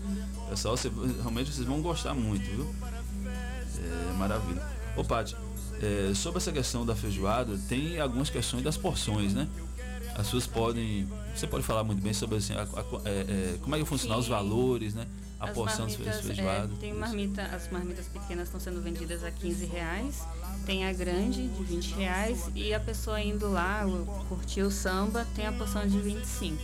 Pessoal, 0.49 0.78
você- 0.78 0.89
realmente 1.19 1.51
vocês 1.51 1.65
vão 1.67 1.82
gostar 1.82 2.13
muito, 2.13 2.43
viu? 2.45 2.75
É, 3.78 4.13
maravilha. 4.17 4.61
Ô, 4.95 5.03
Paty, 5.03 5.36
é, 5.82 6.13
sobre 6.15 6.38
essa 6.39 6.51
questão 6.51 6.86
da 6.86 6.95
feijoada, 6.95 7.57
tem 7.69 7.99
algumas 7.99 8.30
questões 8.30 8.63
das 8.63 8.78
porções, 8.78 9.34
né? 9.34 9.47
As 10.15 10.25
pessoas 10.25 10.47
podem. 10.47 11.07
Você 11.36 11.45
pode 11.45 11.63
falar 11.63 11.84
muito 11.84 12.01
bem 12.01 12.11
sobre 12.13 12.38
assim, 12.38 12.53
a- 12.53 12.63
a- 12.63 13.01
é, 13.05 13.09
é, 13.55 13.57
como 13.61 13.75
é 13.75 13.80
que 13.80 13.86
funciona 13.86 14.17
os 14.17 14.28
valores, 14.28 14.95
né? 14.95 15.05
A 15.39 15.45
As 15.45 15.51
porção 15.51 15.88
marmitas, 15.88 16.21
feijoada. 16.21 16.73
é, 16.73 16.78
tem 16.80 16.93
marmita, 16.95 17.43
as 17.43 17.69
marmitas 17.69 18.07
pequenas 18.07 18.47
estão 18.47 18.59
sendo 18.59 18.82
vendidas 18.82 19.23
a 19.23 19.30
15 19.30 19.67
reais. 19.67 20.23
Tem 20.65 20.88
a 20.88 20.91
grande 20.91 21.47
de 21.47 21.63
20 21.63 21.91
reais 21.93 22.49
e 22.55 22.73
a 22.73 22.80
pessoa 22.80 23.21
indo 23.21 23.47
lá 23.47 23.86
o- 23.86 24.25
curtir 24.28 24.63
o 24.63 24.71
samba 24.71 25.28
tem 25.36 25.45
a 25.45 25.51
porção 25.51 25.86
de 25.86 25.99
25 25.99 26.63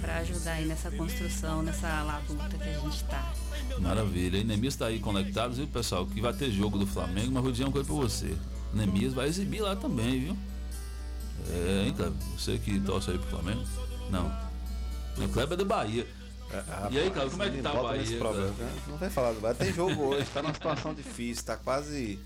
para 0.00 0.18
ajudar 0.18 0.52
aí 0.52 0.64
nessa 0.66 0.90
construção, 0.90 1.62
nessa 1.62 2.02
labuta 2.02 2.56
que 2.56 2.68
a 2.68 2.78
gente 2.78 3.04
tá. 3.04 3.32
Maravilha. 3.78 4.38
E 4.38 4.44
Nemias 4.44 4.76
tá 4.76 4.86
aí 4.86 4.98
conectado, 4.98 5.54
viu, 5.54 5.66
pessoal? 5.66 6.06
Que 6.06 6.20
vai 6.20 6.32
ter 6.32 6.50
jogo 6.50 6.78
do 6.78 6.86
Flamengo, 6.86 7.32
mas 7.32 7.42
vou 7.42 7.52
dizer 7.52 7.64
uma 7.64 7.72
coisa 7.72 7.86
pra 7.86 7.96
você. 7.96 8.36
Nemias 8.72 9.12
vai 9.12 9.28
exibir 9.28 9.60
lá 9.60 9.76
também, 9.76 10.20
viu? 10.20 10.36
É, 11.48 11.86
hein? 11.86 11.94
Você 12.36 12.58
que 12.58 12.78
torce 12.80 13.10
aí 13.10 13.18
pro 13.18 13.28
Flamengo? 13.28 13.64
Não. 14.10 14.26
O 15.18 15.40
é 15.40 15.56
do 15.56 15.64
Bahia. 15.64 16.06
e 16.90 16.98
aí, 16.98 17.10
Kleber, 17.10 17.30
como 17.30 17.42
é 17.42 17.50
que 17.50 17.62
tá 17.62 17.92
nesse 17.92 18.16
Bahia? 18.18 18.34
né? 18.34 18.82
Não 18.88 18.96
vai 18.96 19.10
falar 19.10 19.32
do 19.32 19.40
Bahia. 19.40 19.54
Tem 19.54 19.72
jogo 19.72 20.02
hoje, 20.02 20.26
tá 20.32 20.42
numa 20.42 20.54
situação 20.54 20.94
difícil, 20.94 21.44
tá 21.44 21.56
quase 21.56 22.18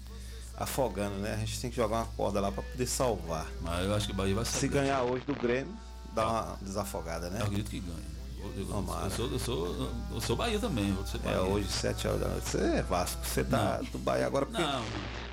afogando, 0.56 1.16
né? 1.16 1.34
A 1.34 1.38
gente 1.38 1.60
tem 1.60 1.70
que 1.70 1.76
jogar 1.76 1.96
uma 1.96 2.06
corda 2.06 2.40
lá 2.40 2.52
pra 2.52 2.62
poder 2.62 2.86
salvar. 2.86 3.46
Mas 3.60 3.84
eu 3.84 3.94
acho 3.94 4.06
que 4.06 4.12
o 4.12 4.16
Bahia 4.16 4.34
vai 4.34 4.44
Se 4.44 4.60
sair. 4.60 4.68
ganhar 4.68 5.02
hoje 5.02 5.24
do 5.26 5.34
Grêmio, 5.34 5.74
dá 6.14 6.26
uma 6.28 6.56
desafogada, 6.62 7.28
né? 7.30 7.40
Eu 7.40 7.44
acredito 7.44 7.70
que 7.70 7.80
ganha. 7.80 8.14
Eu, 8.38 8.50
eu- 8.68 9.10
sou, 9.10 9.26
eu, 9.30 9.38
sou, 9.38 9.90
eu 10.12 10.20
sou 10.20 10.36
Bahia 10.36 10.58
também, 10.58 10.92
vou 10.92 11.06
ser 11.06 11.16
É 11.16 11.20
Bahia. 11.20 11.40
hoje, 11.42 11.66
7 11.66 12.06
horas 12.06 12.20
da 12.20 12.28
noite. 12.28 12.50
Você 12.50 12.58
é 12.58 12.82
Vasco, 12.82 13.24
você 13.24 13.42
tá 13.42 13.78
Não. 13.82 13.90
do 13.90 13.98
Bahia 13.98 14.26
agora 14.26 14.44
porque 14.44 14.60
Não. 14.60 14.84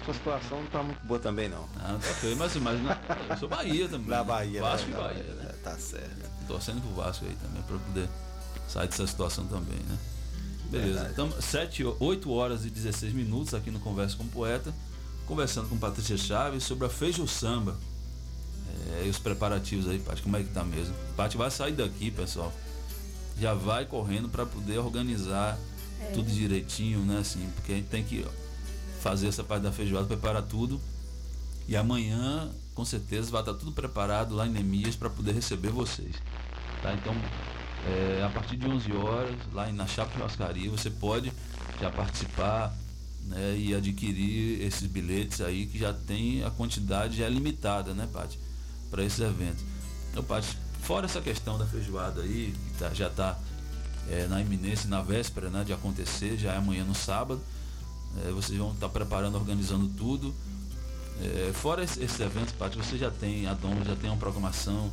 sua 0.06 0.14
situação 0.14 0.62
não 0.62 0.68
tá 0.68 0.82
muito 0.82 1.06
boa 1.06 1.20
também, 1.20 1.50
não. 1.50 1.68
Não, 1.76 2.00
tá 2.00 2.08
feio, 2.22 2.38
mas, 2.38 2.56
mas 2.56 2.80
eu 3.30 3.38
sou 3.38 3.50
Bahia 3.50 3.90
também. 3.90 4.08
Da 4.08 4.24
Bahia, 4.24 4.62
Vasco 4.62 4.90
né? 4.90 4.98
e 4.98 5.02
Bahia, 5.02 5.24
Bahia, 5.24 5.34
né? 5.44 5.56
Tá 5.62 5.78
certo. 5.78 6.30
Torcendo 6.48 6.82
pro 6.82 7.04
Vasco 7.04 7.26
aí 7.26 7.36
também, 7.42 7.62
pra 7.64 7.78
poder 7.78 8.10
sair 8.70 8.88
dessa 8.88 9.06
situação 9.06 9.46
também, 9.46 9.80
né? 9.80 9.98
Beleza, 10.70 11.10
então 11.12 11.30
7, 11.42 11.84
8 12.00 12.32
horas 12.32 12.64
e 12.66 12.70
16 12.70 13.12
minutos 13.14 13.54
aqui 13.54 13.70
no 13.70 13.80
Conversa 13.82 14.16
com 14.16 14.24
o 14.24 14.28
Poeta, 14.28 14.74
conversando 15.28 15.68
com 15.68 15.78
Patrícia 15.78 16.18
Chaves 16.18 16.64
sobre 16.64 16.86
a 16.88 16.90
Feijo 16.90 17.28
Samba. 17.28 17.76
É, 18.94 19.06
e 19.06 19.10
os 19.10 19.18
preparativos 19.20 19.88
aí, 19.88 20.00
Paty, 20.00 20.22
como 20.22 20.38
é 20.38 20.44
que 20.44 20.50
tá 20.50 20.64
mesmo? 20.64 20.94
Paty 21.16 21.38
vai 21.38 21.50
sair 21.52 21.74
daqui, 21.74 22.12
pessoal. 22.12 22.52
Já 23.40 23.54
vai 23.54 23.86
correndo 23.86 24.30
para 24.30 24.46
poder 24.46 24.78
organizar 24.80 25.58
É. 26.00 26.12
tudo 26.12 26.32
direitinho, 26.32 27.00
né? 27.00 27.20
Assim, 27.20 27.50
porque 27.56 27.72
a 27.72 27.76
gente 27.76 27.88
tem 27.88 28.04
que 28.04 28.26
fazer 29.02 29.28
essa 29.28 29.44
parte 29.44 29.64
da 29.64 29.72
feijoada, 29.72 30.06
preparar 30.08 30.44
tudo. 30.44 30.80
E 31.68 31.76
amanhã, 31.76 32.50
com 32.76 32.84
certeza, 32.84 33.32
vai 33.32 33.42
estar 33.42 33.54
tudo 33.54 33.72
preparado 33.72 34.36
lá 34.36 34.46
em 34.46 34.50
Nemias 34.52 34.96
para 34.96 35.10
poder 35.10 35.34
receber 35.34 35.70
vocês. 35.70 36.16
Tá? 36.82 36.94
Então, 36.94 37.16
é, 37.88 38.24
a 38.24 38.30
partir 38.30 38.58
de 38.58 38.68
11 38.68 38.92
horas, 38.94 39.36
lá 39.54 39.72
na 39.72 39.88
Chapa 39.88 40.14
Churrascaria, 40.14 40.70
você 40.70 40.90
pode 40.90 41.32
já 41.80 41.90
participar 41.90 42.76
né, 43.26 43.56
e 43.58 43.74
adquirir 43.76 44.62
esses 44.62 44.88
bilhetes 44.88 45.42
aí, 45.42 45.66
que 45.68 45.78
já 45.80 45.94
tem 45.94 46.44
a 46.44 46.50
quantidade 46.52 47.18
já 47.18 47.26
é 47.26 47.30
limitada, 47.30 47.94
né, 47.94 48.08
Paty? 48.12 48.38
Para 48.92 49.04
esses 49.04 49.20
eventos. 49.20 49.64
Então, 50.12 50.24
Paty, 50.24 50.58
fora 50.84 51.06
essa 51.06 51.22
questão 51.22 51.58
da 51.58 51.66
feijoada 51.66 52.22
aí, 52.22 52.54
que 52.68 52.78
tá- 52.78 52.94
já 52.94 53.08
está 53.08 53.40
na 54.30 54.42
iminência, 54.42 54.90
na 54.90 55.02
véspera 55.02 55.50
né, 55.50 55.64
de 55.64 55.72
acontecer, 55.72 56.38
já 56.38 56.52
é 56.54 56.58
amanhã 56.58 56.84
no 56.84 56.94
sábado. 56.94 57.42
É, 58.26 58.32
vocês 58.32 58.58
vão 58.58 58.74
estar 58.74 58.90
preparando, 58.90 59.36
organizando 59.36 59.88
tudo. 59.88 60.36
É, 61.22 61.52
fora 61.54 61.84
esse- 61.84 62.04
esses 62.04 62.20
eventos, 62.20 62.52
Paty, 62.54 62.78
você 62.78 62.98
já 62.98 63.10
tem, 63.10 63.48
a 63.48 63.54
Dom 63.54 63.74
já 63.86 63.96
tem 63.96 64.10
uma 64.10 64.18
programação 64.18 64.92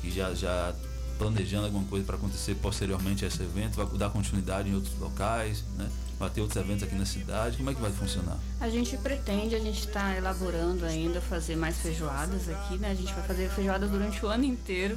que 0.00 0.10
já, 0.12 0.32
já 0.34 0.72
planejando 1.18 1.64
alguma 1.66 1.84
coisa 1.86 2.04
para 2.06 2.16
acontecer 2.16 2.54
posteriormente 2.56 3.24
a 3.24 3.28
esse 3.28 3.42
evento, 3.42 3.74
vai 3.74 3.86
dar 3.98 4.10
continuidade 4.10 4.68
em 4.68 4.74
outros 4.74 4.96
locais, 5.00 5.64
né? 5.76 5.90
Vai 6.18 6.30
ter 6.30 6.40
outros 6.40 6.62
eventos 6.62 6.82
aqui 6.82 6.94
na 6.94 7.04
cidade, 7.04 7.58
como 7.58 7.68
é 7.68 7.74
que 7.74 7.80
vai 7.80 7.92
funcionar? 7.92 8.38
A 8.58 8.70
gente 8.70 8.96
pretende, 8.96 9.54
a 9.54 9.58
gente 9.58 9.86
está 9.86 10.16
elaborando 10.16 10.86
ainda 10.86 11.20
fazer 11.20 11.56
mais 11.56 11.76
feijoadas 11.76 12.48
aqui, 12.48 12.78
né? 12.78 12.90
A 12.90 12.94
gente 12.94 13.12
vai 13.12 13.22
fazer 13.26 13.50
feijoada 13.50 13.86
durante 13.86 14.24
o 14.24 14.28
ano 14.28 14.44
inteiro 14.44 14.96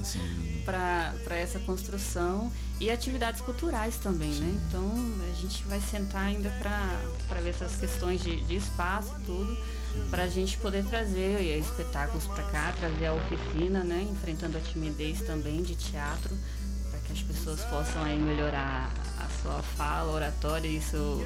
para 0.63 1.35
essa 1.35 1.59
construção 1.59 2.49
e 2.79 2.89
atividades 2.89 3.41
culturais 3.41 3.97
também, 3.97 4.31
né? 4.31 4.61
Então 4.65 4.93
a 5.29 5.41
gente 5.41 5.61
vai 5.65 5.81
sentar 5.81 6.23
ainda 6.23 6.49
para 6.51 7.41
ver 7.41 7.49
essas 7.49 7.75
questões 7.75 8.23
de, 8.23 8.39
de 8.45 8.55
espaço 8.55 9.13
e 9.19 9.25
tudo, 9.25 9.57
para 10.09 10.23
a 10.23 10.27
gente 10.27 10.57
poder 10.59 10.85
trazer 10.85 11.41
espetáculos 11.59 12.27
para 12.27 12.43
cá, 12.45 12.73
trazer 12.79 13.07
a 13.07 13.13
oficina, 13.13 13.83
né? 13.83 14.07
Enfrentando 14.09 14.57
a 14.57 14.61
timidez 14.61 15.19
também 15.23 15.61
de 15.63 15.75
teatro, 15.75 16.33
para 16.89 16.99
que 17.01 17.11
as 17.11 17.21
pessoas 17.21 17.59
possam 17.65 18.03
aí 18.03 18.17
melhorar 18.17 18.89
sua 19.41 19.61
fala, 19.61 20.11
oratória 20.11 20.67
e 20.67 20.81
seu 20.81 21.25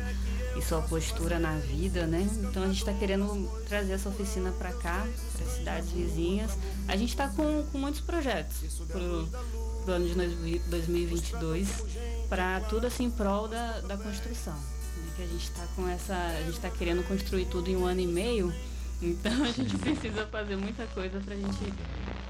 e 0.55 0.61
sua 0.61 0.82
postura 0.82 1.39
na 1.39 1.57
vida, 1.57 2.05
né? 2.05 2.28
Então 2.43 2.64
a 2.64 2.68
gente 2.68 2.78
está 2.78 2.93
querendo 2.93 3.49
trazer 3.68 3.93
essa 3.93 4.09
oficina 4.09 4.51
para 4.51 4.72
cá, 4.74 5.05
para 5.36 5.45
cidades 5.47 5.89
vizinhas. 5.89 6.51
A 6.88 6.95
gente 6.95 7.09
está 7.09 7.28
com, 7.28 7.66
com 7.72 7.78
muitos 7.78 8.01
projetos 8.01 8.57
para 8.88 8.99
o 8.99 9.91
ano 9.91 10.07
de 10.07 10.59
2022, 10.59 11.68
para 12.30 12.59
tudo 12.61 12.88
assim 12.88 13.05
em 13.05 13.11
prol 13.11 13.47
da, 13.47 13.82
da 13.82 13.97
construção. 13.97 14.53
né, 14.53 15.14
que 15.16 15.24
a 15.24 15.28
gente 15.28 15.43
está 15.43 15.66
com 15.76 15.88
essa. 15.88 16.16
A 16.16 16.41
gente 16.43 16.55
está 16.55 16.70
querendo 16.70 17.03
construir 17.07 17.45
tudo 17.45 17.70
em 17.70 17.76
um 17.76 17.86
ano 17.86 18.01
e 18.01 18.07
meio. 18.07 18.53
Então 19.01 19.43
a 19.43 19.51
gente 19.51 19.76
precisa 19.80 20.26
fazer 20.28 20.55
muita 20.55 20.86
coisa 20.88 21.20
para 21.20 21.34
a 21.34 21.38
gente 21.38 21.74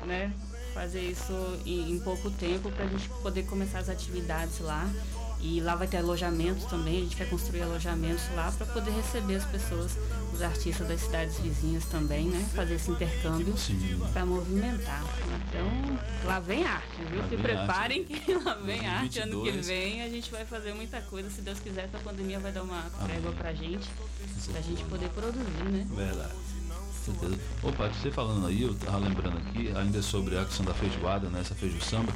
né, 0.05 0.33
fazer 0.73 1.01
isso 1.01 1.33
em, 1.65 1.91
em 1.91 1.99
pouco 1.99 2.31
tempo 2.31 2.71
para 2.71 2.85
a 2.85 2.87
gente 2.87 3.07
poder 3.21 3.43
começar 3.43 3.79
as 3.79 3.89
atividades 3.89 4.59
lá. 4.59 4.89
E 5.45 5.59
lá 5.59 5.75
vai 5.75 5.85
ter 5.85 5.97
alojamentos 5.97 6.63
também, 6.65 6.99
a 6.99 7.01
gente 7.01 7.17
vai 7.17 7.27
construir 7.27 7.63
alojamentos 7.63 8.23
lá 8.33 8.49
para 8.49 8.65
poder 8.65 8.91
receber 8.91 9.35
as 9.35 9.43
pessoas, 9.43 9.97
os 10.33 10.41
artistas 10.41 10.87
das 10.87 11.01
cidades 11.01 11.37
vizinhas 11.37 11.83
também, 11.83 12.27
né? 12.27 12.49
Fazer 12.55 12.75
esse 12.75 12.89
intercâmbio 12.89 13.53
para 14.13 14.25
movimentar. 14.25 15.03
Então, 15.49 15.99
lá 16.23 16.39
vem 16.39 16.63
arte, 16.63 16.95
viu? 17.09 17.19
Lá 17.19 17.27
Se 17.27 17.35
preparem 17.35 17.99
arte. 18.03 18.19
que 18.23 18.33
lá 18.35 18.53
vem 18.53 18.87
arte. 18.87 19.19
22. 19.19 19.33
Ano 19.33 19.43
que 19.43 19.67
vem 19.67 20.01
a 20.01 20.07
gente 20.07 20.31
vai 20.31 20.45
fazer 20.45 20.73
muita 20.73 21.01
coisa. 21.01 21.29
Se 21.29 21.41
Deus 21.41 21.59
quiser, 21.59 21.85
essa 21.85 21.99
pandemia 21.99 22.39
vai 22.39 22.53
dar 22.53 22.63
uma 22.63 22.81
trégua 23.05 23.33
pra 23.33 23.53
gente, 23.53 23.89
pra 24.49 24.61
gente 24.61 24.81
poder 24.85 25.09
produzir, 25.09 25.63
né? 25.65 25.85
Verdade 25.93 26.33
certeza. 27.03 27.37
Opa, 27.61 27.89
você 27.89 28.09
falando 28.09 28.47
aí, 28.47 28.63
eu 28.63 28.73
tava 28.75 28.99
lembrando 28.99 29.37
aqui, 29.37 29.73
ainda 29.75 30.01
sobre 30.01 30.37
a 30.37 30.45
questão 30.45 30.65
da 30.65 30.73
feijoada, 30.73 31.29
né? 31.29 31.41
Essa 31.41 31.53
feijo 31.53 31.81
samba 31.81 32.13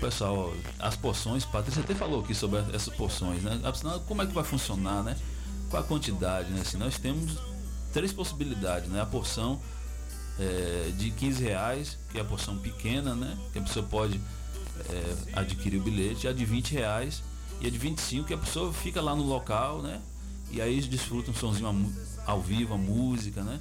pessoal, 0.00 0.54
as 0.78 0.96
porções, 0.96 1.44
Patrícia 1.44 1.82
até 1.82 1.94
falou 1.94 2.20
aqui 2.20 2.34
sobre 2.34 2.60
essas 2.74 2.94
porções, 2.94 3.42
né? 3.42 3.60
Como 4.06 4.22
é 4.22 4.26
que 4.26 4.32
vai 4.32 4.44
funcionar, 4.44 5.02
né? 5.02 5.16
Qual 5.68 5.82
a 5.82 5.86
quantidade, 5.86 6.50
né? 6.50 6.60
Assim, 6.60 6.76
nós 6.76 6.98
temos 6.98 7.38
três 7.92 8.12
possibilidades, 8.12 8.88
né? 8.88 9.00
A 9.00 9.06
porção 9.06 9.60
é, 10.38 10.92
de 10.96 11.10
15 11.10 11.42
reais, 11.42 11.98
que 12.10 12.18
é 12.18 12.20
a 12.20 12.24
porção 12.24 12.58
pequena, 12.58 13.14
né? 13.14 13.36
Que 13.52 13.58
a 13.58 13.62
pessoa 13.62 13.86
pode 13.86 14.20
é, 14.88 15.16
adquirir 15.32 15.80
o 15.80 15.82
bilhete, 15.82 16.28
a 16.28 16.32
de 16.32 16.44
20 16.44 16.72
reais 16.72 17.22
e 17.60 17.66
a 17.66 17.70
de 17.70 17.78
25, 17.78 18.26
que 18.26 18.34
a 18.34 18.38
pessoa 18.38 18.72
fica 18.72 19.00
lá 19.00 19.14
no 19.14 19.24
local, 19.24 19.82
né? 19.82 20.00
E 20.50 20.60
aí 20.60 20.80
desfruta 20.82 21.30
um 21.30 21.34
sonzinho 21.34 21.92
ao 22.24 22.40
vivo, 22.40 22.74
a 22.74 22.78
música, 22.78 23.42
né? 23.42 23.58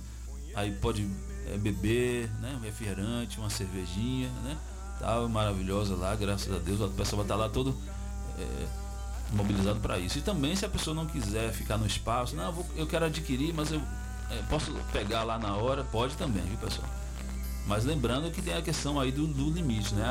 Aí 0.54 0.72
pode 0.72 1.10
é, 1.48 1.58
beber, 1.58 2.30
né? 2.42 2.56
Um 2.60 2.64
refrigerante, 2.64 3.40
uma 3.40 3.50
cervejinha, 3.50 4.30
né? 4.44 4.58
Tal, 5.00 5.28
maravilhosa 5.30 5.96
lá, 5.96 6.16
graças 6.16 6.54
a 6.54 6.60
Deus. 6.60 6.82
O 6.82 6.90
pessoal 6.90 7.18
vai 7.18 7.26
estar 7.26 7.36
lá 7.36 7.50
todo 7.50 7.76
é, 8.38 8.66
mobilizado 9.34 9.80
para 9.80 10.00
isso. 10.00 10.18
E 10.18 10.22
também 10.22 10.56
se 10.56 10.66
a 10.66 10.70
pessoa 10.70 10.96
não 10.96 11.06
quiser 11.06 11.52
ficar 11.52 11.78
no 11.78 11.86
espaço, 11.86 12.36
não, 12.36 12.46
eu, 12.46 12.54
vou, 12.54 12.66
eu 12.76 12.88
quero 12.88 13.06
adquirir, 13.06 13.54
mas 13.54 13.72
eu 13.72 13.82
é, 14.30 14.42
posso 14.50 14.72
pegar 14.92 15.24
lá 15.24 15.38
na 15.38 15.56
hora, 15.56 15.84
pode 15.84 16.16
também, 16.16 16.44
viu 16.44 16.58
pessoal? 16.58 16.88
Mas 17.68 17.84
lembrando 17.84 18.32
que 18.32 18.42
tem 18.42 18.54
a 18.54 18.62
questão 18.62 19.00
aí 19.00 19.12
do, 19.12 19.26
do 19.26 19.50
limite, 19.50 19.94
né? 19.96 20.04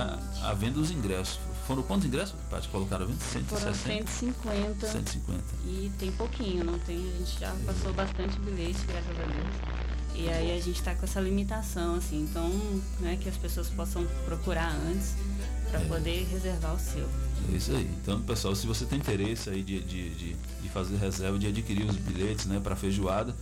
A, 0.43 0.51
a, 0.51 0.55
venda 0.55 0.75
dos 0.75 0.91
ingressos. 0.91 1.39
Foram 1.69 1.83
quantos 1.83 2.07
ingressos 2.07 2.35
para 2.51 2.61
colocar 2.63 2.97
a 2.97 3.05
venda? 3.05 3.21
160? 3.21 3.61
Foram 3.61 3.75
150. 3.75 4.87
150. 4.87 5.43
E 5.65 5.93
tem 5.99 6.13
pouquinho, 6.13 6.65
não 6.65 6.79
tem? 6.81 6.97
A 6.97 7.19
gente 7.19 7.39
já 7.39 7.55
passou 7.65 7.93
bastante 7.93 8.39
bilhete, 8.41 8.85
graças 8.87 9.11
a 9.11 9.25
Deus. 9.25 10.04
E 10.15 10.29
aí 10.29 10.57
a 10.57 10.61
gente 10.61 10.79
está 10.79 10.95
com 10.95 11.05
essa 11.05 11.21
limitação, 11.21 11.97
assim, 11.97 12.23
então, 12.23 12.49
né, 13.01 13.19
que 13.21 13.29
as 13.29 13.37
pessoas 13.37 13.69
possam 13.69 14.07
procurar 14.25 14.73
antes 14.73 15.15
para 15.71 15.81
é. 15.81 15.85
poder 15.87 16.27
reservar 16.31 16.75
o 16.75 16.79
seu. 16.79 17.09
É 17.53 17.57
isso 17.57 17.73
aí. 17.73 17.91
Então, 18.01 18.21
pessoal, 18.23 18.55
se 18.55 18.67
você 18.67 18.85
tem 18.85 18.99
interesse 18.99 19.51
aí 19.51 19.63
de, 19.63 19.81
de, 19.81 20.11
de, 20.11 20.37
de 20.63 20.69
fazer 20.69 20.97
reserva, 20.97 21.37
de 21.39 21.49
adquirir 21.49 21.85
os 21.85 21.97
bilhetes, 21.97 22.47
né, 22.47 22.61
para 22.61 22.77
feijoada, 22.77 23.35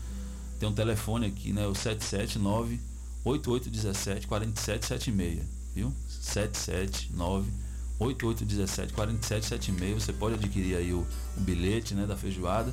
tem 0.58 0.68
um 0.68 0.72
telefone 0.72 1.26
aqui, 1.26 1.52
né, 1.52 1.66
o 1.66 1.74
779 1.74 2.80
8817 3.24 4.26
4776, 4.26 5.42
viu? 5.74 5.92
779 6.08 7.50
8817 7.98 8.94
4776, 8.94 10.02
você 10.02 10.12
pode 10.12 10.34
adquirir 10.36 10.76
aí 10.76 10.92
o, 10.92 11.06
o 11.36 11.40
bilhete, 11.40 11.94
né, 11.94 12.06
da 12.06 12.16
feijoada 12.16 12.72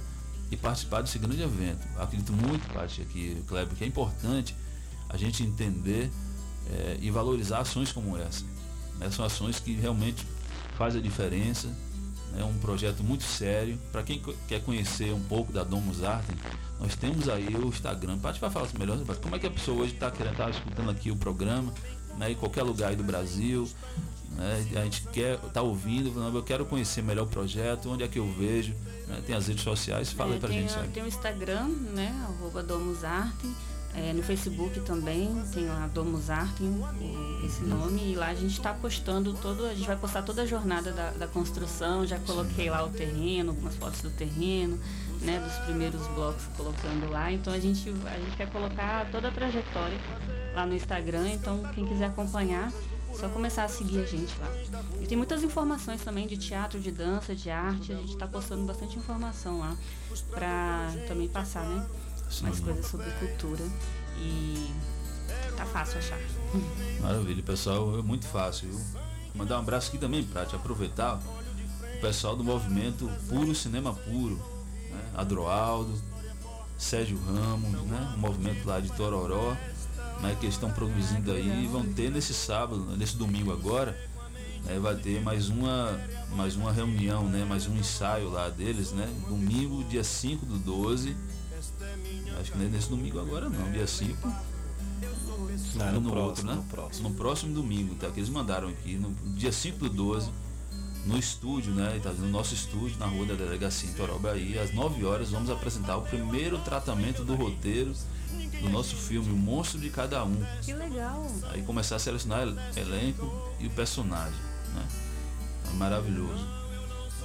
e 0.52 0.58
participar 0.58 1.02
desse 1.02 1.20
grande 1.20 1.42
evento. 1.42 1.88
Acredito 1.98 2.34
muito, 2.34 2.68
Paty, 2.74 3.02
aqui, 3.02 3.44
Kleber, 3.48 3.76
que 3.76 3.84
é 3.84 3.88
importante 3.88 4.56
a 5.10 5.18
gente 5.18 5.44
entender 5.44 6.10
é, 6.72 6.98
e 7.02 7.10
valorizar 7.12 7.60
ações 7.60 7.92
como 7.92 8.18
essa. 8.18 8.44
Né? 9.00 9.10
São 9.10 9.26
ações 9.26 9.60
que 9.60 9.74
realmente 9.74 10.26
fazem 10.78 11.00
a 11.00 11.04
diferença. 11.04 11.68
É 12.38 12.44
um 12.44 12.54
projeto 12.60 13.04
muito 13.04 13.24
sério. 13.24 13.78
Para 13.92 14.04
quem 14.04 14.22
quer 14.48 14.62
conhecer 14.62 15.14
um 15.14 15.24
pouco 15.24 15.52
da 15.52 15.64
Domus 15.64 16.04
Artem, 16.04 16.36
nós 16.80 16.96
temos 16.96 17.28
aí 17.28 17.56
o 17.56 17.68
Instagram. 17.68 18.20
Paty 18.20 18.40
vai 18.40 18.50
falar 18.50 18.68
melhor, 18.78 19.00
como 19.22 19.36
é 19.36 19.40
que 19.40 19.48
a 19.48 19.52
pessoa 19.52 19.82
hoje 19.82 19.94
está 19.94 20.12
querendo 20.12 20.34
estar 20.34 20.46
tá 20.46 20.50
escutando 20.52 20.90
aqui 20.92 21.10
o 21.10 21.16
programa, 21.16 21.74
né, 22.18 22.32
em 22.32 22.36
qualquer 22.36 22.64
lugar 22.64 22.90
aí 22.90 22.96
do 22.96 23.04
Brasil. 23.04 23.68
Né, 24.32 24.68
a 24.76 24.84
gente 24.84 25.02
quer 25.08 25.36
estar 25.36 25.50
tá 25.50 25.62
ouvindo, 25.62 26.14
eu 26.36 26.44
quero 26.44 26.66
conhecer 26.66 27.02
melhor 27.02 27.24
o 27.24 27.30
projeto, 27.30 27.90
onde 27.90 28.04
é 28.04 28.08
que 28.08 28.20
eu 28.20 28.32
vejo. 28.32 28.76
Né? 29.10 29.22
Tem 29.26 29.36
as 29.36 29.48
redes 29.48 29.64
sociais, 29.64 30.12
fala 30.12 30.32
é, 30.32 30.34
aí 30.36 30.40
pra 30.40 30.50
tem, 30.50 30.70
gente. 30.70 30.90
Tem 30.90 31.04
o 31.04 31.08
Instagram, 31.08 31.68
né? 31.94 32.16
Arroba 32.28 32.64
Domusarte. 32.64 33.50
É, 33.96 34.14
no 34.14 34.22
Facebook 34.22 34.80
também 34.82 35.44
tem 35.52 35.66
lá 35.66 35.90
Domusarte, 35.92 36.64
esse 37.44 37.64
nome, 37.64 38.12
e 38.12 38.16
lá 38.16 38.28
a 38.28 38.36
gente 38.36 38.52
está 38.52 38.72
postando 38.72 39.34
todo, 39.34 39.66
a 39.66 39.74
gente 39.74 39.88
vai 39.88 39.96
postar 39.96 40.22
toda 40.22 40.44
a 40.44 40.46
jornada 40.46 40.92
da, 40.92 41.10
da 41.10 41.28
construção, 41.28 42.06
já 42.06 42.20
coloquei 42.20 42.70
lá 42.70 42.86
o 42.86 42.90
terreno, 42.90 43.50
algumas 43.50 43.76
fotos 43.76 44.02
do 44.02 44.12
terreno, 44.12 44.80
né, 45.22 45.40
dos 45.40 45.66
primeiros 45.66 46.06
blocos 46.10 46.44
colocando 46.56 47.10
lá. 47.10 47.32
Então 47.32 47.52
a 47.52 47.60
gente, 47.60 47.90
a 48.06 48.20
gente 48.20 48.38
quer 48.38 48.50
colocar 48.52 49.10
toda 49.12 49.30
a 49.30 49.32
trajetória 49.32 49.98
lá 50.54 50.68
no 50.68 50.76
Instagram, 50.76 51.28
então 51.30 51.64
quem 51.74 51.86
quiser 51.86 52.06
acompanhar, 52.06 52.72
só 53.14 53.28
começar 53.30 53.66
a 53.66 53.68
seguir 53.68 54.02
a 54.02 54.06
gente 54.06 54.34
lá. 54.40 54.48
E 55.02 55.08
tem 55.08 55.18
muitas 55.18 55.44
informações 55.44 56.02
também 56.02 56.28
de 56.28 56.38
teatro, 56.38 56.80
de 56.80 56.92
dança, 56.92 57.36
de 57.36 57.50
arte. 57.50 57.92
A 57.92 57.98
gente 57.98 58.14
está 58.14 58.28
postando 58.28 58.66
bastante 58.66 58.98
informação 58.98 59.60
lá 59.60 59.76
para 60.30 60.92
também 61.08 61.28
passar, 61.28 61.66
né? 61.66 61.86
Sim. 62.30 62.44
Mais 62.44 62.60
coisas 62.60 62.86
sobre 62.86 63.10
cultura. 63.12 63.64
E 64.18 64.72
tá 65.56 65.66
fácil 65.66 65.98
achar. 66.00 66.20
Maravilha, 67.02 67.44
pessoal. 67.44 68.00
É 68.00 68.02
muito 68.02 68.28
fácil, 68.28 68.70
viu? 68.70 68.80
Mandar 69.36 69.58
um 69.58 69.60
abraço 69.60 69.90
aqui 69.90 69.98
também 69.98 70.24
para 70.24 70.46
te 70.46 70.56
aproveitar. 70.56 71.20
O 71.98 72.02
pessoal 72.02 72.36
do 72.36 72.44
movimento 72.44 73.10
Puro 73.28 73.54
Cinema 73.54 73.94
Puro. 73.94 74.36
Né? 74.90 75.02
Adroaldo, 75.16 75.94
Sérgio 76.78 77.20
Ramos, 77.20 77.72
né? 77.84 78.14
O 78.16 78.20
movimento 78.20 78.66
lá 78.66 78.80
de 78.80 78.90
Tororó 78.94 79.56
né, 80.22 80.36
que 80.40 80.46
eles 80.46 80.56
estão 80.56 80.72
produzindo 80.72 81.32
aí. 81.32 81.68
vão 81.68 81.86
ter 81.86 82.12
nesse 82.12 82.34
sábado, 82.34 82.96
nesse 82.98 83.16
domingo 83.16 83.52
agora, 83.52 83.98
né, 84.66 84.80
vai 84.80 84.96
ter 84.96 85.22
mais 85.22 85.50
uma, 85.50 86.00
mais 86.32 86.56
uma 86.56 86.72
reunião, 86.72 87.26
né, 87.26 87.46
mais 87.46 87.68
um 87.68 87.76
ensaio 87.78 88.30
lá 88.30 88.50
deles, 88.50 88.92
né? 88.92 89.08
Domingo, 89.28 89.84
dia 89.86 90.04
5 90.04 90.46
do 90.46 90.58
12. 90.58 91.16
Acho 92.40 92.52
que 92.52 92.58
não 92.58 92.66
é 92.66 92.70
nesse 92.70 92.90
domingo 92.90 93.20
agora 93.20 93.50
não, 93.50 93.72
dia 93.72 93.88
5. 93.88 94.28
Não, 95.76 95.92
no, 95.94 96.02
no, 96.02 96.12
próximo, 96.12 96.28
outro, 96.28 96.46
né? 96.46 96.54
no 96.56 96.64
próximo. 96.64 97.10
No 97.10 97.16
próximo 97.16 97.54
domingo, 97.54 97.96
tá? 97.96 98.10
Que 98.10 98.20
eles 98.20 98.30
mandaram 98.30 98.70
aqui, 98.70 98.96
no 98.96 99.12
dia 99.34 99.52
5 99.52 99.78
do 99.78 99.90
12, 99.90 100.30
no 101.06 101.18
estúdio, 101.18 101.74
né? 101.74 102.00
Tá, 102.02 102.12
no 102.12 102.28
nosso 102.28 102.54
estúdio, 102.54 102.98
na 102.98 103.06
rua 103.06 103.26
da 103.26 103.34
delegacia 103.34 103.90
em 103.90 103.94
Toró, 103.94 104.18
Bahia, 104.18 104.62
às 104.62 104.74
9 104.74 105.06
horas, 105.06 105.32
vamos 105.32 105.50
apresentar 105.50 105.98
o 105.98 106.02
primeiro 106.02 106.58
tratamento 106.60 107.24
do 107.24 107.36
roteiro 107.36 107.94
do 108.62 108.70
nosso 108.70 108.96
filme, 108.96 109.32
o 109.32 109.36
monstro 109.36 109.80
de 109.80 109.90
cada 109.90 110.24
um. 110.24 110.44
Que 110.62 110.74
legal! 110.74 111.26
Aí 111.52 111.62
começar 111.62 111.96
a 111.96 112.00
selecionar 112.00 112.42
elenco 112.76 113.54
e 113.60 113.68
o 113.68 113.70
personagem, 113.70 114.40
né? 114.74 114.88
É 115.70 115.74
maravilhoso. 115.74 116.48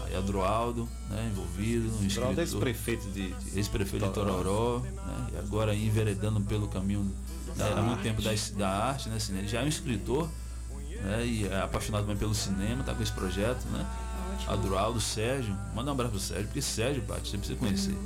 Aí 0.04 0.16
Adroaldo, 0.16 0.88
né, 1.08 1.30
envolvido, 1.32 1.88
um 1.96 2.06
escritor, 2.06 2.38
ex-prefeito 2.38 3.08
de, 3.10 3.32
de 3.32 3.58
ex-prefeito 3.58 4.06
de 4.06 4.12
Tororó, 4.12 4.80
né, 4.80 5.28
e 5.32 5.38
agora 5.38 5.74
enveredando 5.74 6.40
pelo 6.42 6.68
caminho 6.68 7.10
da, 7.56 7.78
há 7.78 7.82
muito 7.82 8.02
tempo 8.02 8.20
da, 8.20 8.30
da 8.56 8.68
arte, 8.68 9.08
né, 9.08 9.16
assim, 9.16 9.36
ele 9.38 9.48
já 9.48 9.62
é 9.62 9.64
um 9.64 9.68
escritor, 9.68 10.28
né, 11.02 11.24
e 11.24 11.46
é 11.46 11.62
apaixonado 11.62 12.02
também 12.02 12.18
pelo 12.18 12.34
cinema, 12.34 12.84
tá 12.84 12.94
com 12.94 13.02
esse 13.02 13.12
projeto, 13.12 13.64
né? 13.68 13.86
Adroaldo, 14.46 15.00
Sérgio, 15.00 15.56
manda 15.74 15.90
um 15.90 15.94
abraço 15.94 16.12
pro 16.12 16.20
Sérgio, 16.20 16.46
porque 16.46 16.60
Sérgio, 16.60 17.02
Paty, 17.04 17.30
você 17.30 17.38
precisa 17.38 17.58
conhecer. 17.58 17.96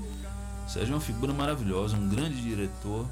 Sérgio 0.68 0.92
é 0.92 0.94
uma 0.96 1.00
figura 1.00 1.32
maravilhosa, 1.32 1.96
um 1.96 2.08
grande 2.08 2.42
diretor, 2.42 3.06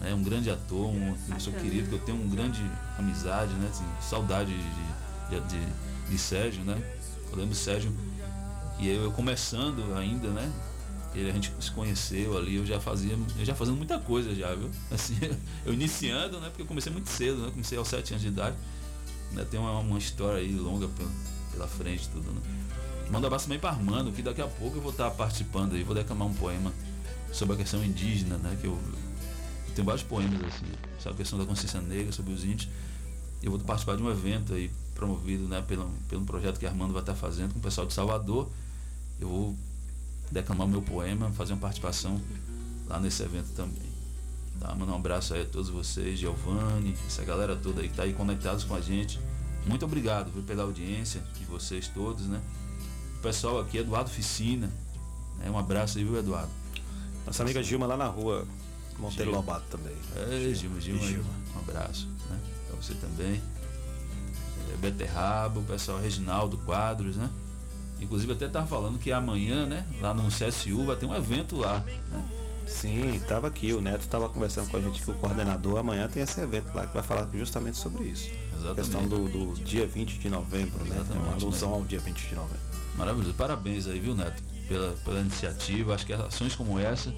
né, 0.00 0.14
um 0.14 0.22
grande 0.22 0.50
ator, 0.50 0.86
um 0.86 1.14
pessoa 1.32 1.56
querido, 1.56 1.88
que 1.88 1.94
eu 1.94 1.98
tenho 1.98 2.20
uma 2.20 2.34
grande 2.34 2.62
amizade, 2.98 3.52
né, 3.54 3.68
assim, 3.70 3.84
saudade 4.00 4.50
de, 4.50 5.40
de, 5.40 5.40
de, 5.48 6.10
de 6.10 6.18
Sérgio, 6.18 6.62
né? 6.64 6.80
Eu 7.30 7.36
lembro 7.36 7.50
do 7.50 7.56
Sérgio 7.56 7.92
e 8.78 8.88
eu, 8.88 9.02
eu 9.02 9.12
começando 9.12 9.94
ainda, 9.96 10.28
né? 10.28 10.52
Ele, 11.14 11.30
a 11.30 11.32
gente 11.32 11.52
se 11.60 11.70
conheceu 11.70 12.36
ali, 12.36 12.56
eu 12.56 12.66
já 12.66 12.80
fazia, 12.80 13.16
eu 13.38 13.44
já 13.44 13.54
fazendo 13.54 13.76
muita 13.76 13.98
coisa 13.98 14.34
já, 14.34 14.54
viu? 14.54 14.70
Assim, 14.90 15.16
eu 15.64 15.72
iniciando, 15.72 16.40
né? 16.40 16.48
Porque 16.48 16.62
eu 16.62 16.66
comecei 16.66 16.92
muito 16.92 17.08
cedo, 17.08 17.38
né? 17.38 17.50
Comecei 17.50 17.78
aos 17.78 17.88
sete 17.88 18.12
anos 18.12 18.22
de 18.22 18.28
idade. 18.28 18.56
Né, 19.32 19.44
tem 19.50 19.58
uma, 19.58 19.78
uma 19.80 19.98
história 19.98 20.38
aí 20.38 20.52
longa 20.52 20.86
pela, 20.88 21.10
pela 21.52 21.68
frente, 21.68 22.08
tudo, 22.08 22.30
né? 22.32 22.40
Manda 23.10 23.26
abraço 23.26 23.44
também 23.44 23.58
para 23.58 23.70
Armando, 23.70 24.10
que 24.12 24.22
daqui 24.22 24.40
a 24.40 24.46
pouco 24.46 24.78
eu 24.78 24.82
vou 24.82 24.90
estar 24.90 25.10
participando 25.10 25.74
aí, 25.74 25.82
vou 25.82 25.94
declamar 25.94 26.26
um 26.26 26.34
poema 26.34 26.72
sobre 27.32 27.54
a 27.54 27.58
questão 27.58 27.84
indígena, 27.84 28.38
né? 28.38 28.56
Que 28.60 28.66
eu, 28.66 28.72
eu 28.72 29.74
tenho 29.74 29.84
vários 29.84 30.02
poemas 30.02 30.40
assim, 30.42 30.72
sobre 30.98 31.14
a 31.14 31.16
questão 31.16 31.38
da 31.38 31.44
consciência 31.44 31.80
negra, 31.80 32.12
sobre 32.12 32.32
os 32.32 32.44
índios. 32.44 32.68
Eu 33.42 33.50
vou 33.50 33.60
participar 33.60 33.96
de 33.96 34.02
um 34.02 34.10
evento 34.10 34.54
aí 34.54 34.70
promovido, 34.94 35.46
né, 35.46 35.62
pelo, 35.66 35.90
pelo 36.08 36.24
projeto 36.24 36.58
que 36.58 36.66
Armando 36.66 36.92
vai 36.92 37.02
estar 37.02 37.14
fazendo 37.14 37.52
com 37.52 37.58
o 37.58 37.62
pessoal 37.62 37.86
de 37.86 37.92
Salvador. 37.92 38.48
Eu 39.20 39.28
vou 39.28 39.56
declamar 40.30 40.66
o 40.66 40.70
meu 40.70 40.80
poema, 40.80 41.30
fazer 41.32 41.52
uma 41.52 41.60
participação 41.60 42.20
lá 42.86 42.98
nesse 42.98 43.22
evento 43.22 43.48
também. 43.54 43.94
Tá? 44.60 44.74
Mandar 44.74 44.92
um 44.92 44.96
abraço 44.96 45.34
aí 45.34 45.42
a 45.42 45.44
todos 45.44 45.68
vocês, 45.68 46.18
Giovanni, 46.18 46.96
essa 47.06 47.24
galera 47.24 47.56
toda 47.56 47.82
aí 47.82 47.88
que 47.88 47.94
tá 47.94 48.04
aí 48.04 48.12
conectados 48.12 48.64
com 48.64 48.74
a 48.74 48.80
gente. 48.80 49.20
Muito 49.66 49.84
obrigado 49.84 50.30
viu, 50.30 50.42
pela 50.42 50.62
audiência 50.62 51.22
de 51.38 51.44
vocês 51.44 51.88
todos, 51.88 52.26
né? 52.26 52.40
Pessoal 53.24 53.58
aqui, 53.58 53.78
Eduardo 53.78 54.10
Ficina, 54.10 54.70
né? 55.38 55.48
um 55.48 55.58
abraço 55.58 55.96
aí, 55.96 56.04
viu, 56.04 56.18
Eduardo? 56.18 56.50
Nossa 57.24 57.42
amiga 57.42 57.62
Gilma 57.62 57.86
lá 57.86 57.96
na 57.96 58.06
rua 58.06 58.46
Monteiro 58.98 59.30
Gilma. 59.30 59.38
Lobato 59.38 59.64
também. 59.70 59.96
É, 60.14 60.52
Gilma, 60.52 60.78
Gilma, 60.78 61.06
Gilma. 61.06 61.30
um 61.56 61.58
abraço, 61.58 62.06
né? 62.28 62.38
Pra 62.68 62.76
você 62.76 62.92
também. 62.92 63.40
É, 64.70 64.76
Beterraba, 64.76 65.58
o 65.58 65.62
pessoal 65.62 65.98
Reginaldo 66.00 66.58
Quadros, 66.58 67.16
né? 67.16 67.30
Inclusive 67.98 68.30
até 68.30 68.46
tava 68.46 68.66
falando 68.66 68.98
que 68.98 69.10
amanhã, 69.10 69.64
né, 69.64 69.86
lá 70.02 70.12
no 70.12 70.28
CSU 70.28 70.84
vai 70.84 70.96
ter 70.96 71.06
um 71.06 71.14
evento 71.14 71.56
lá, 71.56 71.78
né? 72.10 72.28
Sim, 72.66 73.14
estava 73.14 73.46
aqui, 73.48 73.72
o 73.72 73.80
Neto 73.80 74.02
estava 74.02 74.28
conversando 74.28 74.70
com 74.70 74.76
a 74.76 74.80
gente 74.82 75.02
que 75.02 75.10
o 75.10 75.14
coordenador 75.14 75.78
amanhã 75.78 76.08
tem 76.08 76.22
esse 76.22 76.38
evento 76.42 76.74
lá 76.74 76.86
que 76.86 76.92
vai 76.92 77.02
falar 77.02 77.26
justamente 77.32 77.78
sobre 77.78 78.04
isso. 78.04 78.30
Exatamente. 78.54 78.74
questão 78.76 79.08
do, 79.08 79.28
do 79.30 79.64
dia 79.64 79.86
20 79.86 80.18
de 80.18 80.28
novembro, 80.28 80.84
né? 80.84 80.90
É 80.90 80.92
uma 80.92 81.04
Exatamente, 81.04 81.42
alusão 81.42 81.70
né? 81.70 81.76
ao 81.76 81.84
dia 81.84 82.00
20 82.00 82.28
de 82.28 82.34
novembro. 82.34 82.73
Maravilhoso. 82.96 83.34
Parabéns 83.34 83.86
aí, 83.86 83.98
viu, 83.98 84.14
Neto, 84.14 84.42
pela, 84.68 84.92
pela 85.04 85.20
iniciativa. 85.20 85.94
Acho 85.94 86.06
que 86.06 86.12
ações 86.12 86.54
como 86.54 86.78
essa 86.78 87.12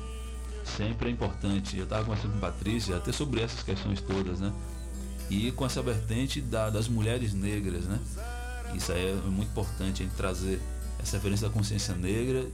sempre 0.64 1.08
é 1.08 1.12
importante. 1.12 1.76
Eu 1.76 1.84
estava 1.84 2.04
conversando 2.04 2.32
com 2.32 2.38
a 2.38 2.50
Patrícia 2.50 2.96
até 2.96 3.12
sobre 3.12 3.40
essas 3.42 3.62
questões 3.62 4.00
todas, 4.00 4.40
né? 4.40 4.52
E 5.28 5.50
com 5.52 5.66
essa 5.66 5.82
vertente 5.82 6.40
da- 6.40 6.70
das 6.70 6.88
mulheres 6.88 7.32
negras, 7.34 7.84
né? 7.84 7.98
Isso 8.74 8.92
aí 8.92 9.10
é 9.10 9.14
muito 9.28 9.50
importante, 9.50 10.02
a 10.02 10.06
gente 10.06 10.16
trazer 10.16 10.60
essa 10.98 11.16
referência 11.16 11.48
da 11.48 11.52
consciência 11.54 11.94
negra 11.94 12.46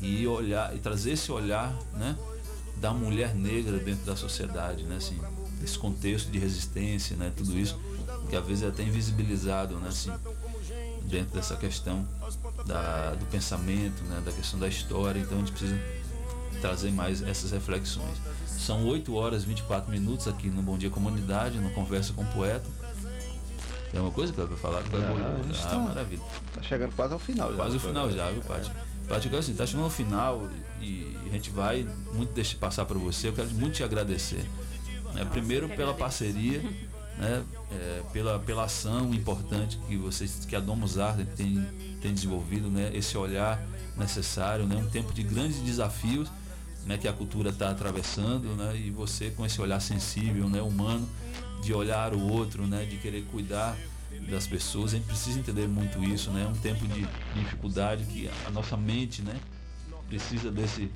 e 0.00 0.26
olhar 0.26 0.74
e 0.74 0.78
trazer 0.78 1.12
esse 1.12 1.32
olhar, 1.32 1.74
né, 1.94 2.14
da 2.76 2.92
mulher 2.92 3.34
negra 3.34 3.78
dentro 3.78 4.04
da 4.04 4.14
sociedade, 4.14 4.82
né, 4.84 4.96
assim, 4.96 5.18
esse 5.64 5.78
contexto 5.78 6.30
de 6.30 6.38
resistência, 6.38 7.16
né, 7.16 7.32
tudo 7.34 7.58
isso 7.58 7.80
que 8.28 8.36
às 8.36 8.44
vezes 8.46 8.64
é 8.64 8.68
até 8.68 8.82
invisibilizado, 8.82 9.76
né, 9.76 9.88
assim, 9.88 10.12
dentro 11.06 11.34
dessa 11.34 11.56
questão 11.56 12.06
da, 12.66 13.14
do 13.14 13.24
pensamento, 13.26 14.02
né, 14.04 14.20
da 14.24 14.32
questão 14.32 14.58
da 14.58 14.68
história. 14.68 15.18
Então 15.20 15.38
a 15.38 15.40
gente 15.40 15.52
precisa 15.52 15.78
trazer 16.60 16.90
mais 16.90 17.22
essas 17.22 17.50
reflexões. 17.50 18.16
São 18.46 18.84
8 18.86 19.14
horas 19.14 19.44
e 19.44 19.46
24 19.46 19.90
minutos 19.90 20.26
aqui 20.26 20.48
no 20.48 20.62
Bom 20.62 20.76
Dia 20.76 20.90
Comunidade, 20.90 21.58
no 21.58 21.70
Conversa 21.70 22.12
com 22.12 22.22
o 22.22 22.26
Poeta. 22.26 22.66
Tem 23.90 24.00
alguma 24.00 24.12
coisa 24.12 24.32
que 24.32 24.38
eu 24.38 24.56
falar? 24.56 24.82
Não, 24.90 25.40
a 25.40 25.42
gente 25.42 25.62
ah, 25.64 25.68
tá- 25.68 25.78
maravilha. 25.78 26.22
Tá 26.52 26.62
chegando 26.62 26.94
quase 26.94 27.12
ao 27.12 27.18
final 27.18 27.50
já. 27.50 27.56
Quase 27.56 27.76
o 27.76 27.80
final 27.80 28.10
já, 28.10 28.30
viu, 28.30 28.42
Paty? 28.42 28.70
Paty, 29.08 29.36
assim, 29.36 29.54
tá 29.54 29.64
chegando 29.64 29.84
ao 29.84 29.90
final 29.90 30.48
e 30.80 31.16
a 31.26 31.32
gente 31.32 31.50
vai 31.50 31.86
muito 32.12 32.32
deixar 32.32 32.58
passar 32.58 32.84
para 32.84 32.98
você. 32.98 33.28
Eu 33.28 33.32
quero 33.32 33.48
muito 33.50 33.74
te 33.74 33.84
agradecer. 33.84 34.44
né? 35.14 35.24
Primeiro 35.26 35.68
pela 35.68 35.94
parceria, 35.94 36.60
né? 37.18 37.44
É, 37.70 38.02
pela, 38.12 38.38
pela 38.38 38.64
ação 38.64 39.12
importante 39.12 39.78
que 39.88 39.96
vocês, 39.96 40.44
que 40.44 40.54
a 40.54 40.60
Domus 40.60 40.98
Arte 40.98 41.24
tem, 41.36 41.66
tem 42.00 42.12
desenvolvido, 42.12 42.68
né? 42.68 42.90
Esse 42.94 43.16
olhar 43.16 43.62
necessário, 43.96 44.66
né? 44.66 44.76
Um 44.76 44.88
tempo 44.88 45.12
de 45.12 45.22
grandes 45.22 45.60
desafios, 45.60 46.30
né? 46.84 46.98
Que 46.98 47.08
a 47.08 47.12
cultura 47.12 47.50
está 47.50 47.70
atravessando, 47.70 48.54
né? 48.56 48.76
E 48.76 48.90
você 48.90 49.30
com 49.30 49.44
esse 49.44 49.60
olhar 49.60 49.80
sensível, 49.80 50.48
né? 50.48 50.60
Humano, 50.60 51.08
de 51.62 51.72
olhar 51.72 52.14
o 52.14 52.20
outro, 52.20 52.66
né? 52.66 52.84
De 52.84 52.96
querer 52.98 53.24
cuidar 53.24 53.76
das 54.30 54.46
pessoas. 54.46 54.92
A 54.92 54.96
gente 54.96 55.06
precisa 55.06 55.38
entender 55.38 55.66
muito 55.66 56.02
isso, 56.04 56.30
né? 56.30 56.44
É 56.44 56.46
um 56.46 56.54
tempo 56.54 56.86
de 56.86 57.06
dificuldade 57.34 58.04
que 58.04 58.30
a 58.46 58.50
nossa 58.50 58.76
mente, 58.76 59.22
né? 59.22 59.34
Precisa 60.08 60.50
desse 60.50 60.90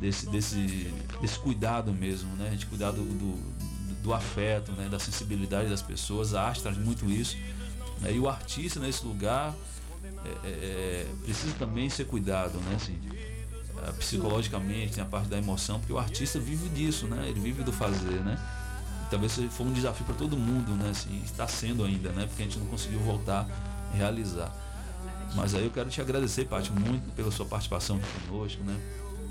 desse, 0.00 0.28
desse, 0.28 0.92
desse 1.20 1.38
cuidado 1.38 1.92
mesmo, 1.92 2.34
né? 2.36 2.56
Cuidar 2.68 2.90
do, 2.90 3.02
do, 3.02 3.38
do 4.02 4.12
afeto, 4.12 4.72
né? 4.72 4.88
Da 4.88 4.98
sensibilidade 4.98 5.68
das 5.68 5.82
pessoas. 5.82 6.34
A 6.34 6.42
arte 6.42 6.62
traz 6.62 6.76
muito 6.78 7.10
isso. 7.10 7.36
né? 8.00 8.12
E 8.12 8.18
o 8.18 8.28
artista 8.28 8.80
nesse 8.80 9.04
lugar 9.04 9.54
é, 10.24 10.28
é, 10.28 10.48
é, 10.48 11.06
precisa 11.24 11.54
também 11.58 11.88
ser 11.88 12.06
cuidado, 12.06 12.58
né? 12.58 12.76
Assim, 12.76 12.98
ah, 13.78 13.92
psicologicamente, 13.98 14.94
tem 14.94 15.02
a 15.02 15.06
parte 15.06 15.28
da 15.28 15.38
emoção, 15.38 15.78
porque 15.78 15.92
o 15.92 15.98
artista 15.98 16.38
vive 16.38 16.68
disso, 16.68 17.06
né? 17.06 17.28
Ele 17.28 17.40
vive 17.40 17.62
do 17.62 17.72
fazer, 17.72 18.20
né? 18.24 18.38
Talvez 19.10 19.38
foi 19.50 19.66
um 19.66 19.72
desafio 19.72 20.04
para 20.04 20.14
todo 20.14 20.36
mundo, 20.36 20.72
né? 20.72 20.90
Assim, 20.90 21.22
está 21.24 21.46
sendo 21.46 21.84
ainda, 21.84 22.10
né? 22.10 22.26
Porque 22.26 22.42
a 22.42 22.46
gente 22.46 22.58
não 22.58 22.66
conseguiu 22.66 22.98
voltar 23.00 23.46
a 23.92 23.96
realizar. 23.96 24.52
Mas 25.34 25.54
aí 25.54 25.64
eu 25.64 25.70
quero 25.70 25.88
te 25.90 26.00
agradecer, 26.00 26.46
Paty, 26.46 26.72
muito 26.72 27.12
pela 27.14 27.30
sua 27.30 27.44
participação 27.46 27.96
aqui 27.96 28.26
conosco, 28.26 28.62
né? 28.64 28.76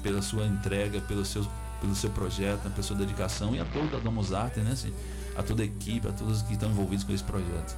Pela 0.03 0.21
sua 0.21 0.45
entrega, 0.45 1.01
pelo 1.01 1.25
seu, 1.25 1.45
pelo 1.85 1.95
seu 1.95 2.09
projeto, 2.09 2.69
pela 2.71 2.81
sua 2.81 2.95
dedicação 2.95 3.55
e 3.55 3.59
a 3.59 3.65
toda 3.65 3.97
a 3.97 3.99
Domus 3.99 4.33
Arte, 4.33 4.59
né? 4.59 4.71
Assim, 4.71 4.91
a 5.35 5.43
toda 5.43 5.61
a 5.61 5.65
equipe, 5.65 6.07
a 6.07 6.11
todos 6.11 6.41
que 6.41 6.53
estão 6.53 6.69
envolvidos 6.69 7.03
com 7.03 7.13
esse 7.13 7.23
projeto. 7.23 7.77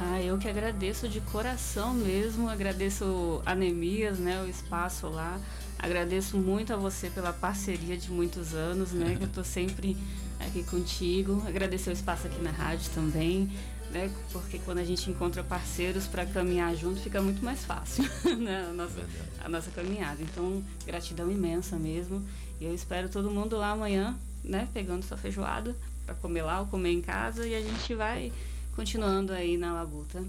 Ah, 0.00 0.22
eu 0.22 0.38
que 0.38 0.48
agradeço 0.48 1.08
de 1.08 1.20
coração 1.20 1.92
mesmo, 1.92 2.48
agradeço 2.48 3.42
a 3.44 3.52
Nemias, 3.54 4.18
né, 4.18 4.40
o 4.40 4.48
espaço 4.48 5.08
lá. 5.08 5.40
Agradeço 5.76 6.36
muito 6.36 6.72
a 6.72 6.76
você 6.76 7.10
pela 7.10 7.32
parceria 7.32 7.96
de 7.96 8.10
muitos 8.10 8.54
anos, 8.54 8.92
né, 8.92 9.16
que 9.16 9.24
eu 9.24 9.28
tô 9.28 9.42
sempre 9.42 9.96
aqui 10.38 10.62
contigo. 10.62 11.42
Agradecer 11.48 11.90
o 11.90 11.92
espaço 11.92 12.28
aqui 12.28 12.40
na 12.40 12.52
rádio 12.52 12.88
também, 12.94 13.50
né, 13.90 14.08
porque 14.32 14.60
quando 14.60 14.78
a 14.78 14.84
gente 14.84 15.10
encontra 15.10 15.42
parceiros 15.42 16.06
para 16.06 16.24
caminhar 16.24 16.76
junto 16.76 17.00
fica 17.00 17.20
muito 17.20 17.44
mais 17.44 17.64
fácil, 17.64 18.04
né, 18.38 18.68
a 18.70 18.72
nossa, 18.72 19.04
a 19.44 19.48
nossa 19.48 19.70
caminhada. 19.72 20.22
Então, 20.22 20.62
gratidão 20.86 21.28
imensa 21.28 21.76
mesmo. 21.76 22.24
E 22.60 22.64
eu 22.64 22.74
espero 22.74 23.08
todo 23.08 23.30
mundo 23.30 23.56
lá 23.56 23.70
amanhã, 23.70 24.16
né, 24.42 24.68
pegando 24.72 25.04
sua 25.04 25.16
feijoada 25.16 25.76
para 26.04 26.14
comer 26.14 26.42
lá 26.42 26.60
ou 26.60 26.66
comer 26.66 26.92
em 26.92 27.00
casa 27.00 27.46
e 27.46 27.54
a 27.54 27.60
gente 27.60 27.94
vai 27.94 28.32
continuando 28.74 29.32
aí 29.32 29.56
na 29.56 29.74
labuta 29.74 30.24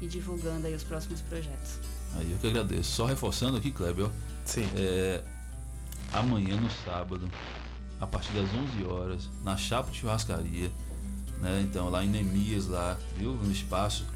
e 0.00 0.06
divulgando 0.06 0.66
aí 0.66 0.74
os 0.74 0.82
próximos 0.82 1.20
projetos. 1.20 1.78
Aí 2.16 2.30
eu 2.32 2.38
que 2.38 2.46
agradeço. 2.46 2.90
Só 2.90 3.04
reforçando 3.04 3.56
aqui, 3.58 3.70
Kleber, 3.70 4.06
ó. 4.06 4.10
Sim. 4.44 4.66
É, 4.74 5.22
amanhã 6.12 6.56
no 6.56 6.70
sábado, 6.84 7.28
a 8.00 8.06
partir 8.06 8.32
das 8.32 8.48
11 8.54 8.84
horas, 8.84 9.28
na 9.44 9.56
Chapa 9.56 9.90
de 9.90 9.98
Churrascaria, 9.98 10.70
né? 11.40 11.60
Então 11.68 11.90
lá 11.90 12.04
em 12.04 12.08
Nemias, 12.08 12.66
lá, 12.66 12.96
viu? 13.16 13.32
No 13.34 13.52
espaço, 13.52 14.06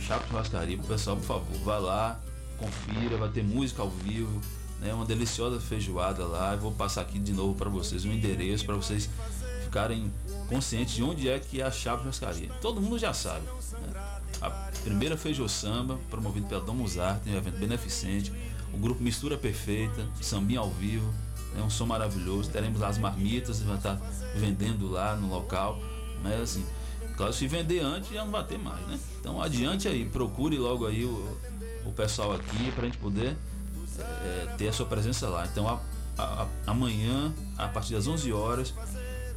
Chapa 0.00 0.24
de 0.24 0.30
Churrascaria, 0.30 0.78
pessoal, 0.78 1.16
por 1.16 1.26
favor, 1.26 1.58
vá 1.62 1.78
lá, 1.78 2.20
confira, 2.58 3.16
vai 3.16 3.28
ter 3.28 3.44
música 3.44 3.82
ao 3.82 3.90
vivo, 3.90 4.40
né? 4.80 4.92
Uma 4.92 5.04
deliciosa 5.04 5.60
feijoada 5.60 6.24
lá. 6.24 6.54
Eu 6.54 6.58
vou 6.58 6.72
passar 6.72 7.02
aqui 7.02 7.18
de 7.18 7.32
novo 7.32 7.54
para 7.54 7.68
vocês 7.68 8.04
o 8.04 8.08
endereço 8.08 8.64
para 8.64 8.74
vocês 8.74 9.08
ficarem 9.64 10.12
conscientes 10.48 10.94
de 10.94 11.02
onde 11.02 11.28
é 11.28 11.38
que 11.38 11.60
é 11.60 11.64
a 11.64 11.70
Chapa 11.70 11.98
Churrascaria. 11.98 12.50
Todo 12.60 12.80
mundo 12.80 12.98
já 12.98 13.12
sabe, 13.12 13.46
né? 13.46 14.20
A 14.40 14.50
primeira 14.82 15.16
Feijô 15.16 15.46
Samba, 15.48 15.98
promovido 16.08 16.46
pela 16.46 16.60
Domus 16.60 16.98
Arte, 16.98 17.28
um 17.28 17.36
evento 17.36 17.58
beneficente. 17.58 18.32
O 18.72 18.78
grupo 18.78 19.02
Mistura 19.02 19.36
Perfeita, 19.36 20.08
sambinha 20.20 20.60
ao 20.60 20.70
vivo, 20.70 21.12
é 21.58 21.62
um 21.62 21.68
som 21.68 21.86
maravilhoso. 21.86 22.50
Teremos 22.50 22.80
lá 22.80 22.88
as 22.88 22.98
marmitas, 22.98 23.60
vai 23.60 23.76
estar 23.76 24.00
vendendo 24.34 24.88
lá 24.90 25.14
no 25.14 25.28
local. 25.28 25.78
Mas 26.22 26.40
assim, 26.40 26.64
claro, 27.16 27.32
se 27.32 27.46
vender 27.46 27.80
antes 27.80 28.10
já 28.10 28.24
não 28.24 28.32
vai 28.32 28.44
ter 28.44 28.58
mais, 28.58 28.84
né? 28.86 28.98
Então 29.20 29.42
adiante 29.42 29.86
aí, 29.86 30.06
procure 30.06 30.56
logo 30.56 30.86
aí 30.86 31.04
o, 31.04 31.38
o 31.84 31.92
pessoal 31.92 32.32
aqui 32.32 32.72
para 32.72 32.84
a 32.84 32.86
gente 32.86 32.98
poder 32.98 33.36
é, 34.02 34.54
ter 34.58 34.68
a 34.68 34.72
sua 34.72 34.86
presença 34.86 35.28
lá. 35.28 35.46
Então 35.46 35.68
a- 35.68 35.80
a- 36.18 36.42
a- 36.42 36.48
amanhã, 36.66 37.32
a 37.56 37.68
partir 37.68 37.92
das 37.94 38.06
11 38.06 38.32
horas, 38.32 38.74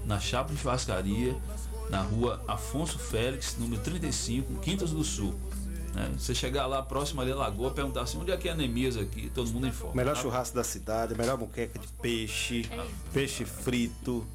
na 0.06 0.20
Chapa 0.20 0.54
de 0.54 0.60
Churrascaria, 0.60 1.36
na 1.90 2.02
rua 2.02 2.42
Afonso 2.48 2.98
Félix, 3.00 3.56
número 3.58 3.82
35, 3.82 4.56
Quintas 4.60 4.92
do 4.92 5.04
Sul. 5.04 5.34
né? 5.94 6.10
Você 6.18 6.34
chegar 6.34 6.66
lá 6.66 6.82
próximo 6.82 7.22
ali 7.22 7.32
à 7.32 7.36
lagoa, 7.36 7.70
perguntar 7.70 8.02
assim, 8.02 8.18
onde 8.18 8.32
é 8.32 8.38
que 8.38 8.50
é 8.50 8.52
a 8.52 8.56
Nemias 8.56 8.98
aqui? 8.98 9.30
Todo 9.34 9.52
mundo 9.52 9.68
informa. 9.68 9.94
Melhor 9.96 10.16
tá? 10.16 10.22
churrasco 10.24 10.56
da 10.56 10.64
cidade, 10.64 11.14
melhor 11.16 11.38
muqueca 11.38 11.78
de 11.78 11.88
peixe, 12.02 12.68
peixe 13.14 13.46
frito. 13.46 14.26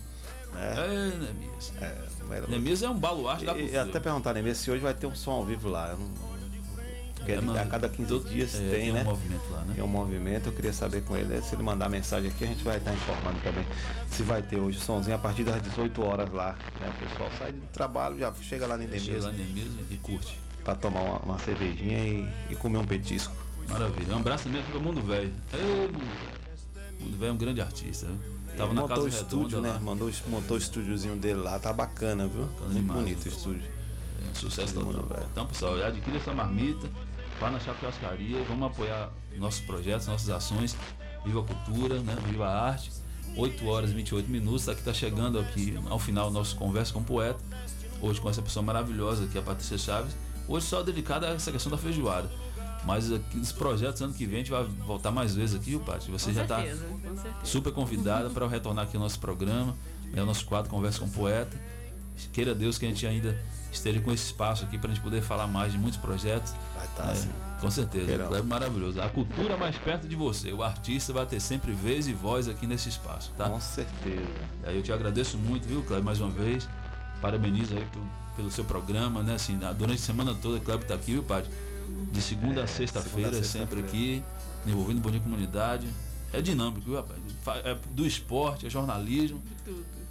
Né? 0.52 0.74
É, 0.76 1.18
Nemias. 1.18 1.72
É, 1.80 1.98
melhor- 2.28 2.48
Nemias 2.48 2.82
é 2.82 2.88
um 2.88 2.96
baluarte 2.96 3.44
da 3.44 3.52
E- 3.55 3.56
e 3.56 3.60
cultura. 3.62 3.82
até 3.82 3.98
perguntar, 4.00 4.34
Nemias, 4.34 4.59
se 4.59 4.70
hoje 4.70 4.80
vai 4.82 4.94
ter 4.94 5.06
um 5.09 5.14
som 5.16 5.32
ao 5.32 5.44
vivo 5.44 5.68
lá. 5.68 5.88
Eu 5.90 5.98
não- 5.98 6.27
Porque 7.18 7.32
É, 7.32 7.60
a 7.60 7.66
cada 7.66 7.88
15 7.88 8.08
todo- 8.08 8.28
dias 8.28 8.54
é, 8.54 8.58
tem, 8.58 8.68
tem 8.70 8.90
um 8.90 8.94
né? 8.94 9.04
movimento 9.04 9.42
lá, 9.50 9.60
né? 9.64 9.72
Tem 9.74 9.84
um 9.84 9.88
movimento, 9.88 10.46
eu 10.46 10.52
queria 10.52 10.72
saber 10.72 11.02
com 11.02 11.16
ele. 11.16 11.42
Se 11.42 11.54
ele 11.54 11.62
mandar 11.62 11.88
mensagem 11.88 12.30
aqui, 12.30 12.44
a 12.44 12.46
gente 12.46 12.64
vai 12.64 12.78
estar 12.78 12.92
informando 12.94 13.38
também 13.40 13.66
se 14.10 14.22
vai 14.22 14.40
ter 14.42 14.56
hoje 14.56 14.78
o 14.78 14.80
somzinho 14.80 15.16
a 15.16 15.18
partir 15.18 15.44
das 15.44 15.60
18 15.62 16.02
horas 16.02 16.30
lá. 16.32 16.56
Né? 16.80 16.88
O 16.88 17.08
pessoal 17.08 17.30
sai 17.38 17.52
do 17.52 17.60
trabalho, 17.72 18.18
já 18.18 18.32
chega 18.40 18.66
lá 18.66 18.76
em 18.76 18.88
Chega 18.88 18.96
Nemias 19.00 19.24
lá 19.24 19.30
em 19.32 19.36
Nemias 19.36 19.68
e 19.90 19.96
curte. 19.96 20.38
pra 20.64 20.74
tomar 20.74 21.00
uma, 21.00 21.18
uma 21.18 21.38
cervejinha 21.38 21.98
e, 21.98 22.28
e 22.50 22.54
comer 22.56 22.78
um 22.78 22.84
petisco. 22.86 23.34
Maravilha. 23.68 24.14
Um 24.14 24.18
abraço 24.20 24.44
também 24.44 24.62
para 24.62 24.78
o 24.78 24.80
Mundo 24.82 25.02
Velho. 25.02 25.32
Ei, 25.52 25.60
Mundo 25.88 25.98
Velho. 25.98 26.98
Mundo 27.00 27.18
Velho 27.18 27.30
é 27.30 27.32
um 27.32 27.36
grande 27.36 27.60
artista. 27.60 28.06
Viu? 28.06 28.38
Tava 28.56 28.70
Ele 28.70 28.74
na 28.74 28.80
montou 28.82 28.88
Casa 28.96 29.02
o 29.02 29.08
estúdio, 29.08 29.60
né? 29.60 29.68
lá. 29.72 29.78
Mandou, 29.80 30.10
montou 30.28 30.56
o 30.56 30.58
estúdiozinho 30.58 31.16
dele 31.16 31.40
lá, 31.40 31.58
tá 31.58 31.72
bacana, 31.72 32.26
viu? 32.26 32.42
Muito 32.60 32.72
demais, 32.72 33.00
bonito 33.00 33.18
o 33.18 33.22
viu? 33.22 33.32
estúdio. 33.32 33.62
É 34.26 34.30
um 34.30 34.34
sucesso 34.34 34.74
Todo 34.74 34.86
mundo, 34.86 35.06
velho. 35.06 35.26
Então, 35.30 35.46
pessoal, 35.46 35.74
adquira 35.84 36.16
essa 36.16 36.32
marmita, 36.34 36.88
vá 37.39 37.51
na 37.51 37.60
Chapéuscaria, 37.60 38.43
vamos 38.48 38.66
apoiar 38.66 39.10
nossos 39.36 39.60
projetos, 39.60 40.06
nossas 40.06 40.31
ações 40.31 40.77
Viva 41.24 41.40
a 41.40 41.44
cultura, 41.44 42.01
né? 42.01 42.16
Viva 42.27 42.47
a 42.47 42.69
arte. 42.69 42.90
8 43.36 43.66
horas 43.66 43.90
e 43.90 43.94
28 43.94 44.31
minutos. 44.31 44.69
Aqui 44.69 44.81
está 44.81 44.94
chegando 44.94 45.39
aqui 45.39 45.78
ao 45.89 45.98
final 45.98 46.31
nosso 46.31 46.56
Conversa 46.56 46.93
com 46.93 47.01
o 47.01 47.05
Poeta. 47.05 47.39
Hoje 48.01 48.20
com 48.20 48.31
essa 48.31 48.40
pessoa 48.40 48.62
maravilhosa 48.62 49.24
aqui, 49.24 49.39
a 49.39 49.43
Patrícia 49.43 49.77
Chaves. 49.77 50.16
Hoje 50.47 50.66
só 50.66 50.82
dedicada 50.82 51.28
a 51.28 51.35
essa 51.35 51.52
questão 51.52 51.70
da 51.70 51.77
feijoada. 51.77 52.31
Mas 52.85 53.12
aqui, 53.12 53.39
os 53.39 53.52
projetos 53.52 54.01
ano 54.01 54.15
que 54.15 54.24
vem 54.24 54.36
a 54.36 54.39
gente 54.39 54.51
vai 54.51 54.65
voltar 54.65 55.10
mais 55.10 55.35
vezes 55.35 55.56
aqui, 55.56 55.70
viu, 55.70 55.81
Paty? 55.81 56.10
Você 56.10 56.27
Com 56.27 56.32
já 56.32 56.43
está 56.43 56.62
super 57.43 57.73
convidada 57.73 58.31
para 58.31 58.47
retornar 58.47 58.85
aqui 58.85 58.97
ao 58.97 59.02
nosso 59.02 59.19
programa, 59.19 59.77
né, 60.05 60.23
o 60.23 60.27
nosso 60.27 60.47
quadro 60.47 60.70
Conversa 60.70 61.01
com 61.01 61.06
o 61.06 61.10
Poeta. 61.10 61.60
Queira 62.32 62.55
Deus 62.55 62.78
que 62.78 62.86
a 62.86 62.89
gente 62.89 63.06
ainda 63.06 63.39
esteja 63.70 64.01
com 64.01 64.12
esse 64.12 64.27
espaço 64.27 64.65
aqui 64.65 64.78
para 64.78 64.90
a 64.90 64.94
gente 64.94 65.02
poder 65.02 65.23
falar 65.23 65.47
mais 65.47 65.73
de 65.73 65.78
muitos 65.78 65.98
projetos. 65.98 66.55
Tá, 66.98 67.12
É, 67.12 67.14
sim. 67.14 67.28
com 67.60 67.70
certeza, 67.70 68.06
Queirão. 68.06 68.34
é 68.34 68.42
maravilhoso. 68.42 69.00
A 69.00 69.08
cultura 69.08 69.56
mais 69.56 69.76
perto 69.76 70.08
de 70.08 70.16
você. 70.16 70.52
O 70.52 70.62
artista 70.64 71.12
vai 71.12 71.24
ter 71.24 71.38
sempre 71.40 71.70
vez 71.72 72.08
e 72.08 72.12
voz 72.12 72.48
aqui 72.48 72.66
nesse 72.66 72.88
espaço, 72.88 73.32
tá? 73.38 73.48
Com 73.48 73.60
certeza. 73.60 74.26
Aí 74.64 74.76
eu 74.76 74.82
te 74.82 74.92
agradeço 74.92 75.38
muito, 75.38 75.66
viu, 75.66 75.82
Cleber, 75.82 76.04
mais 76.04 76.20
uma 76.20 76.30
vez. 76.30 76.68
Parabenizo 77.22 77.74
aí 77.76 77.84
pelo, 77.92 78.06
pelo 78.36 78.50
seu 78.50 78.64
programa, 78.64 79.22
né? 79.22 79.34
Assim, 79.34 79.58
durante 79.78 80.00
a 80.00 80.04
semana 80.04 80.34
toda, 80.34 80.58
Cleber 80.60 80.86
tá 80.86 80.94
aqui, 80.94 81.12
viu, 81.12 81.22
Padre? 81.22 81.50
De 82.12 82.20
segunda 82.20 82.64
a 82.64 82.66
sexta-feira, 82.66 83.30
segunda 83.30 83.38
a 83.38 83.48
sempre 83.48 83.80
aqui, 83.80 84.22
envolvendo 84.66 85.00
Bom 85.00 85.10
Dia 85.10 85.20
Comunidade. 85.20 85.88
É 86.32 86.42
dinâmico, 86.42 86.80
viu, 86.82 86.96
rapaz? 86.96 87.18
É 87.64 87.76
do 87.92 88.04
esporte, 88.06 88.66
é 88.66 88.70
jornalismo. 88.70 89.40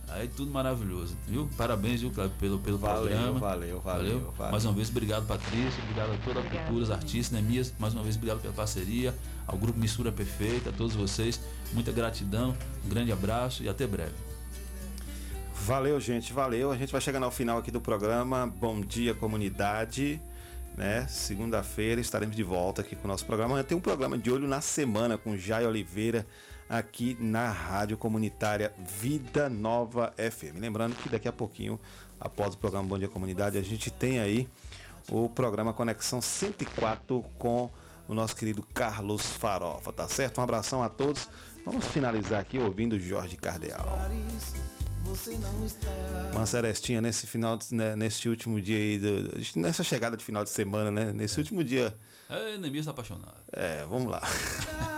Aí 0.09 0.27
tudo 0.29 0.49
maravilhoso, 0.51 1.17
viu? 1.27 1.49
Parabéns, 1.57 1.99
viu, 1.99 2.09
Cleber, 2.11 2.31
pelo, 2.39 2.59
pelo 2.59 2.77
Valeu, 2.77 3.01
programa. 3.01 3.39
valeu, 3.39 3.81
valeu, 3.81 4.31
valeu. 4.37 4.51
Mais 4.51 4.63
uma 4.63 4.73
vez, 4.73 4.89
obrigado, 4.89 5.27
Patrícia. 5.27 5.83
Obrigado 5.83 6.13
a 6.13 6.17
toda 6.23 6.39
a 6.39 6.43
cultura, 6.43 6.83
os 6.83 6.91
artistas, 6.91 7.31
né, 7.31 7.41
Mias? 7.41 7.73
Mais 7.77 7.93
uma 7.93 8.03
vez, 8.03 8.15
obrigado 8.15 8.41
pela 8.41 8.53
parceria. 8.53 9.13
Ao 9.45 9.57
grupo 9.57 9.77
Mistura 9.77 10.11
Perfeita, 10.11 10.69
a 10.69 10.73
todos 10.73 10.95
vocês. 10.95 11.41
Muita 11.73 11.91
gratidão, 11.91 12.55
um 12.85 12.89
grande 12.89 13.11
abraço 13.11 13.63
e 13.63 13.69
até 13.69 13.85
breve. 13.85 14.13
Valeu, 15.65 15.99
gente, 15.99 16.31
valeu. 16.31 16.71
A 16.71 16.77
gente 16.77 16.91
vai 16.91 17.01
chegando 17.01 17.23
ao 17.23 17.31
final 17.31 17.57
aqui 17.57 17.69
do 17.69 17.81
programa. 17.81 18.47
Bom 18.47 18.79
dia, 18.79 19.13
comunidade. 19.13 20.21
Né? 20.77 21.05
Segunda-feira 21.07 21.99
estaremos 21.99 22.35
de 22.35 22.43
volta 22.43 22.81
aqui 22.81 22.95
com 22.95 23.05
o 23.05 23.07
nosso 23.07 23.25
programa. 23.25 23.53
Amanhã 23.53 23.63
tem 23.65 23.77
um 23.77 23.81
programa 23.81 24.17
de 24.17 24.31
olho 24.31 24.47
na 24.47 24.61
semana 24.61 25.17
com 25.17 25.35
Jai 25.35 25.65
Oliveira 25.65 26.25
aqui 26.69 27.17
na 27.19 27.49
Rádio 27.49 27.97
Comunitária 27.97 28.73
Vida 28.99 29.49
Nova 29.49 30.13
FM. 30.17 30.59
Lembrando 30.59 30.95
que 30.95 31.09
daqui 31.09 31.27
a 31.27 31.31
pouquinho, 31.33 31.79
após 32.19 32.53
o 32.53 32.57
programa 32.57 32.87
Bom 32.87 32.97
Dia 32.99 33.07
Comunidade, 33.07 33.57
a 33.57 33.61
gente 33.61 33.89
tem 33.89 34.19
aí 34.19 34.47
o 35.09 35.29
programa 35.29 35.73
Conexão 35.73 36.21
104 36.21 37.23
com 37.37 37.69
o 38.07 38.13
nosso 38.13 38.35
querido 38.35 38.63
Carlos 38.73 39.21
Farofa, 39.21 39.91
tá 39.93 40.07
certo? 40.07 40.39
Um 40.39 40.43
abração 40.43 40.81
a 40.83 40.89
todos. 40.89 41.27
Vamos 41.65 41.85
finalizar 41.87 42.39
aqui 42.39 42.57
ouvindo 42.57 42.97
Jorge 42.99 43.35
Cardeal. 43.37 43.85
Celestinha 46.45 47.01
nesse 47.01 47.25
final, 47.27 47.57
de- 47.57 47.73
né, 47.73 47.95
nesse 47.95 48.27
último 48.29 48.61
dia 48.61 48.77
aí, 48.77 48.97
do- 48.99 49.59
nessa 49.59 49.83
chegada 49.83 50.15
de 50.17 50.23
final 50.23 50.43
de 50.43 50.49
semana, 50.49 50.91
né? 50.91 51.11
Nesse 51.13 51.37
último 51.39 51.63
dia. 51.63 51.93
É, 52.29 52.57
Neemias 52.57 52.85
tá 52.85 52.91
apaixonado. 52.91 53.35
É, 53.51 53.85
vamos 53.85 54.11
lá. 54.11 54.21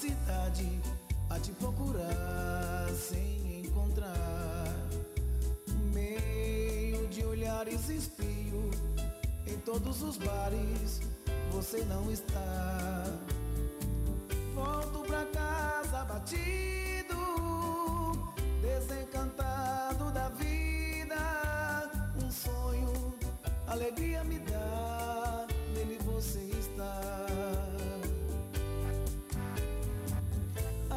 cidade 0.00 0.80
a 1.28 1.38
te 1.38 1.52
procurar 1.52 2.88
sem 2.94 3.60
encontrar. 3.60 4.74
Meio 5.92 7.06
de 7.08 7.22
olhares 7.22 7.90
espio, 7.90 8.70
em 9.46 9.58
todos 9.58 10.02
os 10.02 10.16
bares 10.16 11.02
você 11.52 11.84
não 11.84 12.10
está. 12.10 13.04
Volto 14.54 15.00
pra 15.00 15.26
casa 15.26 16.04
batido, 16.04 17.20
desencantado 18.62 20.10
da 20.12 20.30
vida. 20.30 21.90
Um 22.24 22.30
sonho, 22.30 23.14
alegria 23.66 24.24
me 24.24 24.39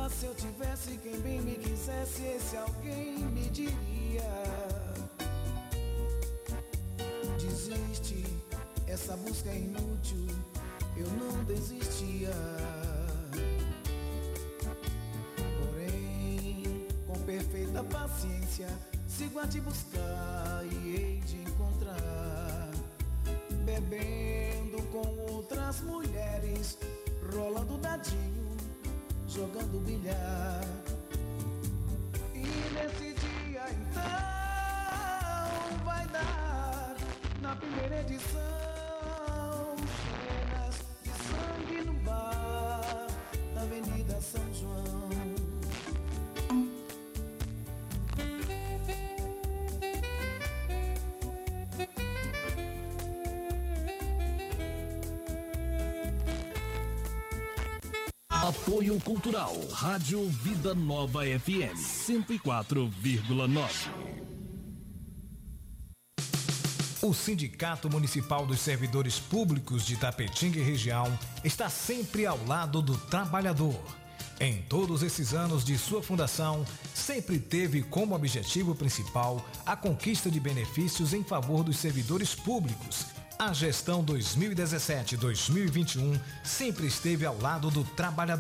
Se 0.10 0.26
eu 0.26 0.36
tivesse 0.36 0.98
quem 0.98 1.20
bem 1.22 1.42
me 1.42 1.56
quisesse, 1.56 2.24
esse 2.24 2.58
alguém 2.58 3.18
me 3.20 3.50
diria: 3.50 4.24
Desiste, 7.40 8.24
essa 8.86 9.16
busca 9.18 9.50
é 9.50 9.58
inútil, 9.58 10.28
eu 10.96 11.08
não 11.08 11.44
desistia. 11.46 12.32
Porém, 15.60 16.88
com 17.08 17.20
perfeita 17.22 17.84
paciência, 17.84 18.68
sigo 19.08 19.40
a 19.40 19.48
te 19.48 19.62
buscar 19.62 20.64
e 20.66 20.96
hei 20.96 21.20
de 21.26 21.38
encontrar. 21.38 22.72
Bebendo 23.66 24.82
com 24.92 25.34
outras 25.34 25.82
mulheres, 25.82 26.78
rolando 27.34 27.78
dadinho, 27.78 28.53
jogando 29.34 29.80
bilhar. 29.84 30.62
E 32.36 32.46
nesse 32.74 33.14
dia 33.14 33.66
então 33.72 34.04
vai 35.84 36.06
dar 36.08 36.96
na 37.42 37.56
primeira 37.56 38.02
edição 38.02 39.76
cenas 40.06 40.76
de 41.04 41.10
sangue 41.10 41.82
no 41.86 41.94
bar 42.06 43.08
na 43.56 43.62
Avenida 43.62 44.22
São 44.22 44.54
João. 44.54 45.13
Apoio 58.54 59.00
Cultural. 59.00 59.56
Rádio 59.72 60.30
Vida 60.30 60.76
Nova 60.76 61.22
FM 61.24 61.76
104,9. 61.76 63.90
O 67.02 67.12
Sindicato 67.16 67.90
Municipal 67.90 68.46
dos 68.46 68.60
Servidores 68.60 69.18
Públicos 69.18 69.84
de 69.84 69.98
Tapetinga 69.98 70.60
e 70.60 70.64
Região 70.64 71.18
está 71.44 71.68
sempre 71.68 72.28
ao 72.28 72.38
lado 72.46 72.80
do 72.80 72.96
trabalhador. 72.96 73.82
Em 74.40 74.62
todos 74.62 75.02
esses 75.02 75.34
anos 75.34 75.66
de 75.66 75.76
sua 75.76 76.04
fundação, 76.04 76.64
sempre 76.94 77.40
teve 77.40 77.82
como 77.82 78.14
objetivo 78.14 78.76
principal 78.76 79.44
a 79.66 79.76
conquista 79.76 80.30
de 80.30 80.40
benefícios 80.40 81.12
em 81.12 81.24
favor 81.24 81.64
dos 81.64 81.78
servidores 81.78 82.36
públicos. 82.36 83.08
A 83.38 83.52
gestão 83.52 84.02
2017-2021 84.06 86.18
sempre 86.44 86.88
esteve 86.88 87.26
ao 87.26 87.38
lado 87.40 87.70
do 87.70 87.84
trabalhador. 87.84 88.32